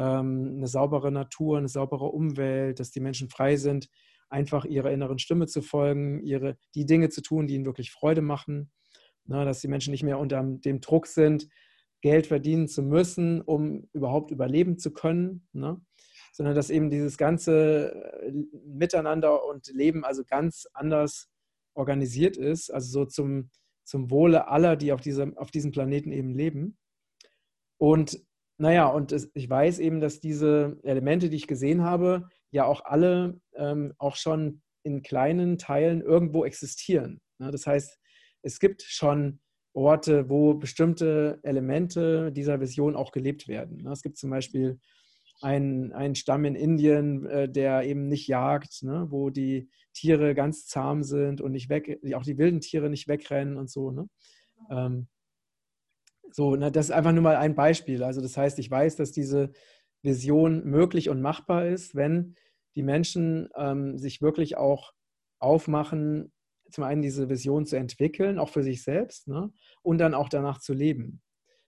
eine 0.03 0.67
saubere 0.67 1.11
Natur, 1.11 1.59
eine 1.59 1.69
saubere 1.69 2.07
Umwelt, 2.07 2.81
dass 2.81 2.91
die 2.91 3.01
Menschen 3.01 3.29
frei 3.29 3.57
sind, 3.57 3.89
einfach 4.29 4.65
ihrer 4.65 4.91
inneren 4.91 5.19
Stimme 5.19 5.47
zu 5.47 5.63
folgen, 5.63 6.23
ihre, 6.23 6.57
die 6.75 6.87
Dinge 6.87 7.09
zu 7.09 7.23
tun, 7.23 7.47
die 7.47 7.55
ihnen 7.55 7.67
wirklich 7.67 7.91
Freude 7.91 8.23
machen. 8.23 8.71
Ne? 9.27 9.45
Dass 9.45 9.61
die 9.61 9.69
Menschen 9.69 9.91
nicht 9.91 10.05
mehr 10.05 10.19
unter 10.19 10.43
dem 10.43 10.81
Druck 10.81 11.07
sind, 11.07 11.49
Geld 12.03 12.29
verdienen 12.29 12.69
zu 12.69 12.83
müssen, 12.83 13.43
um 13.43 13.89
überhaupt 13.93 14.31
überleben 14.31 14.79
zu 14.79 14.93
können. 14.93 15.47
Ne? 15.53 15.81
sondern 16.33 16.55
dass 16.55 16.71
eben 16.71 16.91
dieses 16.91 17.17
ganze 17.19 17.93
äh, 18.23 18.33
Miteinander 18.65 19.45
und 19.45 19.69
Leben 19.69 20.05
also 20.05 20.25
ganz 20.25 20.67
anders 20.73 21.29
organisiert 21.75 22.37
ist, 22.37 22.71
also 22.71 22.91
so 22.91 23.05
zum, 23.05 23.51
zum 23.85 24.11
Wohle 24.11 24.49
aller, 24.49 24.77
die 24.77 24.93
auf 24.93 25.01
diesem, 25.01 25.37
auf 25.37 25.51
diesem 25.51 25.73
Planeten 25.73 26.13
eben 26.13 26.35
leben. 26.35 26.79
Und 27.79 28.23
naja, 28.61 28.89
und 28.89 29.11
es, 29.11 29.31
ich 29.33 29.49
weiß 29.49 29.79
eben, 29.79 30.01
dass 30.01 30.21
diese 30.21 30.79
Elemente, 30.83 31.31
die 31.31 31.37
ich 31.37 31.47
gesehen 31.47 31.83
habe, 31.83 32.29
ja 32.51 32.67
auch 32.67 32.85
alle 32.85 33.41
ähm, 33.55 33.95
auch 33.97 34.17
schon 34.17 34.61
in 34.83 35.03
kleinen 35.03 35.57
Teilen 35.57 36.03
irgendwo 36.03 36.45
existieren. 36.45 37.23
Ja, 37.39 37.51
das 37.51 37.67
heißt, 37.67 37.99
es 38.43 38.61
gibt 38.61 38.83
schon 38.83 39.41
Orte, 39.73 40.29
wo 40.29 40.53
bestimmte 40.53 41.41
Elemente 41.43 42.33
dieser 42.33 42.61
Vision 42.61 42.97
auch 42.97 43.13
gelebt 43.13 43.49
werden. 43.49 43.87
Es 43.89 44.03
gibt 44.03 44.19
zum 44.19 44.29
Beispiel 44.29 44.79
ein, 45.41 45.93
ein 45.95 46.15
Stamm 46.15 46.45
in 46.45 46.55
Indien, 46.55 47.25
äh, 47.27 47.49
der 47.49 47.85
eben 47.85 48.09
nicht 48.09 48.29
jagt, 48.29 48.83
ne? 48.83 49.07
wo 49.09 49.31
die 49.31 49.71
Tiere 49.95 50.35
ganz 50.35 50.67
zahm 50.67 51.03
sind 51.03 51.41
und 51.41 51.53
nicht 51.53 51.71
weg, 51.71 51.99
auch 52.15 52.25
die 52.25 52.37
wilden 52.37 52.61
Tiere 52.61 52.91
nicht 52.91 53.09
wegrennen 53.09 53.57
und 53.57 53.71
so. 53.71 53.91
Ne? 53.91 54.07
Ähm, 54.71 55.09
so, 56.33 56.57
ne, 56.57 56.71
das 56.71 56.87
ist 56.87 56.93
einfach 56.93 57.13
nur 57.13 57.23
mal 57.23 57.37
ein 57.37 57.55
Beispiel. 57.55 58.03
Also 58.03 58.21
das 58.21 58.37
heißt, 58.37 58.59
ich 58.59 58.71
weiß, 58.71 58.97
dass 58.97 59.13
diese 59.13 59.53
Vision 60.03 60.65
möglich 60.65 61.09
und 61.09 61.21
machbar 61.21 61.67
ist, 61.67 61.95
wenn 61.95 62.35
die 62.77 62.83
Menschen 62.83 63.49
ähm, 63.57 63.99
sich 63.99 64.23
wirklich 64.23 64.57
auch 64.57 64.93
aufmachen, 65.39 66.33
zum 66.71 66.85
einen 66.85 67.03
diese 67.03 67.29
Vision 67.29 67.67
zu 67.67 67.77
entwickeln, 67.77 68.39
auch 68.39 68.49
für 68.49 68.63
sich 68.63 68.83
selbst, 68.83 69.29
ne? 69.29 69.53
und 69.83 69.99
dann 69.99 70.15
auch 70.15 70.29
danach 70.29 70.59
zu 70.59 70.73
leben. 70.73 71.21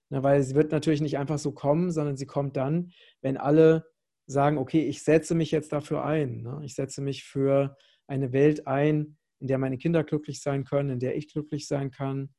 Ne, 0.09 0.23
weil 0.23 0.41
sie 0.43 0.55
wird 0.55 0.71
natürlich 0.71 1.01
nicht 1.01 1.17
einfach 1.17 1.39
so 1.39 1.51
kommen, 1.51 1.91
sondern 1.91 2.17
sie 2.17 2.25
kommt 2.25 2.55
dann, 2.55 2.91
wenn 3.21 3.37
alle 3.37 3.85
sagen, 4.25 4.57
okay, 4.57 4.85
ich 4.85 5.03
setze 5.03 5.35
mich 5.35 5.51
jetzt 5.51 5.73
dafür 5.73 6.05
ein. 6.05 6.41
Ne? 6.41 6.61
Ich 6.63 6.75
setze 6.75 7.01
mich 7.01 7.23
für 7.23 7.75
eine 8.07 8.31
Welt 8.31 8.67
ein, 8.67 9.17
in 9.39 9.47
der 9.47 9.57
meine 9.57 9.77
Kinder 9.77 10.03
glücklich 10.03 10.41
sein 10.41 10.63
können, 10.63 10.89
in 10.89 10.99
der 10.99 11.17
ich 11.17 11.31
glücklich 11.31 11.67
sein 11.67 11.91
kann 11.91 12.33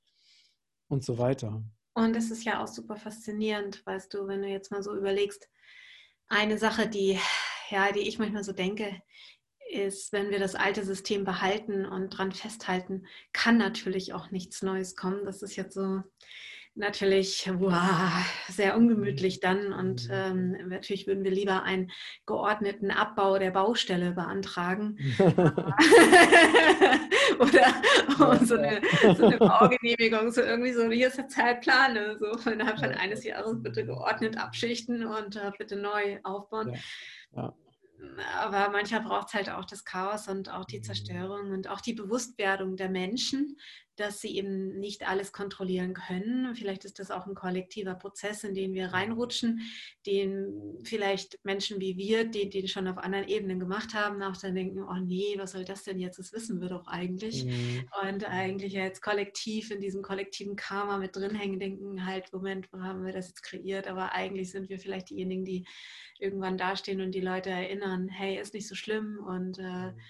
und 0.88 1.04
so 1.04 1.18
weiter. 1.18 1.62
Und 1.94 2.16
es 2.16 2.30
ist 2.30 2.44
ja 2.44 2.62
auch 2.62 2.66
super 2.66 2.96
faszinierend, 2.96 3.86
weißt 3.86 4.12
du, 4.12 4.26
wenn 4.26 4.42
du 4.42 4.48
jetzt 4.48 4.70
mal 4.72 4.82
so 4.82 4.94
überlegst, 4.96 5.48
eine 6.28 6.58
Sache, 6.58 6.88
die, 6.88 7.18
ja, 7.70 7.92
die 7.92 8.00
ich 8.00 8.18
manchmal 8.18 8.44
so 8.44 8.52
denke, 8.52 9.00
ist, 9.70 10.12
wenn 10.12 10.30
wir 10.30 10.38
das 10.38 10.54
alte 10.54 10.84
System 10.84 11.24
behalten 11.24 11.86
und 11.86 12.10
dran 12.10 12.32
festhalten, 12.32 13.06
kann 13.32 13.56
natürlich 13.56 14.12
auch 14.12 14.30
nichts 14.30 14.62
Neues 14.62 14.96
kommen. 14.96 15.24
Das 15.24 15.42
ist 15.42 15.56
jetzt 15.56 15.74
so, 15.74 16.02
natürlich 16.74 17.50
wow, 17.54 18.12
sehr 18.48 18.76
ungemütlich 18.76 19.40
dann 19.40 19.72
und 19.72 20.08
mhm. 20.08 20.14
ähm, 20.14 20.68
natürlich 20.68 21.06
würden 21.06 21.24
wir 21.24 21.30
lieber 21.30 21.62
einen 21.62 21.90
geordneten 22.26 22.90
Abbau 22.90 23.38
der 23.38 23.52
Baustelle 23.52 24.12
beantragen 24.12 24.98
oder 27.38 27.74
so 28.44 28.56
eine, 28.56 28.80
so 29.16 29.26
eine 29.26 29.38
Baugenehmigung, 29.38 30.30
so 30.30 30.40
irgendwie 30.40 30.72
so, 30.72 30.90
hier 30.90 31.08
ist 31.08 31.18
der 31.18 31.28
Zeitplan, 31.28 31.94
ne, 31.94 32.16
so 32.18 32.50
innerhalb 32.50 32.78
von 32.78 32.90
eines 32.90 33.24
Jahres 33.24 33.62
bitte 33.62 33.86
geordnet 33.86 34.38
abschichten 34.38 35.04
und 35.04 35.36
äh, 35.36 35.50
bitte 35.56 35.76
neu 35.76 36.18
aufbauen. 36.22 36.76
Ja. 37.32 37.42
Ja 37.42 37.54
aber 38.38 38.70
manchmal 38.70 39.02
braucht 39.02 39.28
es 39.28 39.34
halt 39.34 39.50
auch 39.50 39.64
das 39.64 39.84
Chaos 39.84 40.28
und 40.28 40.50
auch 40.50 40.64
die 40.64 40.78
mhm. 40.78 40.84
Zerstörung 40.84 41.52
und 41.52 41.68
auch 41.68 41.80
die 41.80 41.94
Bewusstwerdung 41.94 42.76
der 42.76 42.88
Menschen, 42.88 43.56
dass 43.96 44.20
sie 44.20 44.36
eben 44.36 44.78
nicht 44.80 45.08
alles 45.08 45.32
kontrollieren 45.32 45.94
können. 45.94 46.54
Vielleicht 46.54 46.84
ist 46.84 46.98
das 46.98 47.10
auch 47.10 47.26
ein 47.26 47.34
kollektiver 47.34 47.94
Prozess, 47.94 48.42
in 48.42 48.54
den 48.54 48.74
wir 48.74 48.88
reinrutschen, 48.88 49.60
den 50.06 50.78
vielleicht 50.82 51.38
Menschen 51.44 51.80
wie 51.80 51.96
wir, 51.96 52.24
die 52.24 52.50
den 52.50 52.66
schon 52.66 52.88
auf 52.88 52.98
anderen 52.98 53.28
Ebenen 53.28 53.60
gemacht 53.60 53.94
haben, 53.94 54.22
auch 54.22 54.36
dann 54.36 54.54
denken, 54.54 54.82
oh 54.82 54.96
nee, 54.96 55.34
was 55.38 55.52
soll 55.52 55.64
das 55.64 55.84
denn 55.84 55.98
jetzt? 55.98 56.18
Das 56.18 56.32
wissen 56.32 56.60
wir 56.60 56.68
doch 56.68 56.86
eigentlich. 56.86 57.44
Mhm. 57.44 57.88
Und 58.02 58.24
eigentlich 58.24 58.72
jetzt 58.72 59.00
kollektiv 59.00 59.70
in 59.70 59.80
diesem 59.80 60.02
kollektiven 60.02 60.56
Karma 60.56 60.98
mit 60.98 61.14
drin 61.14 61.34
hängen, 61.34 61.60
denken 61.60 62.04
halt, 62.04 62.32
Moment, 62.32 62.72
wo 62.72 62.80
haben 62.80 63.04
wir 63.04 63.12
das 63.12 63.28
jetzt 63.28 63.42
kreiert? 63.42 63.86
Aber 63.86 64.12
eigentlich 64.12 64.50
sind 64.50 64.68
wir 64.68 64.78
vielleicht 64.78 65.10
diejenigen, 65.10 65.44
die 65.44 65.66
irgendwann 66.18 66.58
dastehen 66.58 67.00
und 67.00 67.12
die 67.12 67.20
Leute 67.20 67.50
erinnern, 67.50 68.08
hey, 68.08 68.40
ist 68.40 68.54
nicht 68.54 68.68
so 68.68 68.74
schlimm 68.74 69.18
und 69.24 69.58
äh, 69.58 69.92
mhm 69.92 70.00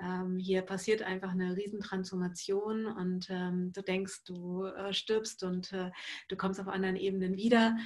ähm, 0.00 0.38
hier 0.38 0.62
passiert 0.62 1.02
einfach 1.02 1.32
eine 1.32 1.56
Riesentransformation 1.56 2.86
und 2.86 3.28
ähm, 3.30 3.72
du 3.72 3.82
denkst, 3.82 4.24
du 4.24 4.64
äh, 4.64 4.92
stirbst 4.92 5.42
und 5.42 5.72
äh, 5.72 5.90
du 6.28 6.36
kommst 6.36 6.60
auf 6.60 6.68
anderen 6.68 6.96
Ebenen 6.96 7.36
wieder. 7.36 7.76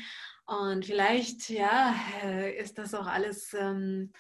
Und 0.47 0.87
vielleicht, 0.87 1.51
ja, 1.51 1.95
äh, 2.23 2.57
ist 2.57 2.79
das 2.79 2.95
auch 2.95 3.07
alles 3.07 3.55
ähm, 3.55 4.13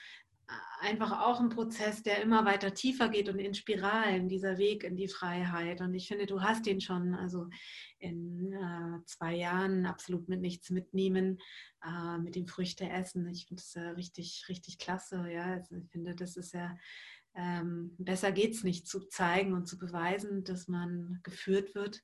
einfach 0.80 1.20
auch 1.22 1.40
ein 1.40 1.48
Prozess, 1.48 2.02
der 2.02 2.22
immer 2.22 2.44
weiter 2.44 2.72
tiefer 2.72 3.08
geht 3.08 3.28
und 3.28 3.38
in 3.38 3.54
Spiralen, 3.54 4.28
dieser 4.28 4.58
Weg 4.58 4.84
in 4.84 4.96
die 4.96 5.08
Freiheit. 5.08 5.80
Und 5.80 5.94
ich 5.94 6.08
finde, 6.08 6.26
du 6.26 6.42
hast 6.42 6.66
den 6.66 6.80
schon, 6.80 7.14
also 7.14 7.48
in 7.98 8.52
äh, 8.52 9.04
zwei 9.06 9.34
Jahren 9.34 9.86
absolut 9.86 10.28
mit 10.28 10.40
nichts 10.40 10.70
mitnehmen, 10.70 11.38
äh, 11.84 12.18
mit 12.18 12.36
dem 12.36 12.46
Früchte 12.46 12.88
essen. 12.88 13.28
Ich 13.28 13.46
finde 13.46 13.62
das 13.62 13.74
äh, 13.74 13.88
richtig, 13.90 14.44
richtig 14.48 14.78
klasse. 14.78 15.28
Ja, 15.30 15.54
also 15.54 15.76
ich 15.76 15.90
finde, 15.90 16.14
das 16.14 16.36
ist 16.36 16.54
ja 16.54 16.76
ähm, 17.36 17.94
besser 17.98 18.32
geht 18.32 18.54
es 18.54 18.64
nicht 18.64 18.88
zu 18.88 19.00
zeigen 19.00 19.52
und 19.52 19.68
zu 19.68 19.78
beweisen, 19.78 20.42
dass 20.44 20.68
man 20.68 21.20
geführt 21.22 21.74
wird 21.74 22.02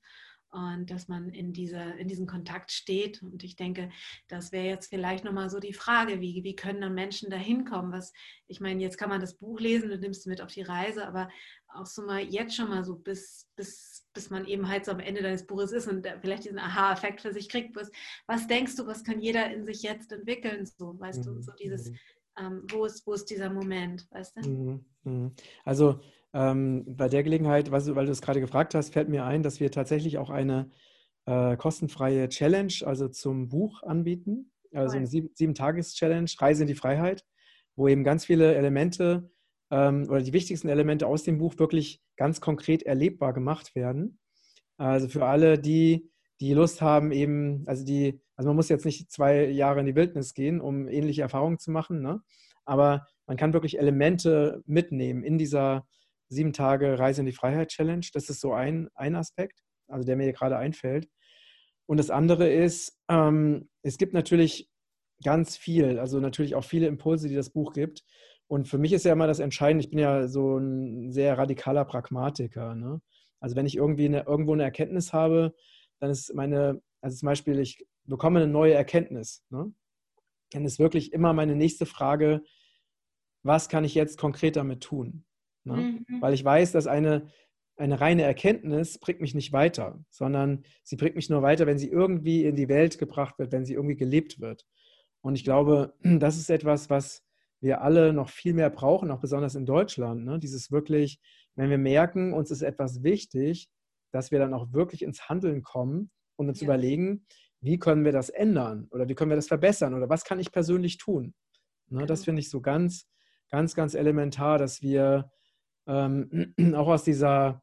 und 0.53 0.91
dass 0.91 1.09
man 1.09 1.30
in, 1.30 1.55
dieser, 1.55 1.97
in 1.97 2.09
diesem 2.09 2.26
Kontakt 2.26 2.70
steht. 2.70 3.22
Und 3.22 3.43
ich 3.43 3.57
denke, 3.57 3.89
das 4.28 4.53
wäre 4.53 4.66
jetzt 4.66 4.91
vielleicht 4.91 5.24
nochmal 5.24 5.49
so 5.49 5.59
die 5.59 5.72
Frage, 5.72 6.20
wie, 6.20 6.45
wie 6.45 6.55
können 6.55 6.83
dann 6.83 6.95
Menschen 6.95 7.30
da 7.30 7.39
hinkommen? 7.39 7.91
Was, 7.91 8.12
ich 8.47 8.61
meine, 8.61 8.83
jetzt 8.83 8.99
kann 8.99 9.09
man 9.09 9.22
das 9.22 9.39
Buch 9.39 9.59
lesen, 9.59 9.89
du 9.89 9.99
nimmst 9.99 10.26
mit 10.26 10.43
auf 10.43 10.53
die 10.53 10.61
Reise, 10.61 11.07
aber 11.07 11.30
auch 11.68 11.87
so 11.87 12.03
mal 12.03 12.22
jetzt 12.22 12.55
schon 12.55 12.68
mal 12.68 12.85
so, 12.85 12.97
bis, 12.97 13.49
bis, 13.57 14.07
bis 14.12 14.28
man 14.28 14.45
eben 14.45 14.68
halt 14.68 14.85
so 14.85 14.93
am 14.93 15.01
Ende 15.01 15.22
deines 15.22 15.47
Buches 15.47 15.72
ist 15.72 15.89
und 15.89 16.07
vielleicht 16.20 16.45
diesen 16.45 16.59
Aha-Effekt 16.59 17.22
für 17.22 17.33
sich 17.33 17.49
kriegt. 17.49 17.74
Was, 17.74 17.91
was 18.26 18.47
denkst 18.47 18.76
du, 18.76 18.87
was 18.87 19.05
kann 19.05 19.20
jeder 19.20 19.51
in 19.51 19.64
sich 19.64 19.80
jetzt 19.83 20.12
entwickeln? 20.12 20.66
So, 20.66 21.01
weißt 21.01 21.20
mhm. 21.20 21.24
du, 21.24 21.41
so 21.41 21.53
dieses 21.53 21.91
mhm 21.91 21.99
ähm, 22.39 22.66
wo, 22.70 22.85
ist, 22.85 23.07
wo 23.07 23.12
ist 23.12 23.26
dieser 23.26 23.51
Moment, 23.51 24.07
weißt 24.11 24.37
du? 24.37 24.49
Mhm, 24.49 24.85
mhm. 25.05 25.33
Also 25.64 26.01
ähm, 26.33 26.85
bei 26.97 27.09
der 27.09 27.22
Gelegenheit, 27.22 27.70
weil 27.70 27.83
du, 27.83 27.95
weil 27.95 28.07
du 28.07 28.12
es 28.12 28.22
gerade 28.22 28.41
gefragt 28.41 28.74
hast, 28.74 28.93
fällt 28.93 29.09
mir 29.09 29.24
ein, 29.24 29.43
dass 29.43 29.61
wir 29.61 29.70
tatsächlich 29.70 30.18
auch 30.18 30.30
eine 30.30 30.70
äh, 31.26 31.57
kostenfreie 31.57 32.28
Challenge, 32.28 32.72
also 32.85 33.09
zum 33.09 33.49
Buch 33.49 33.83
anbieten. 33.83 34.51
Also 34.74 34.97
eine 34.97 35.07
Sieben-Tages-Challenge, 35.07 36.30
Reise 36.39 36.62
in 36.62 36.66
die 36.66 36.74
Freiheit, 36.74 37.26
wo 37.76 37.89
eben 37.89 38.05
ganz 38.05 38.24
viele 38.24 38.55
Elemente 38.55 39.30
ähm, 39.70 40.07
oder 40.09 40.22
die 40.22 40.33
wichtigsten 40.33 40.70
Elemente 40.70 41.07
aus 41.07 41.24
dem 41.24 41.37
Buch 41.37 41.59
wirklich 41.59 42.03
ganz 42.16 42.41
konkret 42.41 42.83
erlebbar 42.83 43.35
gemacht 43.35 43.74
werden. 43.74 44.18
Also 44.78 45.09
für 45.09 45.26
alle, 45.26 45.59
die 45.59 46.11
die 46.41 46.55
Lust 46.55 46.80
haben, 46.80 47.12
eben, 47.12 47.64
also 47.66 47.85
die, 47.85 48.22
also 48.37 48.49
man 48.49 48.57
muss 48.57 48.68
jetzt 48.68 48.85
nicht 48.85 49.11
zwei 49.11 49.47
Jahre 49.47 49.80
in 49.80 49.87
die 49.87 49.95
Wildnis 49.95 50.35
gehen, 50.35 50.61
um 50.61 50.89
ähnliche 50.89 51.22
Erfahrungen 51.22 51.59
zu 51.59 51.70
machen, 51.70 52.01
ne? 52.03 52.22
aber 52.64 53.07
man 53.26 53.37
kann 53.37 53.53
wirklich 53.53 53.78
Elemente 53.78 54.62
mitnehmen 54.66 55.22
in 55.22 55.39
dieser 55.39 55.87
sieben 56.28 56.53
Tage 56.53 56.99
Reise 56.99 57.20
in 57.20 57.26
die 57.26 57.33
Freiheit 57.33 57.68
Challenge. 57.68 58.07
Das 58.12 58.28
ist 58.28 58.41
so 58.41 58.53
ein, 58.53 58.89
ein 58.95 59.14
Aspekt, 59.16 59.61
also 59.89 60.07
der 60.07 60.16
mir 60.16 60.33
gerade 60.33 60.57
einfällt. 60.57 61.09
Und 61.87 61.99
das 61.99 62.11
andere 62.11 62.51
ist, 62.51 62.99
ähm, 63.09 63.68
es 63.83 63.99
gibt 63.99 64.14
natürlich 64.14 64.68
ganz 65.22 65.57
viel, 65.57 65.99
also 65.99 66.20
natürlich 66.20 66.55
auch 66.55 66.64
viele 66.64 66.87
Impulse, 66.87 67.28
die 67.28 67.35
das 67.35 67.51
Buch 67.51 67.72
gibt. 67.72 68.03
Und 68.49 68.68
für 68.68 68.78
mich 68.78 68.93
ist 68.93 69.05
ja 69.05 69.12
immer 69.12 69.26
das 69.26 69.39
Entscheidende, 69.39 69.85
ich 69.85 69.91
bin 69.91 69.99
ja 69.99 70.26
so 70.26 70.59
ein 70.59 71.12
sehr 71.12 71.39
radikaler 71.39 71.85
Pragmatiker. 71.85 72.74
Ne? 72.74 73.01
Also 73.41 73.57
wenn 73.57 73.66
ich 73.66 73.76
irgendwie 73.76 74.07
eine, 74.07 74.24
irgendwo 74.26 74.53
eine 74.53 74.64
Erkenntnis 74.64 75.12
habe, 75.12 75.55
dann 76.01 76.11
ist 76.11 76.35
meine, 76.35 76.80
also 77.01 77.16
zum 77.16 77.26
Beispiel, 77.26 77.59
ich 77.59 77.85
bekomme 78.05 78.40
eine 78.40 78.50
neue 78.50 78.74
Erkenntnis, 78.74 79.44
ne? 79.50 79.72
dann 80.50 80.64
ist 80.64 80.78
wirklich 80.78 81.12
immer 81.12 81.32
meine 81.32 81.57
nächste 81.57 81.86
Frage, 81.86 82.42
was 83.42 83.68
kann 83.68 83.84
ich 83.84 83.94
jetzt 83.94 84.18
konkret 84.18 84.57
damit 84.57 84.82
tun? 84.82 85.24
Ne? 85.64 86.05
Mhm. 86.09 86.20
Weil 86.20 86.34
ich 86.34 86.44
weiß, 86.44 86.72
dass 86.72 86.86
eine, 86.86 87.28
eine 87.76 88.00
reine 88.00 88.22
Erkenntnis 88.22 88.98
bringt 88.98 89.20
mich 89.20 89.34
nicht 89.34 89.53
weiter, 89.53 90.05
sondern 90.11 90.64
sie 90.82 90.96
bringt 90.96 91.16
mich 91.16 91.30
nur 91.30 91.42
weiter, 91.42 91.66
wenn 91.66 91.78
sie 91.78 91.88
irgendwie 91.88 92.44
in 92.44 92.57
die 92.57 92.68
Welt 92.68 92.98
gebracht 92.98 93.38
wird, 93.38 93.53
wenn 93.53 93.64
sie 93.64 93.74
irgendwie 93.74 93.96
gelebt 93.96 94.40
wird. 94.40 94.66
Und 95.20 95.34
ich 95.36 95.44
glaube, 95.44 95.94
das 96.03 96.36
ist 96.36 96.50
etwas, 96.50 96.90
was 96.90 97.24
wir 97.61 97.80
alle 97.82 98.12
noch 98.12 98.28
viel 98.28 98.55
mehr 98.55 98.70
brauchen, 98.70 99.11
auch 99.11 99.20
besonders 99.20 99.55
in 99.55 99.66
Deutschland. 99.66 100.24
Ne? 100.24 100.38
Dieses 100.38 100.72
wirklich, 100.72 101.20
wenn 101.55 101.70
wir 101.70 101.78
merken, 101.78 102.32
uns 102.32 102.50
ist 102.50 102.62
etwas 102.62 103.03
wichtig, 103.05 103.68
dass 104.11 104.30
wir 104.30 104.40
dann 104.40 104.53
auch 104.53 104.72
wirklich 104.72 105.03
ins 105.03 105.28
Handeln 105.28 105.62
kommen 105.62 106.11
und 106.36 106.48
uns 106.48 106.61
ja. 106.61 106.64
überlegen, 106.64 107.24
wie 107.62 107.78
können 107.78 108.04
wir 108.04 108.12
das 108.12 108.28
ändern 108.28 108.88
oder 108.90 109.08
wie 109.08 109.14
können 109.14 109.30
wir 109.30 109.36
das 109.36 109.48
verbessern 109.48 109.94
oder 109.94 110.08
was 110.08 110.24
kann 110.24 110.40
ich 110.40 110.52
persönlich 110.52 110.98
tun. 110.98 111.34
Ne? 111.86 111.98
Genau. 111.98 112.06
Das 112.06 112.24
finde 112.24 112.40
ich 112.40 112.50
so 112.50 112.60
ganz, 112.60 113.06
ganz, 113.50 113.74
ganz 113.74 113.94
elementar, 113.94 114.58
dass 114.58 114.82
wir 114.82 115.30
ähm, 115.86 116.54
auch 116.74 116.88
aus 116.88 117.04
dieser 117.04 117.62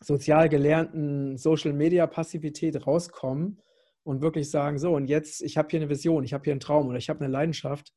sozial 0.00 0.48
gelernten 0.48 1.36
Social-Media-Passivität 1.36 2.86
rauskommen 2.86 3.60
und 4.02 4.22
wirklich 4.22 4.50
sagen, 4.50 4.78
so, 4.78 4.94
und 4.94 5.06
jetzt, 5.06 5.42
ich 5.42 5.56
habe 5.56 5.68
hier 5.70 5.80
eine 5.80 5.88
Vision, 5.88 6.24
ich 6.24 6.32
habe 6.32 6.44
hier 6.44 6.52
einen 6.52 6.60
Traum 6.60 6.88
oder 6.88 6.98
ich 6.98 7.08
habe 7.08 7.20
eine 7.20 7.32
Leidenschaft 7.32 7.92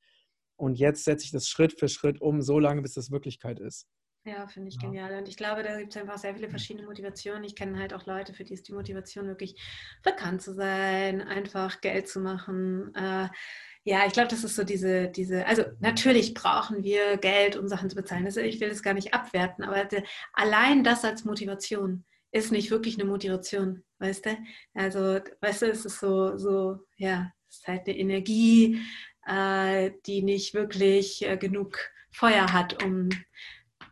und 0.56 0.78
jetzt 0.78 1.06
setze 1.06 1.26
ich 1.26 1.32
das 1.32 1.48
Schritt 1.48 1.80
für 1.80 1.88
Schritt 1.88 2.22
um, 2.22 2.42
so 2.42 2.60
lange, 2.60 2.82
bis 2.82 2.94
das 2.94 3.12
Wirklichkeit 3.12 3.60
ist. 3.60 3.88
Ja, 4.24 4.48
finde 4.48 4.70
ich 4.70 4.76
ja. 4.76 4.82
genial. 4.82 5.18
Und 5.18 5.28
ich 5.28 5.36
glaube, 5.36 5.64
da 5.64 5.80
gibt 5.80 5.96
es 5.96 6.02
einfach 6.02 6.18
sehr 6.18 6.36
viele 6.36 6.50
verschiedene 6.50 6.86
Motivationen. 6.86 7.44
Ich 7.44 7.56
kenne 7.56 7.80
halt 7.80 7.94
auch 7.94 8.06
Leute, 8.06 8.34
für 8.34 8.44
die 8.44 8.54
ist 8.54 8.68
die 8.68 8.74
Motivation 8.74 9.26
wirklich 9.26 9.60
bekannt 10.04 10.44
zu 10.44 10.54
sein, 10.54 11.22
einfach 11.22 11.82
Geld 11.82 12.08
zu 12.08 12.20
machen. 12.20 12.94
Äh, 12.94 13.30
ja, 13.84 14.06
ich 14.06 14.14
glaube, 14.14 14.30
das 14.30 14.44
ist 14.44 14.56
so 14.56 14.64
diese, 14.64 15.08
diese, 15.08 15.48
also 15.48 15.64
natürlich 15.80 16.36
brauchen 16.36 16.84
wir 16.84 17.18
Geld, 17.18 17.56
um 17.56 17.68
Sachen 17.68 17.90
zu 17.90 17.96
bezahlen. 17.96 18.26
Also 18.26 18.42
ich 18.42 18.60
will 18.60 18.70
das 18.70 18.84
gar 18.84 18.94
nicht 18.94 19.14
abwerten, 19.14 19.64
aber 19.64 19.88
allein 20.34 20.84
das 20.84 21.04
als 21.04 21.26
Motivation 21.26 22.06
ist 22.32 22.52
nicht 22.52 22.70
wirklich 22.70 23.00
eine 23.00 23.10
Motivation, 23.10 23.84
weißt 23.98 24.28
du? 24.28 24.38
Also, 24.76 25.20
weißt 25.42 25.64
du, 25.64 25.66
es 25.66 25.86
ist 25.86 26.00
so, 26.00 26.38
so, 26.38 26.80
ja, 26.98 27.32
es 27.50 27.58
ist 27.58 27.68
halt 27.68 27.88
eine 27.88 27.98
Energie, 27.98 28.82
äh, 29.26 29.92
die 30.06 30.22
nicht 30.22 30.54
wirklich 30.54 31.28
äh, 31.28 31.38
genug 31.38 31.80
Feuer 32.12 32.54
hat, 32.54 32.84
um 32.84 33.10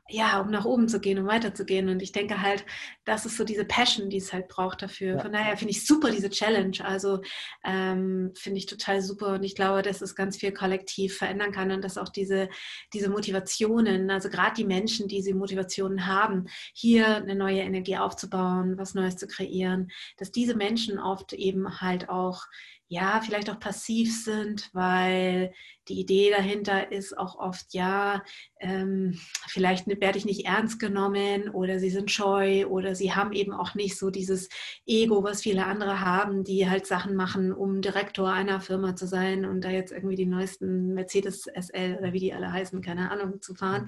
ja, 0.10 0.40
um 0.42 0.50
nach 0.50 0.66
oben 0.66 0.88
zu 0.88 1.00
gehen, 1.00 1.20
um 1.20 1.28
weiterzugehen. 1.28 1.90
Und 1.90 2.02
ich 2.02 2.12
denke 2.12 2.42
halt, 2.42 2.66
das 3.06 3.26
ist 3.26 3.38
so 3.38 3.44
diese 3.44 3.66
Passion, 3.66 4.10
die 4.10 4.18
es 4.18 4.34
halt 4.34 4.48
braucht 4.48 4.82
dafür. 4.82 5.16
Ja. 5.16 5.20
Von 5.22 5.32
daher 5.32 5.58
finde 5.58 5.72
ich 5.72 5.86
super 5.86 6.12
diese 6.12 6.30
Challenge. 6.30 6.78
Also 6.84 7.22
ähm, 7.64 8.32
finde 8.36 8.58
ich 8.58 8.66
total 8.66 9.02
super. 9.02 9.34
Und 9.34 9.44
ich 9.44 9.56
glaube, 9.56 9.82
dass 9.82 10.02
es 10.02 10.16
ganz 10.16 10.38
viel 10.38 10.52
kollektiv 10.52 11.18
verändern 11.18 11.52
kann 11.52 11.72
und 11.72 11.84
dass 11.84 11.98
auch 11.98 12.10
diese, 12.10 12.50
diese 12.94 13.10
Motivationen, 13.10 14.10
also 14.10 14.30
gerade 14.30 14.56
die 14.56 14.66
Menschen, 14.66 15.08
die 15.08 15.18
diese 15.18 15.36
Motivationen 15.36 16.08
haben, 16.08 16.48
hier 16.74 17.18
eine 17.18 17.36
neue 17.36 17.62
Energie 17.62 17.98
aufzubauen, 17.98 18.78
was 18.78 18.96
Neues 18.96 19.18
zu 19.18 19.28
kreieren, 19.28 19.92
dass 20.18 20.32
diese 20.32 20.56
Menschen 20.56 21.00
oft 21.00 21.34
eben 21.34 21.82
halt 21.82 22.10
auch 22.10 22.46
ja, 22.90 23.22
vielleicht 23.24 23.52
auch 23.52 23.60
passiv 23.60 24.24
sind, 24.24 24.72
weil 24.74 25.54
die 25.90 26.00
Idee 26.00 26.32
dahinter 26.32 26.92
ist 26.92 27.16
auch 27.16 27.38
oft, 27.38 27.74
ja, 27.74 28.24
ähm, 28.60 29.20
vielleicht 29.48 29.88
werde 29.88 30.18
ich 30.18 30.26
nicht 30.26 30.46
ernst 30.48 30.80
genommen 30.80 31.50
oder 31.50 31.80
sie 31.80 31.92
sind 31.92 32.10
scheu 32.10 32.66
oder 32.66 32.96
sie 32.96 33.14
haben 33.14 33.32
eben 33.32 33.54
auch 33.54 33.76
nicht 33.76 33.98
so 33.98 34.10
dieses 34.10 34.50
Ego, 34.88 35.24
was 35.24 35.44
viele 35.44 35.68
andere 35.68 36.02
haben, 36.02 36.44
die 36.44 36.68
halt 36.68 36.88
Sachen 36.88 37.16
machen, 37.16 37.54
um 37.54 37.82
Direktor 37.82 38.32
einer 38.32 38.60
Firma 38.60 38.96
zu 38.96 39.06
sein 39.06 39.46
und 39.46 39.62
da 39.62 39.70
jetzt 39.70 39.92
irgendwie 39.92 40.16
die 40.16 40.26
neuesten 40.26 40.96
Mercedes 40.96 41.44
SL 41.44 41.98
oder 42.00 42.12
wie 42.12 42.20
die 42.20 42.34
alle 42.34 42.52
heißen, 42.52 42.82
keine 42.82 43.12
Ahnung, 43.12 43.40
zu 43.40 43.54
fahren. 43.54 43.88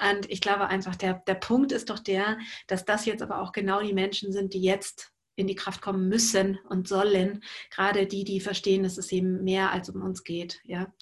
Und 0.00 0.30
ich 0.30 0.40
glaube 0.40 0.68
einfach, 0.68 0.94
der, 0.94 1.14
der 1.26 1.34
Punkt 1.34 1.72
ist 1.72 1.90
doch 1.90 1.98
der, 1.98 2.38
dass 2.68 2.84
das 2.84 3.06
jetzt 3.06 3.22
aber 3.22 3.40
auch 3.40 3.50
genau 3.50 3.80
die 3.82 3.94
Menschen 3.94 4.32
sind, 4.32 4.54
die 4.54 4.62
jetzt 4.62 5.15
in 5.36 5.46
die 5.46 5.54
Kraft 5.54 5.82
kommen 5.82 6.08
müssen 6.08 6.58
und 6.70 6.88
sollen, 6.88 7.42
gerade 7.70 8.06
die, 8.06 8.24
die 8.24 8.40
verstehen, 8.40 8.82
dass 8.82 8.96
es 8.96 9.12
eben 9.12 9.44
mehr 9.44 9.70
als 9.70 9.90
um 9.90 10.02
uns 10.02 10.24
geht. 10.24 10.60
Ja? 10.64 10.92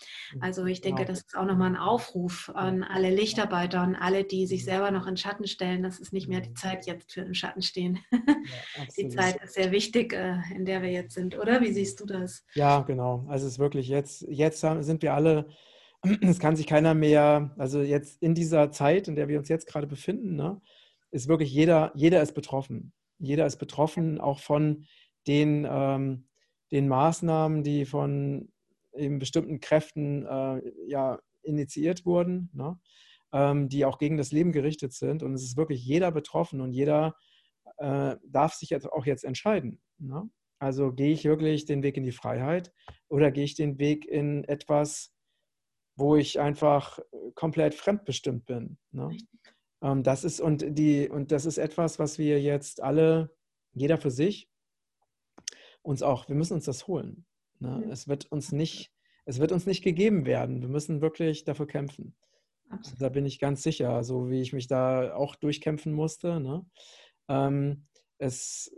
Also 0.41 0.67
ich 0.67 0.81
denke, 0.81 1.05
das 1.05 1.21
ist 1.21 1.37
auch 1.37 1.47
nochmal 1.47 1.71
ein 1.71 1.77
Aufruf 1.77 2.51
an 2.53 2.83
alle 2.83 3.15
Lichtarbeiter, 3.15 3.81
an 3.81 3.95
alle, 3.95 4.25
die 4.25 4.47
sich 4.47 4.65
selber 4.65 4.91
noch 4.91 5.07
in 5.07 5.17
Schatten 5.17 5.47
stellen. 5.47 5.85
Das 5.85 6.01
ist 6.01 6.13
nicht 6.13 6.29
mehr 6.29 6.41
die 6.41 6.53
Zeit 6.55 6.87
jetzt 6.87 7.13
für 7.13 7.23
den 7.23 7.35
Schatten 7.35 7.63
stehen. 7.63 8.01
Ja, 8.11 8.19
die 8.99 9.09
Zeit 9.09 9.41
ist 9.43 9.55
sehr 9.55 9.71
wichtig, 9.71 10.13
äh, 10.13 10.39
in 10.55 10.65
der 10.65 10.83
wir 10.83 10.91
jetzt 10.91 11.15
sind, 11.15 11.39
oder? 11.39 11.61
Wie 11.61 11.73
siehst 11.73 12.01
du 12.01 12.05
das? 12.07 12.45
Ja, 12.55 12.81
genau. 12.81 13.25
Also 13.29 13.47
es 13.47 13.55
ist 13.55 13.59
wirklich 13.61 13.87
jetzt, 13.87 14.27
jetzt 14.29 14.61
sind 14.61 15.03
wir 15.03 15.15
alle, 15.15 15.47
es 16.23 16.41
kann 16.41 16.57
sich 16.57 16.67
keiner 16.67 16.95
mehr, 16.95 17.55
also 17.57 17.83
jetzt 17.83 18.21
in 18.21 18.35
dieser 18.35 18.73
Zeit, 18.73 19.07
in 19.07 19.15
der 19.15 19.29
wir 19.29 19.39
uns 19.39 19.49
jetzt 19.49 19.69
gerade 19.69 19.87
befinden, 19.87 20.35
ne, 20.35 20.61
ist 21.13 21.29
wirklich 21.29 21.53
jeder, 21.53 21.93
jeder 21.95 22.21
ist 22.21 22.35
betroffen 22.35 22.93
jeder 23.19 23.47
ist 23.47 23.57
betroffen, 23.57 24.21
auch 24.21 24.41
von 24.41 24.87
den, 25.27 25.67
ähm, 25.69 26.27
den 26.71 26.89
Maßnahmen, 26.89 27.63
die 27.63 27.85
von 27.85 28.53
eben 28.95 29.19
bestimmten 29.19 29.61
Kräften 29.61 30.27
äh, 30.27 30.63
ja, 30.87 31.19
initiiert 31.43 32.07
wurden, 32.07 32.51
ne? 32.53 32.79
ähm, 33.33 33.69
die 33.69 33.85
auch 33.85 33.99
gegen 33.99 34.17
das 34.17 34.33
Leben 34.33 34.53
gerichtet 34.53 34.93
sind. 34.93 35.23
Und 35.23 35.35
es 35.35 35.43
ist 35.43 35.57
wirklich 35.57 35.85
jeder 35.85 36.13
betroffen 36.13 36.61
und 36.61 36.73
jeder 36.73 37.17
äh, 37.79 38.17
darf 38.27 38.55
sich 38.55 38.71
jetzt 38.71 38.91
auch 38.91 39.07
jetzt 39.07 39.25
entscheiden. 39.25 39.81
Ne? 39.99 40.29
Also 40.59 40.93
gehe 40.93 41.13
ich 41.13 41.25
wirklich 41.25 41.67
den 41.67 41.83
Weg 41.83 41.97
in 41.97 42.05
die 42.05 42.13
Freiheit 42.13 42.73
oder 43.09 43.31
gehe 43.31 43.45
ich 43.45 43.55
den 43.55 43.79
Weg 43.79 44.07
in 44.07 44.45
etwas, 44.45 45.13
wo 45.97 46.17
ich 46.17 46.41
einfach 46.41 46.99
komplett 47.35 47.75
fremdbestimmt 47.75 48.47
bin. 48.47 48.79
Ne? 48.91 49.17
Ähm, 49.85 50.03
das 50.03 50.25
ist 50.25 50.41
und 50.41 50.65
die 50.67 51.09
und 51.09 51.31
das 51.31 51.45
ist 51.45 51.59
etwas, 51.59 51.99
was 51.99 52.19
wir 52.19 52.41
jetzt 52.41 52.83
alle, 52.83 53.31
jeder 53.75 53.99
für 53.99 54.11
sich, 54.11 54.49
uns 55.83 56.03
auch, 56.03 56.29
wir 56.29 56.35
müssen 56.35 56.55
uns 56.55 56.65
das 56.65 56.89
holen. 56.89 57.27
Ne? 57.61 57.83
Mhm. 57.85 57.91
Es 57.91 58.09
wird 58.09 58.33
uns 58.33 58.51
nicht, 58.51 58.91
es 59.27 59.39
wird 59.39 59.53
uns 59.53 59.67
nicht 59.67 59.85
gegeben 59.85 60.25
werden. 60.25 60.63
Wir 60.63 60.69
müssen 60.69 61.03
wirklich 61.03 61.45
dafür 61.45 61.67
kämpfen. 61.67 62.17
Also 62.71 62.97
da 62.99 63.11
bin 63.11 63.27
ich 63.27 63.39
ganz 63.39 63.63
sicher, 63.63 64.03
so 64.03 64.31
wie 64.31 64.41
ich 64.41 64.53
mich 64.53 64.67
da 64.67 65.15
auch 65.15 65.37
durchkämpfen 65.37 65.93
musste. 65.93 66.41
Ne? 66.41 66.65
Ähm, 67.29 67.87
es, 68.19 68.75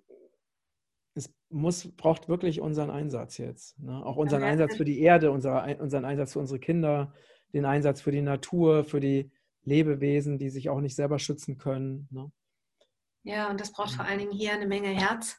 es 1.14 1.32
muss, 1.48 1.88
braucht 1.96 2.28
wirklich 2.28 2.60
unseren 2.60 2.90
Einsatz 2.90 3.38
jetzt. 3.38 3.78
Ne? 3.78 4.04
Auch 4.04 4.16
unseren 4.16 4.42
Einsatz 4.42 4.76
für 4.76 4.84
die 4.84 5.00
Erde, 5.00 5.30
unser, 5.30 5.80
unseren 5.80 6.04
Einsatz 6.04 6.32
für 6.32 6.40
unsere 6.40 6.58
Kinder, 6.58 7.14
den 7.54 7.64
Einsatz 7.64 8.00
für 8.00 8.10
die 8.10 8.22
Natur, 8.22 8.84
für 8.84 9.00
die, 9.00 9.30
Lebewesen, 9.66 10.38
die 10.38 10.48
sich 10.48 10.70
auch 10.70 10.80
nicht 10.80 10.96
selber 10.96 11.18
schützen 11.18 11.58
können. 11.58 12.08
Ne? 12.10 12.30
Ja, 13.24 13.50
und 13.50 13.60
das 13.60 13.72
braucht 13.72 13.90
vor 13.90 14.04
allen 14.04 14.20
Dingen 14.20 14.32
hier 14.32 14.52
eine 14.52 14.66
Menge 14.66 14.88
Herz. 14.88 15.38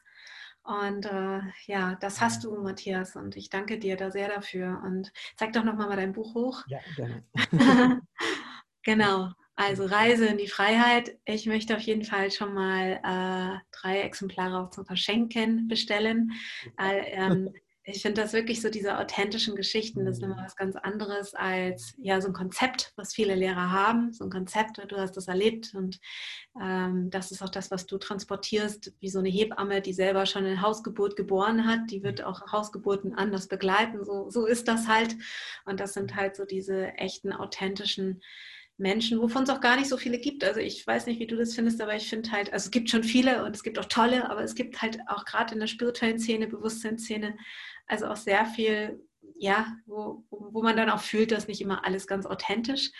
Und 0.62 1.06
äh, 1.06 1.40
ja, 1.64 1.96
das 1.96 2.20
hast 2.20 2.44
du, 2.44 2.54
Matthias. 2.62 3.16
Und 3.16 3.36
ich 3.36 3.48
danke 3.48 3.78
dir 3.78 3.96
da 3.96 4.10
sehr 4.10 4.28
dafür. 4.28 4.82
Und 4.84 5.10
zeig 5.36 5.54
doch 5.54 5.64
nochmal 5.64 5.88
mal 5.88 5.96
dein 5.96 6.12
Buch 6.12 6.34
hoch. 6.34 6.62
Ja, 6.68 6.78
gerne. 6.94 7.24
genau. 8.82 9.32
Also 9.56 9.86
Reise 9.86 10.26
in 10.26 10.38
die 10.38 10.46
Freiheit. 10.46 11.18
Ich 11.24 11.46
möchte 11.46 11.74
auf 11.74 11.82
jeden 11.82 12.04
Fall 12.04 12.30
schon 12.30 12.54
mal 12.54 13.00
äh, 13.02 13.58
drei 13.72 14.02
Exemplare 14.02 14.60
auch 14.60 14.70
zum 14.70 14.84
Verschenken 14.84 15.66
bestellen. 15.66 16.32
Äh, 16.78 17.12
ähm, 17.12 17.52
ich 17.90 18.02
finde 18.02 18.20
das 18.20 18.34
wirklich 18.34 18.60
so 18.60 18.68
diese 18.68 18.98
authentischen 18.98 19.56
Geschichten, 19.56 20.04
das 20.04 20.18
ist 20.18 20.22
immer 20.22 20.36
mhm. 20.36 20.44
was 20.44 20.56
ganz 20.56 20.76
anderes 20.76 21.34
als 21.34 21.94
ja 21.98 22.20
so 22.20 22.28
ein 22.28 22.34
Konzept, 22.34 22.92
was 22.96 23.14
viele 23.14 23.34
Lehrer 23.34 23.70
haben, 23.70 24.12
so 24.12 24.24
ein 24.24 24.30
Konzept, 24.30 24.78
du 24.88 24.96
hast 24.96 25.16
das 25.16 25.28
erlebt 25.28 25.74
und 25.74 25.98
ähm, 26.60 27.08
das 27.10 27.30
ist 27.30 27.42
auch 27.42 27.48
das, 27.48 27.70
was 27.70 27.86
du 27.86 27.96
transportierst, 27.96 28.92
wie 29.00 29.08
so 29.08 29.20
eine 29.20 29.30
Hebamme, 29.30 29.80
die 29.80 29.94
selber 29.94 30.26
schon 30.26 30.44
eine 30.44 30.60
Hausgeburt 30.60 31.16
geboren 31.16 31.66
hat, 31.66 31.90
die 31.90 32.02
wird 32.02 32.22
auch 32.22 32.52
Hausgeburten 32.52 33.14
anders 33.14 33.48
begleiten, 33.48 34.04
so, 34.04 34.28
so 34.28 34.44
ist 34.44 34.68
das 34.68 34.86
halt 34.86 35.16
und 35.64 35.80
das 35.80 35.94
sind 35.94 36.14
halt 36.14 36.36
so 36.36 36.44
diese 36.44 36.88
echten, 36.94 37.32
authentischen 37.32 38.20
Menschen, 38.78 39.20
wovon 39.20 39.42
es 39.42 39.50
auch 39.50 39.60
gar 39.60 39.76
nicht 39.76 39.88
so 39.88 39.96
viele 39.96 40.18
gibt. 40.18 40.44
Also 40.44 40.60
ich 40.60 40.86
weiß 40.86 41.06
nicht, 41.06 41.18
wie 41.18 41.26
du 41.26 41.36
das 41.36 41.54
findest, 41.54 41.80
aber 41.80 41.96
ich 41.96 42.08
finde 42.08 42.30
halt, 42.30 42.52
also 42.52 42.66
es 42.66 42.70
gibt 42.70 42.88
schon 42.88 43.04
viele 43.04 43.44
und 43.44 43.54
es 43.54 43.64
gibt 43.64 43.78
auch 43.78 43.86
tolle, 43.86 44.30
aber 44.30 44.42
es 44.42 44.54
gibt 44.54 44.80
halt 44.80 45.00
auch 45.08 45.24
gerade 45.24 45.54
in 45.54 45.60
der 45.60 45.66
spirituellen 45.66 46.20
Szene, 46.20 46.46
Bewusstseinsszene, 46.46 47.36
also 47.86 48.06
auch 48.06 48.16
sehr 48.16 48.46
viel, 48.46 49.04
ja, 49.36 49.66
wo, 49.86 50.24
wo 50.30 50.62
man 50.62 50.76
dann 50.76 50.90
auch 50.90 51.00
fühlt, 51.00 51.32
dass 51.32 51.48
nicht 51.48 51.60
immer 51.60 51.84
alles 51.84 52.06
ganz 52.06 52.24
authentisch. 52.24 52.90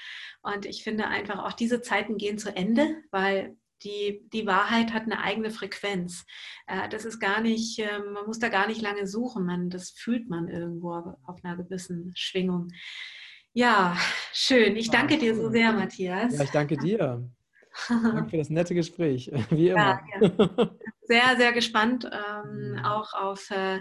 Und 0.42 0.66
ich 0.66 0.82
finde 0.82 1.06
einfach, 1.06 1.44
auch 1.44 1.52
diese 1.52 1.80
Zeiten 1.80 2.16
gehen 2.16 2.38
zu 2.38 2.54
Ende, 2.54 2.96
weil 3.10 3.56
die, 3.84 4.28
die 4.32 4.46
Wahrheit 4.46 4.92
hat 4.92 5.04
eine 5.04 5.22
eigene 5.22 5.50
Frequenz. 5.50 6.24
Äh, 6.66 6.88
das 6.88 7.04
ist 7.04 7.20
gar 7.20 7.40
nicht, 7.40 7.78
ähm, 7.78 8.12
man 8.12 8.26
muss 8.26 8.40
da 8.40 8.48
gar 8.48 8.66
nicht 8.66 8.82
lange 8.82 9.06
suchen, 9.06 9.46
man, 9.46 9.70
das 9.70 9.90
fühlt 9.90 10.28
man 10.28 10.48
irgendwo 10.48 10.92
auf 11.22 11.44
einer 11.44 11.56
gewissen 11.56 12.12
Schwingung. 12.16 12.72
Ja, 13.58 13.96
schön. 14.32 14.76
Ich 14.76 14.88
danke 14.88 15.18
dir 15.18 15.34
so 15.34 15.50
sehr, 15.50 15.72
Matthias. 15.72 16.38
Ja, 16.38 16.44
ich 16.44 16.50
danke 16.50 16.76
dir. 16.76 17.28
Danke 17.88 18.30
für 18.30 18.36
das 18.36 18.50
nette 18.50 18.72
Gespräch, 18.72 19.32
wie 19.50 19.70
immer. 19.70 20.00
Ja, 20.20 20.20
ja. 20.20 20.70
Sehr, 21.02 21.36
sehr 21.36 21.52
gespannt 21.52 22.08
ähm, 22.08 22.78
auch 22.84 23.14
auf 23.14 23.50
äh, 23.50 23.80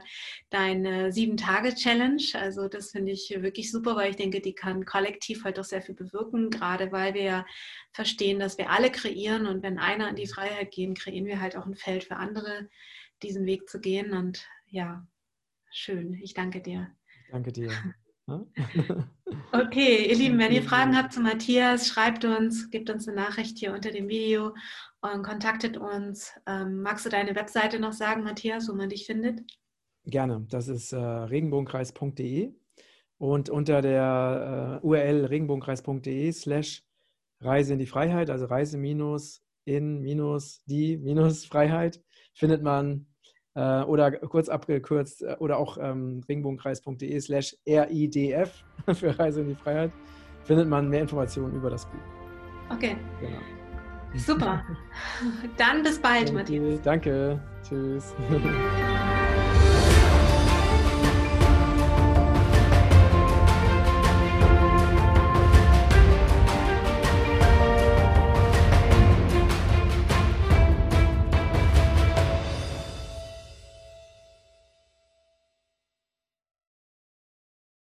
deine 0.50 1.12
Sieben-Tage-Challenge. 1.12 2.24
Also 2.34 2.68
das 2.68 2.90
finde 2.90 3.12
ich 3.12 3.30
wirklich 3.30 3.72
super, 3.72 3.96
weil 3.96 4.10
ich 4.10 4.16
denke, 4.16 4.42
die 4.42 4.56
kann 4.56 4.84
kollektiv 4.84 5.44
halt 5.44 5.60
auch 5.60 5.64
sehr 5.64 5.84
viel 5.84 5.94
bewirken, 5.94 6.50
gerade 6.50 6.92
weil 6.92 7.14
wir 7.14 7.24
ja 7.24 7.46
verstehen, 7.92 8.40
dass 8.40 8.58
wir 8.58 8.72
alle 8.72 8.92
kreieren 8.92 9.46
und 9.46 9.62
wenn 9.62 9.78
einer 9.78 10.10
in 10.10 10.16
die 10.16 10.28
Freiheit 10.28 10.72
gehen, 10.72 10.96
kreieren 10.96 11.28
wir 11.28 11.40
halt 11.40 11.56
auch 11.56 11.68
ein 11.68 11.76
Feld 11.76 12.04
für 12.04 12.16
andere, 12.16 12.68
diesen 13.22 13.46
Weg 13.46 13.70
zu 13.70 13.80
gehen. 13.80 14.14
Und 14.14 14.44
ja, 14.66 15.06
schön. 15.70 16.16
Ich 16.16 16.34
danke 16.34 16.62
dir. 16.62 16.90
Danke 17.30 17.52
dir. 17.52 17.70
Okay, 19.54 20.10
ihr 20.10 20.16
Lieben, 20.16 20.38
wenn 20.38 20.52
ihr 20.52 20.64
Fragen 20.70 20.98
habt 20.98 21.14
zu 21.14 21.22
Matthias, 21.22 21.88
schreibt 21.88 22.26
uns, 22.26 22.70
gebt 22.70 22.90
uns 22.90 23.08
eine 23.08 23.16
Nachricht 23.16 23.58
hier 23.58 23.74
unter 23.74 23.92
dem 23.92 24.10
Video 24.10 24.54
und 25.02 25.24
kontaktet 25.24 25.78
uns. 25.78 26.34
Ähm, 26.46 26.82
magst 26.82 27.06
du 27.06 27.10
deine 27.10 27.36
Webseite 27.36 27.80
noch 27.80 27.94
sagen, 27.94 28.24
Matthias, 28.24 28.68
wo 28.68 28.74
man 28.74 28.90
dich 28.90 29.06
findet? 29.06 29.42
Gerne, 30.06 30.46
das 30.50 30.68
ist 30.68 30.92
äh, 30.92 30.98
regenbogenkreis.de 30.98 32.54
und 33.18 33.50
unter 33.50 33.82
der 33.82 34.80
äh, 34.84 34.86
URL 34.86 35.26
regenbogenkreis.de 35.26 36.32
slash 36.32 36.84
Reise 37.40 37.74
in 37.74 37.80
die 37.80 37.88
Freiheit, 37.88 38.30
also 38.30 38.46
Reise 38.46 38.78
minus 38.78 39.44
in 39.66 40.02
minus 40.02 40.64
die 40.66 40.98
minus 40.98 41.46
Freiheit, 41.46 42.02
findet 42.34 42.64
man 42.64 43.06
äh, 43.58 43.82
oder 43.84 44.12
kurz 44.12 44.50
abgekürzt 44.50 45.24
äh, 45.24 45.36
oder 45.40 45.58
auch 45.58 45.78
ähm, 45.82 46.22
regenbogenkreis.de 46.30 47.20
slash 47.20 47.58
RIDF 47.68 48.64
für 48.94 49.18
Reise 49.18 49.42
in 49.42 49.50
die 49.50 49.56
Freiheit, 49.56 49.92
findet 50.44 50.70
man 50.70 50.88
mehr 50.88 51.02
Informationen 51.02 51.56
über 51.56 51.70
das 51.70 51.86
Buch. 51.86 52.74
Okay. 52.76 52.96
Genau. 53.20 53.40
Super. 54.16 54.64
Dann 55.58 55.84
bis 55.84 56.00
bald, 56.00 56.34
Matthias. 56.34 56.82
Danke. 56.82 57.40
Tschüss. 57.68 58.14